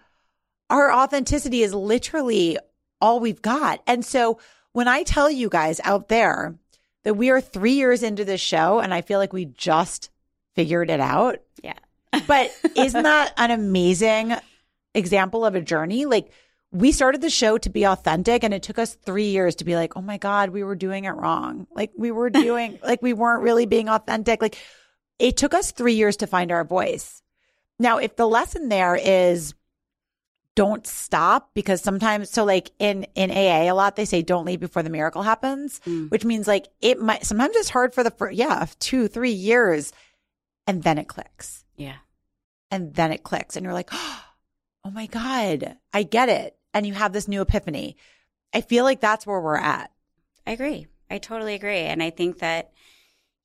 our 0.69 0.93
authenticity 0.93 1.61
is 1.61 1.73
literally 1.73 2.57
all 3.01 3.19
we've 3.19 3.41
got. 3.41 3.83
And 3.85 4.05
so 4.05 4.39
when 4.71 4.87
I 4.87 5.03
tell 5.03 5.29
you 5.29 5.49
guys 5.49 5.81
out 5.83 6.07
there 6.07 6.55
that 7.03 7.15
we 7.15 7.31
are 7.31 7.41
three 7.41 7.73
years 7.73 8.01
into 8.01 8.23
this 8.23 8.39
show 8.39 8.79
and 8.79 8.93
I 8.93 9.01
feel 9.01 9.19
like 9.19 9.33
we 9.33 9.43
just 9.43 10.09
figured 10.55 10.89
it 10.89 11.01
out, 11.01 11.39
Yeah. 11.61 11.73
but 12.27 12.49
isn't 12.77 13.03
that 13.03 13.33
an 13.35 13.51
amazing 13.51 14.35
example 14.95 15.45
of 15.45 15.53
a 15.53 15.59
journey? 15.59 16.05
Like 16.05 16.31
we 16.71 16.93
started 16.93 17.19
the 17.19 17.29
show 17.29 17.57
to 17.57 17.69
be 17.69 17.85
authentic 17.85 18.45
and 18.45 18.53
it 18.53 18.63
took 18.63 18.79
us 18.79 18.93
three 18.93 19.31
years 19.31 19.55
to 19.55 19.65
be 19.65 19.75
like, 19.75 19.97
oh 19.97 20.01
my 20.01 20.17
God, 20.17 20.51
we 20.51 20.63
were 20.63 20.75
doing 20.75 21.03
it 21.03 21.11
wrong. 21.11 21.67
Like 21.75 21.91
we 21.97 22.09
were 22.11 22.29
doing, 22.29 22.79
like 22.83 23.01
we 23.01 23.11
weren't 23.11 23.43
really 23.43 23.65
being 23.65 23.89
authentic. 23.89 24.41
Like 24.41 24.57
it 25.19 25.37
took 25.37 25.53
us 25.53 25.71
three 25.71 25.93
years 25.93 26.17
to 26.17 26.27
find 26.27 26.51
our 26.51 26.63
voice. 26.63 27.21
Now, 27.79 27.97
if 27.97 28.15
the 28.15 28.27
lesson 28.27 28.69
there 28.69 28.95
is 28.95 29.53
don't 30.55 30.85
stop 30.85 31.49
because 31.55 31.81
sometimes 31.81 32.29
so 32.29 32.43
like 32.43 32.69
in 32.77 33.07
in 33.15 33.31
AA 33.31 33.63
a 33.63 33.73
lot 33.73 33.95
they 33.95 34.05
say 34.05 34.21
don't 34.21 34.45
leave 34.45 34.59
before 34.59 34.83
the 34.83 34.89
miracle 34.89 35.23
happens, 35.23 35.79
Mm. 35.85 36.11
which 36.11 36.23
means 36.25 36.47
like 36.47 36.67
it 36.79 36.99
might 37.01 37.25
sometimes 37.25 37.55
it's 37.55 37.69
hard 37.69 37.93
for 37.93 38.03
the 38.03 38.11
first 38.11 38.35
yeah, 38.37 38.67
two, 38.79 39.07
three 39.07 39.31
years 39.31 39.91
and 40.67 40.83
then 40.83 40.97
it 40.99 41.07
clicks 41.07 41.65
Yeah. 41.75 41.95
and 42.69 42.93
then 42.93 43.11
it 43.11 43.23
clicks 43.23 43.55
and 43.55 43.63
you're 43.63 43.73
like, 43.73 43.89
oh 43.93 44.91
my 44.91 45.07
God, 45.07 45.75
I 45.91 46.03
get 46.03 46.29
it. 46.29 46.55
And 46.73 46.85
you 46.85 46.93
have 46.93 47.13
this 47.13 47.27
new 47.27 47.41
epiphany. 47.41 47.97
I 48.53 48.61
feel 48.61 48.83
like 48.83 48.99
that's 49.01 49.25
where 49.25 49.41
we're 49.41 49.57
at. 49.57 49.91
I 50.45 50.51
agree. 50.51 50.85
I 51.09 51.17
totally 51.17 51.53
agree. 51.55 51.79
And 51.79 52.01
I 52.03 52.09
think 52.11 52.39
that, 52.39 52.71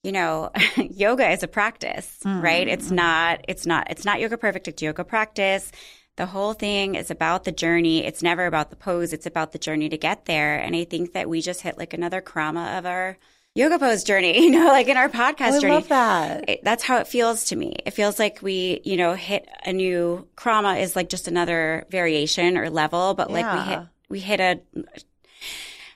you 0.09 0.13
know, 0.13 0.51
yoga 0.77 1.31
is 1.31 1.43
a 1.43 1.49
practice, 1.49 2.19
right? 2.25 2.67
It's 2.67 2.87
mm-hmm. 2.87 2.95
not, 2.95 3.45
it's 3.47 3.67
not, 3.67 3.91
it's 3.91 4.07
not 4.07 4.21
yoga 4.21 4.39
perfect. 4.39 4.67
It's 4.67 4.81
yoga 4.81 5.05
practice. 5.05 5.71
The 6.17 6.25
whole 6.25 6.55
thing 6.55 6.95
is 6.95 7.11
about 7.11 7.45
the 7.45 7.53
journey. 7.53 8.07
It's 8.07 8.23
never 8.23 8.47
about 8.47 8.71
the 8.71 8.77
pose. 8.77 9.13
It's 9.13 9.27
about 9.27 9.53
the 9.53 9.59
journey 9.59 9.91
to 9.91 9.99
get 9.99 10.25
there. 10.25 10.59
And 10.59 10.75
I 10.75 10.85
think 10.85 11.13
that 11.13 11.29
we 11.29 11.43
just 11.43 11.61
hit 11.61 11.77
like 11.77 11.93
another 11.93 12.23
krama 12.23 12.79
of 12.79 12.87
our 12.87 13.19
yoga 13.55 13.79
pose 13.79 14.03
journey, 14.03 14.43
you 14.45 14.51
know, 14.51 14.69
like 14.69 14.89
in 14.89 14.97
our 14.97 15.11
podcast 15.11 15.53
Oh, 15.53 15.57
I 15.57 15.61
journey. 15.61 15.75
love 15.75 15.89
that. 15.89 16.49
It, 16.49 16.65
that's 16.65 16.85
how 16.85 16.97
it 16.97 17.07
feels 17.07 17.45
to 17.45 17.57
me. 17.57 17.77
It 17.85 17.91
feels 17.91 18.19
like 18.19 18.41
we, 18.41 18.81
you 18.87 18.97
know, 18.97 19.13
hit 19.13 19.47
a 19.67 19.75
new 19.75 20.27
krama 20.39 20.81
is 20.81 20.97
like 20.97 21.11
just 21.11 21.29
another 21.29 21.85
variation 21.91 22.57
or 22.57 22.71
level, 22.71 23.13
but 23.13 23.31
like 23.31 23.45
we 23.53 23.61
hit, 23.71 23.81
we 24.09 24.21
hit 24.21 24.41
a, 24.41 24.61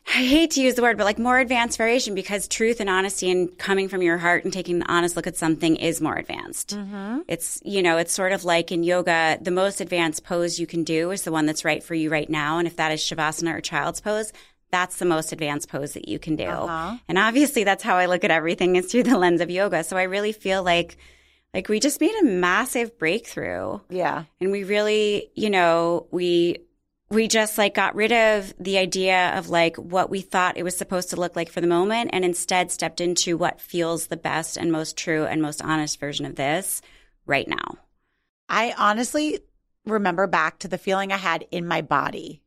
I 0.06 0.24
hate 0.24 0.50
to 0.52 0.60
use 0.60 0.74
the 0.74 0.82
word, 0.82 0.98
but 0.98 1.04
like 1.04 1.18
more 1.18 1.38
advanced 1.38 1.78
variation 1.78 2.14
because 2.14 2.46
truth 2.48 2.80
and 2.80 2.90
honesty 2.90 3.30
and 3.30 3.56
coming 3.56 3.88
from 3.88 4.02
your 4.02 4.18
heart 4.18 4.44
and 4.44 4.52
taking 4.52 4.76
an 4.76 4.82
honest 4.88 5.16
look 5.16 5.26
at 5.26 5.36
something 5.36 5.76
is 5.76 6.00
more 6.00 6.16
advanced. 6.16 6.76
Mm-hmm. 6.76 7.20
It's, 7.28 7.62
you 7.64 7.82
know, 7.82 7.96
it's 7.98 8.12
sort 8.12 8.32
of 8.32 8.44
like 8.44 8.72
in 8.72 8.82
yoga, 8.82 9.38
the 9.40 9.50
most 9.52 9.80
advanced 9.80 10.24
pose 10.24 10.58
you 10.58 10.66
can 10.66 10.84
do 10.84 11.12
is 11.12 11.22
the 11.22 11.32
one 11.32 11.46
that's 11.46 11.64
right 11.64 11.82
for 11.82 11.94
you 11.94 12.10
right 12.10 12.28
now. 12.28 12.58
And 12.58 12.66
if 12.66 12.76
that 12.76 12.92
is 12.92 13.00
Shavasana 13.00 13.54
or 13.54 13.60
child's 13.60 14.00
pose, 14.00 14.32
that's 14.70 14.98
the 14.98 15.04
most 15.04 15.32
advanced 15.32 15.68
pose 15.68 15.94
that 15.94 16.08
you 16.08 16.18
can 16.18 16.36
do. 16.36 16.46
Uh-huh. 16.46 16.96
And 17.08 17.16
obviously 17.16 17.64
that's 17.64 17.82
how 17.84 17.96
I 17.96 18.06
look 18.06 18.24
at 18.24 18.30
everything 18.30 18.76
is 18.76 18.90
through 18.90 19.04
the 19.04 19.18
lens 19.18 19.40
of 19.40 19.50
yoga. 19.50 19.84
So 19.84 19.96
I 19.96 20.02
really 20.04 20.32
feel 20.32 20.62
like, 20.62 20.96
like 21.54 21.68
we 21.68 21.78
just 21.80 22.00
made 22.00 22.14
a 22.22 22.24
massive 22.24 22.98
breakthrough 22.98 23.78
Yeah. 23.88 24.24
and 24.40 24.50
we 24.50 24.64
really 24.64 25.30
you 25.34 25.50
know 25.50 26.06
we 26.10 26.58
we 27.12 27.28
just 27.28 27.58
like 27.58 27.74
got 27.74 27.94
rid 27.94 28.10
of 28.10 28.54
the 28.58 28.78
idea 28.78 29.36
of 29.36 29.50
like 29.50 29.76
what 29.76 30.08
we 30.10 30.20
thought 30.20 30.56
it 30.56 30.62
was 30.62 30.76
supposed 30.76 31.10
to 31.10 31.16
look 31.16 31.36
like 31.36 31.50
for 31.50 31.60
the 31.60 31.66
moment 31.66 32.10
and 32.12 32.24
instead 32.24 32.70
stepped 32.70 33.00
into 33.00 33.36
what 33.36 33.60
feels 33.60 34.06
the 34.06 34.16
best 34.16 34.56
and 34.56 34.72
most 34.72 34.96
true 34.96 35.24
and 35.24 35.42
most 35.42 35.62
honest 35.62 36.00
version 36.00 36.24
of 36.24 36.36
this 36.36 36.80
right 37.26 37.48
now 37.48 37.76
I 38.48 38.74
honestly 38.76 39.40
remember 39.86 40.26
back 40.26 40.58
to 40.60 40.68
the 40.68 40.78
feeling 40.78 41.12
I 41.12 41.16
had 41.16 41.46
in 41.50 41.66
my 41.66 41.82
body 41.82 42.42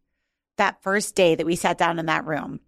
that 0.58 0.82
first 0.82 1.16
day 1.16 1.36
that 1.36 1.46
we 1.46 1.56
sat 1.56 1.78
down 1.78 2.00
in 2.00 2.06
that 2.06 2.26
room. 2.26 2.60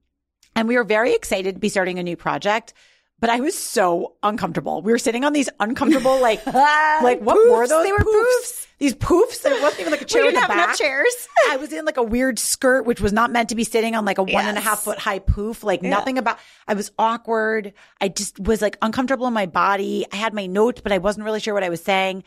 And 0.55 0.67
we 0.67 0.75
were 0.75 0.83
very 0.83 1.13
excited 1.13 1.55
to 1.55 1.59
be 1.59 1.69
starting 1.69 1.99
a 1.99 2.03
new 2.03 2.17
project, 2.17 2.73
but 3.19 3.29
I 3.29 3.39
was 3.39 3.57
so 3.57 4.13
uncomfortable. 4.23 4.81
We 4.81 4.91
were 4.91 4.99
sitting 4.99 5.23
on 5.25 5.33
these 5.33 5.49
uncomfortable, 5.59 6.19
like, 6.21 6.41
uh, 6.47 6.99
like 7.03 7.19
what 7.21 7.37
Poofs. 7.37 7.51
were 7.51 7.67
those? 7.67 7.83
They 7.83 7.91
were 7.91 7.99
poofs. 7.99 8.67
These 8.79 8.93
poofs. 8.95 9.41
There 9.41 9.59
wasn't 9.59 9.81
even 9.81 9.91
like 9.91 10.01
a 10.03 10.05
chair 10.13 10.21
we 10.21 10.27
in 10.29 10.33
didn't 10.35 10.47
the 10.47 10.53
have 10.53 10.57
enough 10.65 10.67
back. 10.69 10.77
chairs 10.77 11.27
I 11.49 11.57
was 11.57 11.73
in 11.73 11.83
like 11.85 11.97
a 11.97 12.03
weird 12.03 12.37
skirt, 12.37 12.85
which 12.85 13.01
was 13.01 13.11
not 13.11 13.31
meant 13.31 13.49
to 13.49 13.55
be 13.55 13.63
sitting 13.63 13.95
on 13.95 14.05
like 14.05 14.19
a 14.19 14.23
one 14.23 14.45
and 14.45 14.57
a 14.57 14.61
half 14.61 14.77
Yes. 14.77 14.83
foot 14.83 14.99
high 14.99 15.17
poof. 15.19 15.63
Like 15.63 15.81
nothing 15.81 16.17
about, 16.19 16.37
I 16.67 16.75
was 16.75 16.91
awkward. 16.99 17.73
I 17.99 18.09
just 18.09 18.39
was 18.39 18.61
like 18.61 18.77
uncomfortable 18.83 19.25
in 19.27 19.33
my 19.33 19.47
body. 19.47 20.05
I 20.11 20.15
had 20.17 20.33
my 20.35 20.45
notes, 20.45 20.81
but 20.81 20.91
I 20.91 20.99
wasn't 20.99 21.25
really 21.25 21.39
sure 21.39 21.55
what 21.55 21.63
I 21.63 21.69
was 21.69 21.81
saying. 21.83 22.23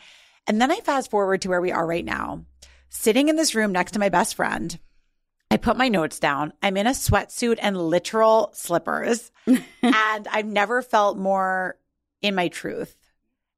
And 0.47 0.59
then 0.61 0.71
I 0.71 0.79
fast 0.81 1.09
forward 1.09 1.41
to 1.43 1.49
where 1.49 1.61
we 1.61 1.71
are 1.71 1.87
right 1.87 2.03
now, 2.03 2.43
sitting 2.89 3.29
in 3.29 3.37
this 3.37 3.55
room 3.55 3.71
next 3.71 3.93
to 3.93 3.99
my 3.99 4.09
best 4.09 4.35
friend. 4.35 4.77
I 5.51 5.57
put 5.57 5.75
my 5.75 5.89
notes 5.89 6.17
down. 6.17 6.53
I'm 6.63 6.77
in 6.77 6.87
a 6.87 6.91
sweatsuit 6.91 7.57
and 7.61 7.75
literal 7.75 8.51
slippers. 8.53 9.33
and 9.45 10.27
I've 10.31 10.45
never 10.45 10.81
felt 10.81 11.17
more 11.17 11.77
in 12.21 12.35
my 12.35 12.47
truth. 12.47 12.95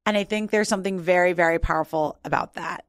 And 0.03 0.17
I 0.17 0.23
think 0.23 0.49
there's 0.49 0.67
something 0.67 0.99
very, 0.99 1.34
very 1.34 1.60
powerful 1.60 2.17
about 2.25 2.56
that. 2.56 2.86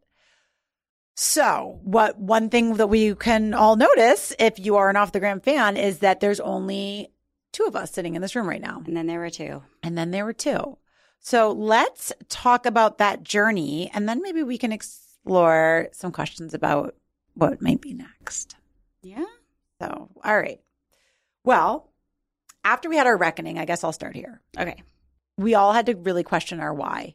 So, 1.17 1.81
what 1.83 2.19
one 2.19 2.49
thing 2.49 2.77
that 2.77 2.87
we 2.87 3.15
can 3.15 3.53
all 3.53 3.77
notice 3.77 4.35
if 4.39 4.59
you 4.59 4.77
are 4.77 4.89
an 4.89 4.97
off 4.97 5.13
the 5.13 5.21
gram 5.21 5.41
fan 5.41 5.77
is 5.77 5.99
that 5.99 6.21
there's 6.21 6.41
only 6.41 7.13
two 7.53 7.65
of 7.65 7.77
us 7.77 7.93
sitting 7.93 8.15
in 8.15 8.23
this 8.23 8.35
room 8.35 8.49
right 8.49 8.61
now. 8.61 8.83
and 8.87 8.97
then 8.97 9.07
there 9.07 9.21
were 9.21 9.31
two 9.31 9.63
And 9.83 9.99
then 9.99 10.13
there 10.13 10.25
were 10.25 10.33
two. 10.33 10.79
So, 11.21 11.53
let's 11.53 12.11
talk 12.31 12.65
about 12.65 12.97
that 12.99 13.23
journey 13.23 13.91
and 13.93 14.09
then 14.09 14.23
maybe 14.23 14.43
we 14.43 14.57
can 14.57 14.73
explore 14.73 15.91
some 15.93 16.11
questions 16.11 16.55
about 16.55 16.97
what 17.35 17.61
might 17.61 17.83
be 17.83 17.93
next. 17.93 18.57
Yeah 19.05 19.25
So, 19.81 20.11
all 20.25 20.39
right. 20.39 20.61
Well, 21.45 21.91
after 22.65 22.89
we 22.89 22.97
had 22.97 23.07
our 23.07 23.17
reckoning, 23.17 23.59
I 23.59 23.65
guess 23.67 23.85
I'll 23.85 23.93
start 23.93 24.17
here. 24.17 24.41
okay 24.59 24.83
We 25.37 25.55
all 25.55 25.73
had 25.73 25.87
to 25.87 25.95
really 25.95 26.23
question 26.23 26.61
our 26.61 26.73
why. 26.73 27.15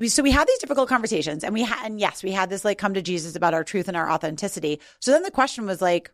We, 0.00 0.08
so 0.08 0.22
we 0.22 0.30
had 0.30 0.46
these 0.46 0.58
difficult 0.58 0.88
conversations 0.88 1.42
and 1.44 1.52
we 1.52 1.62
had, 1.62 1.84
and 1.84 2.00
yes, 2.00 2.22
we 2.22 2.30
had 2.30 2.50
this 2.50 2.64
like 2.64 2.78
come 2.78 2.94
to 2.94 3.02
Jesus 3.02 3.34
about 3.34 3.54
our 3.54 3.64
truth 3.64 3.88
and 3.88 3.96
our 3.96 4.10
authenticity. 4.10 4.80
So 5.00 5.10
then 5.10 5.24
the 5.24 5.30
question 5.30 5.66
was 5.66 5.82
like, 5.82 6.12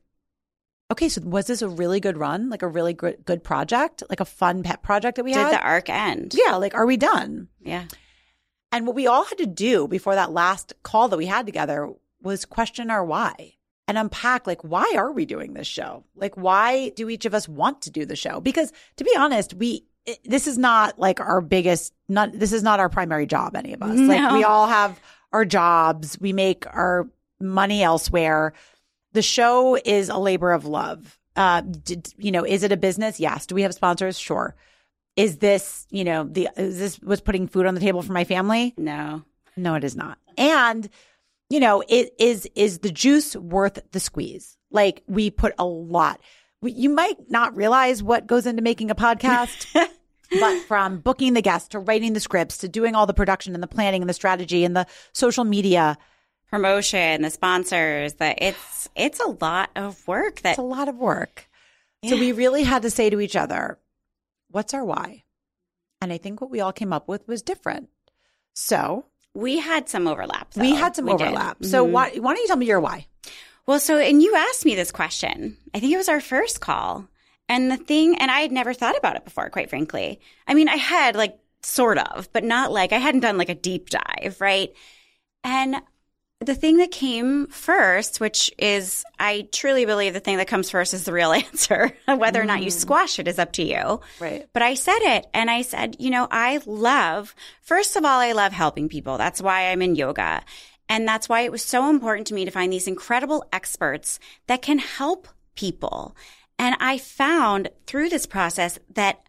okay, 0.90 1.08
so 1.08 1.20
was 1.22 1.46
this 1.46 1.62
a 1.62 1.68
really 1.68 2.00
good 2.00 2.16
run? 2.16 2.48
Like 2.48 2.62
a 2.62 2.68
really 2.68 2.94
good, 2.94 3.24
good 3.24 3.44
project, 3.44 4.02
like 4.08 4.20
a 4.20 4.24
fun 4.24 4.62
pet 4.62 4.82
project 4.82 5.16
that 5.16 5.24
we 5.24 5.32
did 5.32 5.40
had? 5.40 5.52
the 5.52 5.60
arc 5.60 5.88
end 5.90 6.34
yeah. 6.34 6.56
Like, 6.56 6.74
are 6.74 6.87
we 6.87 6.96
done? 6.96 7.48
yeah 7.60 7.84
And 8.72 8.87
what 8.87 8.96
we 8.96 9.06
all 9.06 9.24
had 9.24 9.38
to 9.38 9.46
do 9.46 9.87
before 9.87 10.14
that 10.14 10.32
last 10.32 10.72
call 10.82 11.08
that 11.08 11.18
we 11.18 11.26
had 11.26 11.46
together 11.46 11.90
was 12.22 12.44
question 12.44 12.90
our 12.90 13.04
why 13.04 13.53
and 13.86 13.98
unpack 13.98 14.46
like 14.46 14.62
why 14.62 14.94
are 14.96 15.12
we 15.12 15.26
doing 15.26 15.54
this 15.54 15.66
show? 15.66 16.04
Like 16.14 16.36
why 16.36 16.90
do 16.90 17.08
each 17.08 17.24
of 17.24 17.34
us 17.34 17.48
want 17.48 17.82
to 17.82 17.90
do 17.90 18.06
the 18.06 18.16
show? 18.16 18.40
Because 18.40 18.72
to 18.96 19.04
be 19.04 19.14
honest, 19.16 19.54
we 19.54 19.84
it, 20.06 20.20
this 20.24 20.46
is 20.46 20.58
not 20.58 20.98
like 20.98 21.20
our 21.20 21.40
biggest 21.40 21.92
not 22.08 22.32
this 22.32 22.52
is 22.52 22.62
not 22.62 22.80
our 22.80 22.88
primary 22.88 23.26
job 23.26 23.56
any 23.56 23.72
of 23.72 23.82
us. 23.82 23.98
Like 23.98 24.32
we 24.32 24.44
all 24.44 24.66
have 24.66 24.98
our 25.32 25.44
jobs, 25.44 26.18
we 26.20 26.32
make 26.32 26.66
our 26.66 27.08
money 27.40 27.82
elsewhere. 27.82 28.52
The 29.12 29.22
show 29.22 29.76
is 29.76 30.08
a 30.08 30.18
labor 30.18 30.52
of 30.52 30.64
love. 30.64 31.18
Uh 31.36 31.60
did, 31.62 32.12
you 32.16 32.32
know, 32.32 32.44
is 32.44 32.62
it 32.62 32.72
a 32.72 32.76
business? 32.76 33.20
Yes. 33.20 33.46
Do 33.46 33.54
we 33.54 33.62
have 33.62 33.74
sponsors? 33.74 34.18
Sure. 34.18 34.54
Is 35.16 35.38
this, 35.38 35.86
you 35.90 36.04
know, 36.04 36.24
the 36.24 36.48
is 36.56 36.78
this 36.78 36.98
was 37.00 37.20
putting 37.20 37.46
food 37.48 37.66
on 37.66 37.74
the 37.74 37.80
table 37.80 38.02
for 38.02 38.12
my 38.12 38.24
family? 38.24 38.74
no 38.76 39.24
No, 39.56 39.74
it 39.74 39.84
is 39.84 39.94
not. 39.94 40.18
And 40.36 40.88
you 41.54 41.60
know, 41.60 41.84
it 41.88 42.12
is 42.18 42.48
is 42.56 42.80
the 42.80 42.90
juice 42.90 43.36
worth 43.36 43.78
the 43.92 44.00
squeeze? 44.00 44.56
Like 44.72 45.04
we 45.06 45.30
put 45.30 45.54
a 45.56 45.64
lot. 45.64 46.20
We, 46.60 46.72
you 46.72 46.90
might 46.90 47.30
not 47.30 47.54
realize 47.54 48.02
what 48.02 48.26
goes 48.26 48.44
into 48.44 48.60
making 48.60 48.90
a 48.90 48.96
podcast, 48.96 49.68
but 50.40 50.62
from 50.62 50.98
booking 50.98 51.34
the 51.34 51.42
guests 51.42 51.68
to 51.68 51.78
writing 51.78 52.12
the 52.12 52.18
scripts 52.18 52.58
to 52.58 52.68
doing 52.68 52.96
all 52.96 53.06
the 53.06 53.14
production 53.14 53.54
and 53.54 53.62
the 53.62 53.68
planning 53.68 54.02
and 54.02 54.10
the 54.10 54.14
strategy 54.14 54.64
and 54.64 54.74
the 54.74 54.84
social 55.12 55.44
media, 55.44 55.96
promotion 56.50 57.22
the 57.22 57.30
sponsors 57.30 58.14
that 58.14 58.42
it's 58.42 58.88
it's 58.96 59.20
a 59.20 59.28
lot 59.40 59.70
of 59.76 60.08
work 60.08 60.40
that 60.40 60.50
it's 60.50 60.58
a 60.58 60.62
lot 60.62 60.88
of 60.88 60.96
work. 60.96 61.48
So 62.04 62.16
we 62.16 62.32
really 62.32 62.64
had 62.64 62.82
to 62.82 62.90
say 62.90 63.10
to 63.10 63.20
each 63.20 63.36
other, 63.36 63.78
what's 64.50 64.74
our 64.74 64.84
why? 64.84 65.22
And 66.00 66.12
I 66.12 66.18
think 66.18 66.40
what 66.40 66.50
we 66.50 66.60
all 66.60 66.72
came 66.72 66.92
up 66.92 67.06
with 67.06 67.28
was 67.28 67.42
different. 67.42 67.90
So 68.54 69.06
We 69.34 69.58
had 69.58 69.88
some 69.88 70.06
overlap. 70.06 70.48
we 70.56 70.74
had 70.74 70.94
some 70.96 71.06
We 71.06 71.16
did. 71.16 71.22
overlap. 71.26 71.64
So 71.64 71.84
Mhm. 71.84 71.90
why, 71.90 72.10
why 72.18 72.34
don't 72.34 72.40
you 72.42 72.46
tell 72.46 72.56
me 72.56 72.66
your 72.66 72.80
why? 72.80 73.06
Well, 73.66 73.80
so, 73.80 73.98
and 73.98 74.22
you 74.22 74.34
asked 74.36 74.64
me 74.64 74.74
this 74.74 74.92
question. 74.92 75.56
I 75.74 75.80
think 75.80 75.92
it 75.92 75.96
was 75.96 76.08
our 76.08 76.20
first 76.20 76.60
call. 76.60 77.08
And 77.48 77.70
the 77.70 77.76
thing, 77.76 78.16
and 78.18 78.30
I 78.30 78.40
had 78.40 78.52
never 78.52 78.72
thought 78.72 78.96
about 78.96 79.16
it 79.16 79.24
before, 79.24 79.50
quite 79.50 79.68
frankly. 79.70 80.20
I 80.46 80.54
mean, 80.54 80.68
I 80.68 80.76
had 80.76 81.16
like 81.16 81.38
sort 81.62 81.98
of, 81.98 82.28
but 82.32 82.44
not 82.44 82.72
like 82.72 82.92
I 82.92 82.98
hadn't 82.98 83.20
done 83.20 83.36
like 83.38 83.48
a 83.48 83.54
deep 83.54 83.90
dive, 83.90 84.36
right? 84.40 84.72
And 85.42 85.76
the 86.44 86.54
thing 86.54 86.78
that 86.78 86.90
came 86.90 87.46
first, 87.48 88.20
which 88.20 88.52
is, 88.59 89.04
I 89.18 89.48
truly 89.52 89.85
believe 89.85 90.14
the 90.14 90.20
thing 90.20 90.37
that 90.37 90.48
comes 90.48 90.70
first 90.70 90.94
is 90.94 91.04
the 91.04 91.12
real 91.12 91.33
answer. 91.33 91.96
Whether 92.07 92.40
or 92.40 92.44
not 92.44 92.62
you 92.62 92.68
mm. 92.68 92.72
squash 92.72 93.18
it 93.18 93.28
is 93.28 93.38
up 93.38 93.52
to 93.52 93.62
you. 93.62 94.00
Right. 94.20 94.48
But 94.52 94.62
I 94.62 94.74
said 94.74 94.98
it 95.00 95.26
and 95.35 95.50
I 95.50 95.62
said, 95.62 95.96
you 95.98 96.11
know, 96.11 96.28
I 96.30 96.61
love, 96.66 97.35
first 97.62 97.96
of 97.96 98.04
all, 98.04 98.20
I 98.20 98.33
love 98.33 98.52
helping 98.52 98.88
people. 98.88 99.18
That's 99.18 99.42
why 99.42 99.70
I'm 99.70 99.83
in 99.83 99.96
yoga. 99.96 100.42
And 100.88 101.09
that's 101.09 101.28
why 101.28 101.40
it 101.40 101.52
was 101.52 101.62
so 101.62 101.88
important 101.88 102.26
to 102.28 102.35
me 102.35 102.44
to 102.44 102.50
find 102.50 102.72
these 102.72 102.88
incredible 102.88 103.44
experts 103.52 104.18
that 104.46 104.62
can 104.62 104.78
help 104.78 105.28
people. 105.54 106.14
And 106.59 106.76
I 106.78 106.98
found 106.98 107.70
through 107.87 108.11
this 108.11 108.26
process 108.26 108.78
that 108.94 109.23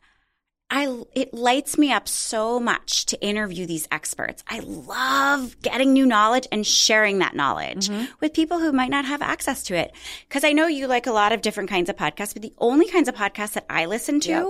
I 0.69 1.03
it 1.13 1.33
lights 1.33 1.77
me 1.77 1.91
up 1.91 2.07
so 2.07 2.59
much 2.59 3.05
to 3.07 3.21
interview 3.21 3.67
these 3.67 3.87
experts. 3.91 4.43
I 4.47 4.59
love 4.59 5.59
getting 5.61 5.93
new 5.93 6.05
knowledge 6.05 6.47
and 6.51 6.65
sharing 6.65 7.19
that 7.19 7.35
knowledge 7.35 7.87
mm-hmm. 7.89 8.05
with 8.19 8.33
people 8.33 8.59
who 8.59 8.71
might 8.71 8.89
not 8.89 9.05
have 9.05 9.21
access 9.21 9.61
to 9.63 9.75
it. 9.75 9.93
Cuz 10.29 10.43
I 10.43 10.53
know 10.53 10.67
you 10.67 10.87
like 10.87 11.05
a 11.05 11.11
lot 11.11 11.31
of 11.31 11.41
different 11.41 11.69
kinds 11.69 11.89
of 11.89 11.95
podcasts, 11.95 12.33
but 12.33 12.41
the 12.41 12.53
only 12.57 12.87
kinds 12.89 13.07
of 13.07 13.15
podcasts 13.15 13.53
that 13.53 13.65
I 13.69 13.85
listen 13.85 14.19
to 14.21 14.29
Yep. 14.29 14.45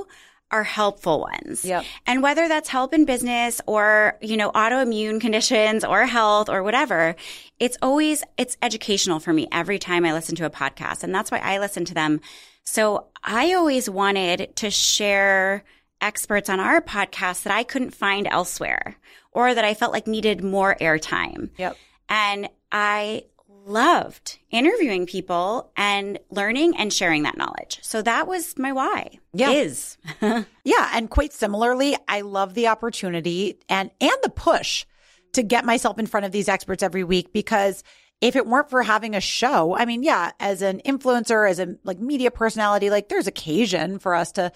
are 0.52 0.64
helpful 0.64 1.20
ones. 1.20 1.66
Yep. 1.66 1.84
And 2.08 2.24
whether 2.24 2.48
that's 2.48 2.70
help 2.70 2.94
in 2.94 3.04
business 3.04 3.60
or, 3.66 4.18
you 4.22 4.38
know, 4.38 4.52
autoimmune 4.52 5.20
conditions 5.20 5.84
or 5.84 6.06
health 6.06 6.48
or 6.48 6.64
whatever, 6.64 7.18
it's 7.60 7.78
always 7.82 8.24
it's 8.38 8.56
educational 8.62 9.20
for 9.20 9.34
me 9.34 9.50
every 9.52 9.80
time 9.80 10.06
I 10.06 10.14
listen 10.14 10.36
to 10.38 10.46
a 10.46 10.50
podcast. 10.50 11.04
And 11.04 11.14
that's 11.14 11.30
why 11.30 11.40
I 11.40 11.58
listen 11.58 11.84
to 11.86 11.94
them. 11.94 12.22
So 12.64 13.08
I 13.24 13.54
always 13.54 13.90
wanted 13.90 14.56
to 14.56 14.72
share 14.72 15.64
experts 16.06 16.50
on 16.50 16.60
our 16.60 16.82
podcast 16.82 17.44
that 17.44 17.54
I 17.54 17.64
couldn't 17.64 17.96
find 17.96 18.28
elsewhere 18.28 18.96
or 19.32 19.54
that 19.54 19.66
I 19.66 19.74
felt 19.74 19.92
like 19.92 20.06
needed 20.06 20.44
more 20.44 20.76
airtime. 20.80 21.50
Yep. 21.58 21.76
And 22.08 22.48
I 22.72 23.24
loved 23.66 24.38
interviewing 24.52 25.08
people 25.08 25.72
and 25.76 26.20
learning 26.30 26.78
and 26.78 26.94
sharing 26.94 27.24
that 27.24 27.38
knowledge. 27.38 27.80
So 27.82 28.04
that 28.04 28.28
was 28.28 28.56
my 28.60 28.72
why. 28.72 29.20
Yeah. 29.34 29.52
Is. 29.52 29.98
Yeah, 30.64 30.90
and 30.94 31.12
quite 31.12 31.32
similarly, 31.32 31.96
I 32.08 32.22
love 32.22 32.56
the 32.56 32.70
opportunity 32.70 33.60
and 33.70 33.92
and 34.02 34.18
the 34.24 34.32
push 34.32 34.86
to 35.34 35.44
get 35.44 35.64
myself 35.64 36.00
in 36.00 36.08
front 36.08 36.26
of 36.26 36.32
these 36.32 36.50
experts 36.50 36.82
every 36.82 37.04
week 37.04 37.32
because 37.34 37.84
if 38.20 38.36
it 38.36 38.48
weren't 38.48 38.72
for 38.72 38.82
having 38.82 39.14
a 39.14 39.22
show, 39.22 39.76
I 39.78 39.86
mean, 39.86 40.02
yeah, 40.02 40.32
as 40.40 40.64
an 40.64 40.82
influencer, 40.84 41.48
as 41.48 41.60
a 41.60 41.76
like 41.84 42.00
media 42.00 42.32
personality, 42.32 42.90
like 42.90 43.10
there's 43.10 43.28
occasion 43.28 44.00
for 44.00 44.16
us 44.16 44.32
to 44.34 44.52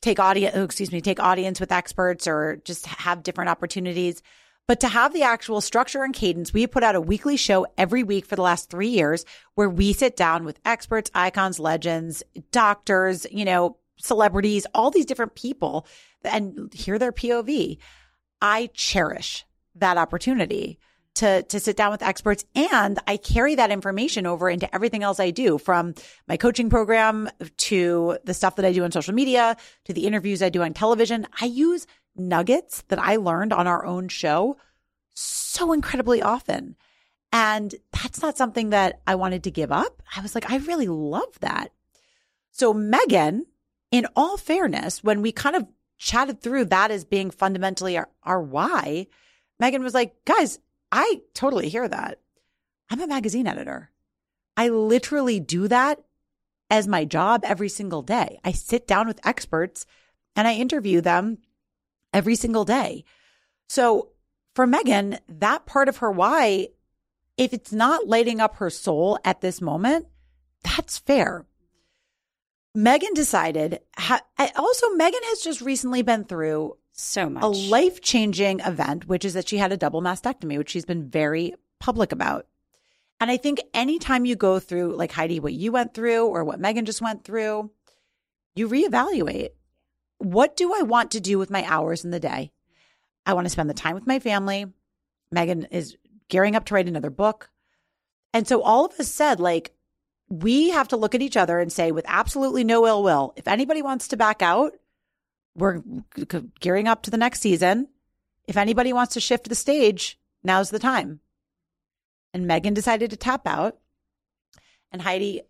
take 0.00 0.18
audience, 0.20 0.54
oh, 0.56 0.64
excuse 0.64 0.92
me, 0.92 1.00
take 1.00 1.20
audience 1.20 1.60
with 1.60 1.72
experts 1.72 2.26
or 2.26 2.60
just 2.64 2.86
have 2.86 3.22
different 3.22 3.50
opportunities. 3.50 4.22
But 4.66 4.80
to 4.80 4.88
have 4.88 5.14
the 5.14 5.22
actual 5.22 5.60
structure 5.62 6.04
and 6.04 6.14
cadence, 6.14 6.52
we 6.52 6.66
put 6.66 6.82
out 6.82 6.94
a 6.94 7.00
weekly 7.00 7.38
show 7.38 7.66
every 7.78 8.02
week 8.02 8.26
for 8.26 8.36
the 8.36 8.42
last 8.42 8.68
three 8.68 8.88
years 8.88 9.24
where 9.54 9.68
we 9.68 9.94
sit 9.94 10.14
down 10.14 10.44
with 10.44 10.60
experts, 10.64 11.10
icons, 11.14 11.58
legends, 11.58 12.22
doctors, 12.52 13.26
you 13.30 13.46
know, 13.46 13.78
celebrities, 13.96 14.66
all 14.74 14.90
these 14.90 15.06
different 15.06 15.34
people 15.34 15.86
and 16.22 16.72
hear 16.74 16.98
their 16.98 17.12
POV. 17.12 17.78
I 18.42 18.68
cherish 18.74 19.44
that 19.74 19.96
opportunity 19.96 20.78
to 21.18 21.42
to 21.42 21.60
sit 21.60 21.76
down 21.76 21.90
with 21.90 22.02
experts 22.02 22.44
and 22.54 22.98
I 23.06 23.16
carry 23.16 23.56
that 23.56 23.70
information 23.70 24.26
over 24.26 24.48
into 24.48 24.72
everything 24.74 25.02
else 25.02 25.18
I 25.18 25.30
do 25.30 25.58
from 25.58 25.94
my 26.26 26.36
coaching 26.36 26.70
program 26.70 27.28
to 27.58 28.18
the 28.24 28.34
stuff 28.34 28.56
that 28.56 28.64
I 28.64 28.72
do 28.72 28.84
on 28.84 28.92
social 28.92 29.14
media 29.14 29.56
to 29.84 29.92
the 29.92 30.06
interviews 30.06 30.42
I 30.42 30.48
do 30.48 30.62
on 30.62 30.74
television. 30.74 31.26
I 31.40 31.46
use 31.46 31.86
nuggets 32.16 32.82
that 32.88 33.00
I 33.00 33.16
learned 33.16 33.52
on 33.52 33.66
our 33.66 33.84
own 33.84 34.08
show 34.08 34.56
so 35.14 35.72
incredibly 35.72 36.22
often. 36.22 36.76
And 37.32 37.74
that's 37.92 38.22
not 38.22 38.38
something 38.38 38.70
that 38.70 39.00
I 39.06 39.16
wanted 39.16 39.44
to 39.44 39.50
give 39.50 39.72
up. 39.72 40.02
I 40.16 40.20
was 40.20 40.34
like, 40.34 40.50
I 40.50 40.58
really 40.58 40.86
love 40.86 41.38
that. 41.40 41.72
So 42.52 42.72
Megan, 42.72 43.44
in 43.90 44.06
all 44.16 44.36
fairness, 44.36 45.04
when 45.04 45.20
we 45.20 45.32
kind 45.32 45.56
of 45.56 45.66
chatted 45.98 46.40
through 46.40 46.66
that 46.66 46.90
as 46.90 47.04
being 47.04 47.30
fundamentally 47.30 47.98
our, 47.98 48.08
our 48.22 48.40
why, 48.40 49.08
Megan 49.60 49.82
was 49.82 49.94
like, 49.94 50.14
guys, 50.24 50.58
I 50.90 51.22
totally 51.34 51.68
hear 51.68 51.86
that. 51.86 52.20
I'm 52.90 53.00
a 53.00 53.06
magazine 53.06 53.46
editor. 53.46 53.90
I 54.56 54.68
literally 54.68 55.40
do 55.40 55.68
that 55.68 56.00
as 56.70 56.88
my 56.88 57.04
job 57.04 57.42
every 57.44 57.68
single 57.68 58.02
day. 58.02 58.40
I 58.44 58.52
sit 58.52 58.86
down 58.86 59.06
with 59.06 59.24
experts 59.26 59.86
and 60.34 60.48
I 60.48 60.54
interview 60.54 61.00
them 61.00 61.38
every 62.12 62.34
single 62.34 62.64
day. 62.64 63.04
So 63.68 64.10
for 64.54 64.66
Megan, 64.66 65.18
that 65.28 65.66
part 65.66 65.88
of 65.88 65.98
her 65.98 66.10
why, 66.10 66.68
if 67.36 67.52
it's 67.52 67.72
not 67.72 68.08
lighting 68.08 68.40
up 68.40 68.56
her 68.56 68.70
soul 68.70 69.18
at 69.24 69.40
this 69.40 69.60
moment, 69.60 70.06
that's 70.62 70.98
fair. 70.98 71.46
Megan 72.74 73.14
decided, 73.14 73.80
ha- 73.96 74.22
also, 74.56 74.90
Megan 74.90 75.20
has 75.24 75.40
just 75.40 75.60
recently 75.60 76.02
been 76.02 76.24
through 76.24 76.76
So 77.00 77.30
much. 77.30 77.44
a 77.44 77.46
life 77.46 78.00
changing 78.00 78.58
event, 78.58 79.06
which 79.06 79.24
is 79.24 79.34
that 79.34 79.48
she 79.48 79.56
had 79.58 79.70
a 79.70 79.76
double 79.76 80.02
mastectomy, 80.02 80.58
which 80.58 80.70
she's 80.70 80.84
been 80.84 81.08
very 81.08 81.54
public 81.78 82.10
about. 82.10 82.48
And 83.20 83.30
I 83.30 83.36
think 83.36 83.60
anytime 83.72 84.24
you 84.24 84.34
go 84.34 84.58
through, 84.58 84.96
like 84.96 85.12
Heidi, 85.12 85.38
what 85.38 85.52
you 85.52 85.70
went 85.70 85.94
through 85.94 86.26
or 86.26 86.42
what 86.42 86.58
Megan 86.58 86.86
just 86.86 87.00
went 87.00 87.22
through, 87.22 87.70
you 88.56 88.68
reevaluate. 88.68 89.50
What 90.18 90.56
do 90.56 90.74
I 90.74 90.82
want 90.82 91.12
to 91.12 91.20
do 91.20 91.38
with 91.38 91.50
my 91.50 91.64
hours 91.68 92.04
in 92.04 92.10
the 92.10 92.18
day? 92.18 92.50
I 93.24 93.34
want 93.34 93.44
to 93.44 93.50
spend 93.50 93.70
the 93.70 93.74
time 93.74 93.94
with 93.94 94.08
my 94.08 94.18
family. 94.18 94.66
Megan 95.30 95.66
is 95.66 95.96
gearing 96.28 96.56
up 96.56 96.64
to 96.64 96.74
write 96.74 96.88
another 96.88 97.10
book. 97.10 97.48
And 98.34 98.48
so 98.48 98.60
all 98.60 98.86
of 98.86 98.98
us 98.98 99.08
said, 99.08 99.38
like, 99.38 99.70
we 100.28 100.70
have 100.70 100.88
to 100.88 100.96
look 100.96 101.14
at 101.14 101.22
each 101.22 101.36
other 101.36 101.60
and 101.60 101.72
say, 101.72 101.92
with 101.92 102.04
absolutely 102.08 102.64
no 102.64 102.88
ill 102.88 103.04
will, 103.04 103.34
if 103.36 103.46
anybody 103.46 103.82
wants 103.82 104.08
to 104.08 104.16
back 104.16 104.42
out, 104.42 104.72
we're 105.58 105.82
gearing 106.60 106.88
up 106.88 107.02
to 107.02 107.10
the 107.10 107.16
next 107.16 107.40
season. 107.40 107.88
If 108.46 108.56
anybody 108.56 108.92
wants 108.92 109.14
to 109.14 109.20
shift 109.20 109.48
the 109.48 109.54
stage, 109.54 110.18
now's 110.42 110.70
the 110.70 110.78
time. 110.78 111.20
And 112.32 112.46
Megan 112.46 112.74
decided 112.74 113.10
to 113.10 113.16
tap 113.16 113.46
out. 113.46 113.78
And 114.90 115.02
Heidi, 115.02 115.42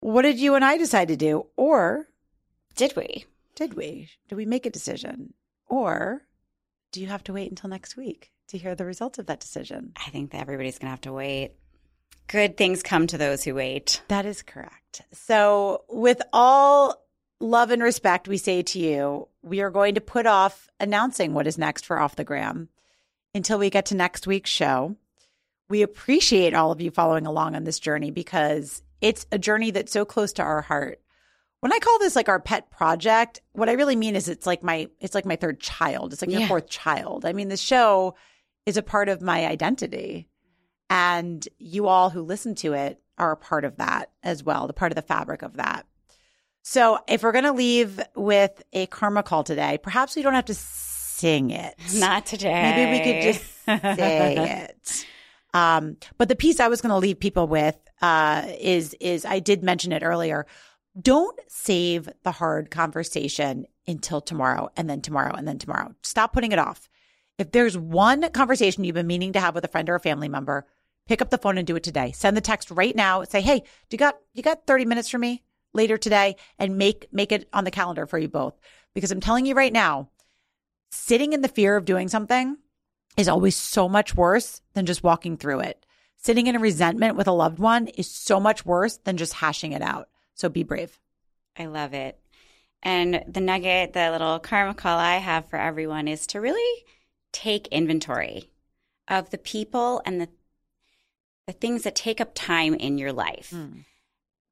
what 0.00 0.22
did 0.22 0.38
you 0.38 0.54
and 0.54 0.64
I 0.64 0.76
decide 0.78 1.08
to 1.08 1.16
do? 1.16 1.46
Or 1.56 2.08
Did 2.74 2.96
we? 2.96 3.26
did 3.54 3.74
we? 3.74 4.08
Did 4.28 4.36
we 4.36 4.46
make 4.46 4.64
a 4.66 4.70
decision? 4.70 5.34
Or 5.68 6.22
do 6.90 7.00
you 7.00 7.06
have 7.08 7.22
to 7.24 7.32
wait 7.32 7.50
until 7.50 7.70
next 7.70 7.96
week 7.96 8.32
to 8.48 8.58
hear 8.58 8.74
the 8.74 8.84
results 8.84 9.18
of 9.18 9.26
that 9.26 9.40
decision? 9.40 9.92
I 9.96 10.10
think 10.10 10.32
that 10.32 10.40
everybody's 10.40 10.78
going 10.78 10.86
to 10.88 10.92
have 10.92 11.00
to 11.02 11.12
wait. 11.12 11.52
Good 12.28 12.56
things 12.56 12.82
come 12.82 13.06
to 13.08 13.18
those 13.18 13.44
who 13.44 13.54
wait. 13.54 14.02
That 14.08 14.26
is 14.26 14.42
correct. 14.42 15.02
So, 15.12 15.84
with 15.88 16.22
all 16.32 17.01
love 17.42 17.70
and 17.70 17.82
respect, 17.82 18.28
we 18.28 18.38
say 18.38 18.62
to 18.62 18.78
you, 18.78 19.28
we 19.42 19.60
are 19.60 19.70
going 19.70 19.96
to 19.96 20.00
put 20.00 20.26
off 20.26 20.68
announcing 20.80 21.34
what 21.34 21.46
is 21.46 21.58
next 21.58 21.84
for 21.84 21.98
Off 21.98 22.16
the 22.16 22.24
Gram 22.24 22.68
until 23.34 23.58
we 23.58 23.70
get 23.70 23.86
to 23.86 23.94
next 23.94 24.26
week's 24.26 24.50
show. 24.50 24.96
We 25.68 25.82
appreciate 25.82 26.54
all 26.54 26.70
of 26.70 26.80
you 26.80 26.90
following 26.90 27.26
along 27.26 27.56
on 27.56 27.64
this 27.64 27.80
journey 27.80 28.10
because 28.10 28.82
it's 29.00 29.26
a 29.32 29.38
journey 29.38 29.72
that's 29.72 29.92
so 29.92 30.04
close 30.04 30.32
to 30.34 30.42
our 30.42 30.62
heart. 30.62 31.00
When 31.60 31.72
I 31.72 31.78
call 31.78 31.98
this 31.98 32.16
like 32.16 32.28
our 32.28 32.40
pet 32.40 32.70
project, 32.70 33.40
what 33.52 33.68
I 33.68 33.72
really 33.72 33.96
mean 33.96 34.16
is 34.16 34.28
it's 34.28 34.46
like 34.46 34.62
my 34.62 34.88
it's 35.00 35.14
like 35.14 35.24
my 35.24 35.36
third 35.36 35.60
child. 35.60 36.12
It's 36.12 36.20
like 36.20 36.30
your 36.30 36.48
fourth 36.48 36.68
child. 36.68 37.24
I 37.24 37.32
mean, 37.32 37.48
the 37.48 37.56
show 37.56 38.16
is 38.66 38.76
a 38.76 38.82
part 38.82 39.08
of 39.08 39.22
my 39.22 39.46
identity. 39.46 40.28
And 40.90 41.48
you 41.58 41.86
all 41.86 42.10
who 42.10 42.22
listen 42.22 42.54
to 42.56 42.74
it 42.74 43.00
are 43.16 43.32
a 43.32 43.36
part 43.36 43.64
of 43.64 43.76
that 43.76 44.10
as 44.22 44.42
well, 44.42 44.66
the 44.66 44.72
part 44.72 44.92
of 44.92 44.96
the 44.96 45.02
fabric 45.02 45.42
of 45.42 45.56
that. 45.56 45.86
So 46.62 47.00
if 47.08 47.22
we're 47.22 47.32
going 47.32 47.44
to 47.44 47.52
leave 47.52 48.00
with 48.14 48.62
a 48.72 48.86
karma 48.86 49.22
call 49.22 49.42
today, 49.42 49.78
perhaps 49.82 50.14
we 50.14 50.22
don't 50.22 50.34
have 50.34 50.44
to 50.46 50.54
sing 50.54 51.50
it. 51.50 51.74
Not 51.94 52.26
today. 52.26 52.52
Maybe 52.62 52.98
we 52.98 53.12
could 53.12 53.22
just 53.32 53.96
say 53.98 54.68
it. 54.70 55.06
Um, 55.54 55.96
but 56.18 56.28
the 56.28 56.36
piece 56.36 56.60
I 56.60 56.68
was 56.68 56.80
going 56.80 56.90
to 56.90 56.96
leave 56.96 57.20
people 57.20 57.46
with 57.46 57.76
uh, 58.00 58.46
is 58.58 58.94
is 59.00 59.24
I 59.24 59.40
did 59.40 59.62
mention 59.62 59.92
it 59.92 60.02
earlier. 60.02 60.46
Don't 61.00 61.38
save 61.48 62.08
the 62.22 62.32
hard 62.32 62.70
conversation 62.70 63.66
until 63.86 64.20
tomorrow, 64.20 64.70
and 64.76 64.88
then 64.88 65.00
tomorrow, 65.00 65.34
and 65.34 65.46
then 65.46 65.58
tomorrow. 65.58 65.94
Stop 66.02 66.32
putting 66.32 66.52
it 66.52 66.58
off. 66.58 66.88
If 67.38 67.50
there's 67.50 67.76
one 67.76 68.30
conversation 68.30 68.84
you've 68.84 68.94
been 68.94 69.06
meaning 69.06 69.32
to 69.32 69.40
have 69.40 69.54
with 69.54 69.64
a 69.64 69.68
friend 69.68 69.88
or 69.90 69.94
a 69.94 70.00
family 70.00 70.28
member, 70.28 70.66
pick 71.06 71.20
up 71.20 71.30
the 71.30 71.38
phone 71.38 71.58
and 71.58 71.66
do 71.66 71.76
it 71.76 71.82
today. 71.82 72.12
Send 72.12 72.36
the 72.36 72.40
text 72.40 72.70
right 72.70 72.94
now. 72.94 73.24
Say, 73.24 73.40
"Hey, 73.40 73.60
do 73.60 73.94
you 73.94 73.98
got 73.98 74.16
you 74.32 74.42
got 74.42 74.66
30 74.66 74.84
minutes 74.84 75.08
for 75.08 75.18
me 75.18 75.42
later 75.72 75.96
today?" 75.96 76.36
And 76.58 76.78
make 76.78 77.08
make 77.12 77.32
it 77.32 77.48
on 77.52 77.64
the 77.64 77.70
calendar 77.70 78.06
for 78.06 78.18
you 78.18 78.28
both. 78.28 78.54
Because 78.94 79.10
I'm 79.10 79.20
telling 79.20 79.46
you 79.46 79.54
right 79.54 79.72
now, 79.72 80.10
sitting 80.90 81.32
in 81.32 81.40
the 81.40 81.48
fear 81.48 81.76
of 81.76 81.84
doing 81.84 82.08
something 82.08 82.58
is 83.16 83.28
always 83.28 83.56
so 83.56 83.88
much 83.88 84.14
worse 84.14 84.60
than 84.74 84.86
just 84.86 85.02
walking 85.02 85.36
through 85.36 85.60
it. 85.60 85.84
Sitting 86.16 86.46
in 86.46 86.56
a 86.56 86.60
resentment 86.60 87.16
with 87.16 87.26
a 87.26 87.32
loved 87.32 87.58
one 87.58 87.88
is 87.88 88.08
so 88.08 88.38
much 88.38 88.64
worse 88.64 88.98
than 88.98 89.16
just 89.16 89.34
hashing 89.34 89.72
it 89.72 89.82
out. 89.82 90.08
So 90.34 90.48
be 90.48 90.62
brave. 90.62 90.98
I 91.58 91.66
love 91.66 91.94
it. 91.94 92.18
And 92.82 93.24
the 93.26 93.40
nugget, 93.40 93.92
the 93.92 94.10
little 94.10 94.38
karma 94.38 94.74
call 94.74 94.98
I 94.98 95.16
have 95.16 95.48
for 95.48 95.58
everyone 95.58 96.08
is 96.08 96.26
to 96.28 96.40
really 96.40 96.84
take 97.32 97.66
inventory 97.68 98.50
of 99.08 99.30
the 99.30 99.38
people 99.38 100.02
and 100.04 100.20
the 100.20 100.28
the 101.46 101.52
things 101.52 101.82
that 101.82 101.96
take 101.96 102.20
up 102.20 102.30
time 102.34 102.72
in 102.72 102.98
your 102.98 103.12
life. 103.12 103.50
Mm. 103.52 103.84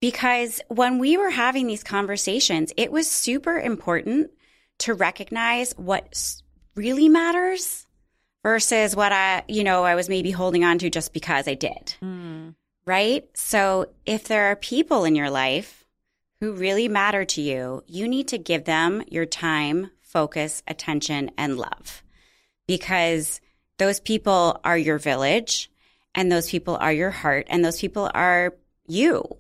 Because 0.01 0.61
when 0.69 0.99
we 0.99 1.17
were 1.17 1.31
having 1.31 1.67
these 1.67 1.85
conversations, 1.85 2.73
it 2.77 2.91
was 2.91 3.11
super 3.11 3.59
important 3.59 4.31
to 4.79 4.95
recognize 4.95 5.73
what 5.73 6.41
really 6.75 7.09
matters 7.09 7.87
versus 8.43 8.97
what 8.97 9.13
I, 9.13 9.45
you 9.47 9.65
know, 9.65 9.85
I 9.85 9.95
was 9.95 10.09
maybe 10.09 10.31
holding 10.31 10.65
on 10.65 10.79
to 10.79 10.91
just 10.91 11.13
because 11.13 11.47
I 11.47 11.55
did. 11.55 11.95
Mm. 12.03 12.55
Right? 12.87 13.29
So 13.35 13.91
if 14.07 14.25
there 14.25 14.47
are 14.47 14.57
people 14.57 15.05
in 15.05 15.15
your 15.15 15.31
life 15.31 15.85
who 16.41 16.55
really 16.55 16.89
matter 16.89 17.25
to 17.27 17.43
you, 17.43 17.83
you 17.87 18.09
need 18.09 18.29
to 18.29 18.39
give 18.39 18.65
them 18.65 19.03
your 19.09 19.27
time, 19.27 19.91
focus, 20.01 20.63
attention, 20.67 21.31
and 21.37 21.59
love 21.59 22.03
because 22.67 23.41
those 23.79 24.01
people 24.01 24.61
are 24.65 24.79
your 24.79 24.99
village 24.99 25.71
and 26.15 26.33
those 26.33 26.51
people 26.51 26.77
are 26.77 26.93
your 26.93 27.11
heart 27.11 27.47
and 27.51 27.65
those 27.65 27.81
people 27.81 28.11
are 28.15 28.55
you. 28.87 29.37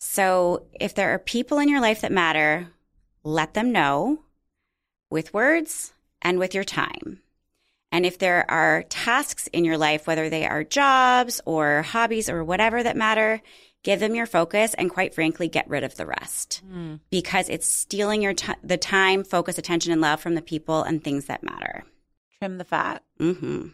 So 0.00 0.64
if 0.80 0.94
there 0.94 1.12
are 1.14 1.18
people 1.18 1.58
in 1.58 1.68
your 1.68 1.80
life 1.80 2.00
that 2.00 2.10
matter, 2.10 2.68
let 3.22 3.54
them 3.54 3.70
know 3.70 4.20
with 5.10 5.34
words 5.34 5.92
and 6.22 6.38
with 6.38 6.54
your 6.54 6.64
time. 6.64 7.20
And 7.92 8.06
if 8.06 8.18
there 8.18 8.50
are 8.50 8.84
tasks 8.84 9.46
in 9.48 9.64
your 9.64 9.76
life, 9.76 10.06
whether 10.06 10.30
they 10.30 10.46
are 10.46 10.64
jobs 10.64 11.40
or 11.44 11.82
hobbies 11.82 12.30
or 12.30 12.42
whatever 12.42 12.82
that 12.82 12.96
matter, 12.96 13.42
give 13.82 14.00
them 14.00 14.14
your 14.14 14.26
focus 14.26 14.74
and 14.74 14.88
quite 14.88 15.14
frankly, 15.14 15.48
get 15.48 15.68
rid 15.68 15.84
of 15.84 15.96
the 15.96 16.06
rest 16.06 16.62
mm. 16.66 17.00
because 17.10 17.48
it's 17.48 17.66
stealing 17.66 18.22
your 18.22 18.34
t- 18.34 18.54
the 18.62 18.78
time, 18.78 19.22
focus, 19.22 19.58
attention, 19.58 19.92
and 19.92 20.00
love 20.00 20.20
from 20.20 20.34
the 20.34 20.42
people 20.42 20.82
and 20.82 21.04
things 21.04 21.26
that 21.26 21.42
matter. 21.42 21.84
Trim 22.38 22.58
the 22.58 22.64
fat. 22.64 23.02
Mm-hmm. 23.18 23.68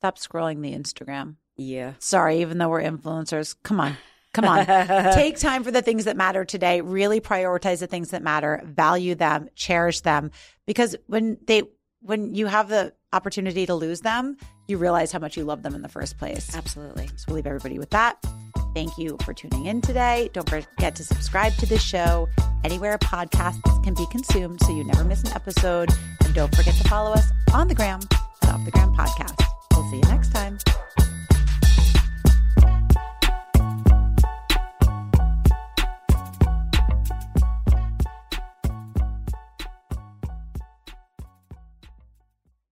Stop 0.00 0.18
scrolling 0.18 0.62
the 0.62 0.74
Instagram. 0.74 1.36
Yeah. 1.56 1.92
Sorry, 2.00 2.40
even 2.40 2.58
though 2.58 2.68
we're 2.68 2.82
influencers, 2.82 3.54
come 3.62 3.78
on. 3.78 3.96
Come 4.34 4.44
on. 4.46 4.66
Take 5.14 5.38
time 5.38 5.62
for 5.62 5.70
the 5.70 5.82
things 5.82 6.04
that 6.04 6.16
matter 6.16 6.44
today. 6.44 6.80
Really 6.80 7.20
prioritize 7.20 7.80
the 7.80 7.86
things 7.86 8.10
that 8.10 8.22
matter, 8.22 8.62
value 8.64 9.14
them, 9.14 9.48
cherish 9.54 10.00
them 10.00 10.30
because 10.66 10.96
when 11.06 11.38
they 11.46 11.62
when 12.00 12.34
you 12.34 12.46
have 12.46 12.68
the 12.68 12.92
opportunity 13.12 13.66
to 13.66 13.74
lose 13.74 14.00
them, 14.00 14.36
you 14.66 14.78
realize 14.78 15.12
how 15.12 15.18
much 15.18 15.36
you 15.36 15.44
love 15.44 15.62
them 15.62 15.74
in 15.74 15.82
the 15.82 15.88
first 15.88 16.18
place. 16.18 16.54
Absolutely. 16.54 17.06
So 17.08 17.26
we'll 17.28 17.36
leave 17.36 17.46
everybody 17.46 17.78
with 17.78 17.90
that. 17.90 18.24
Thank 18.74 18.96
you 18.96 19.18
for 19.24 19.34
tuning 19.34 19.66
in 19.66 19.80
today. 19.82 20.30
Don't 20.32 20.48
forget 20.48 20.96
to 20.96 21.04
subscribe 21.04 21.52
to 21.56 21.66
this 21.66 21.82
show 21.82 22.28
anywhere 22.64 22.98
podcasts 22.98 23.62
can 23.84 23.94
be 23.94 24.06
consumed 24.10 24.60
so 24.62 24.74
you 24.74 24.84
never 24.84 25.04
miss 25.04 25.22
an 25.22 25.32
episode. 25.32 25.90
And 26.24 26.34
don't 26.34 26.54
forget 26.54 26.74
to 26.74 26.84
follow 26.88 27.12
us 27.12 27.30
on 27.52 27.68
the 27.68 27.74
gram 27.74 28.00
at 28.42 28.48
Off 28.48 28.64
the 28.64 28.70
Gram 28.70 28.94
Podcast. 28.94 29.44
We'll 29.72 29.88
see 29.90 29.96
you 29.96 30.02
next 30.02 30.32
time. 30.32 30.58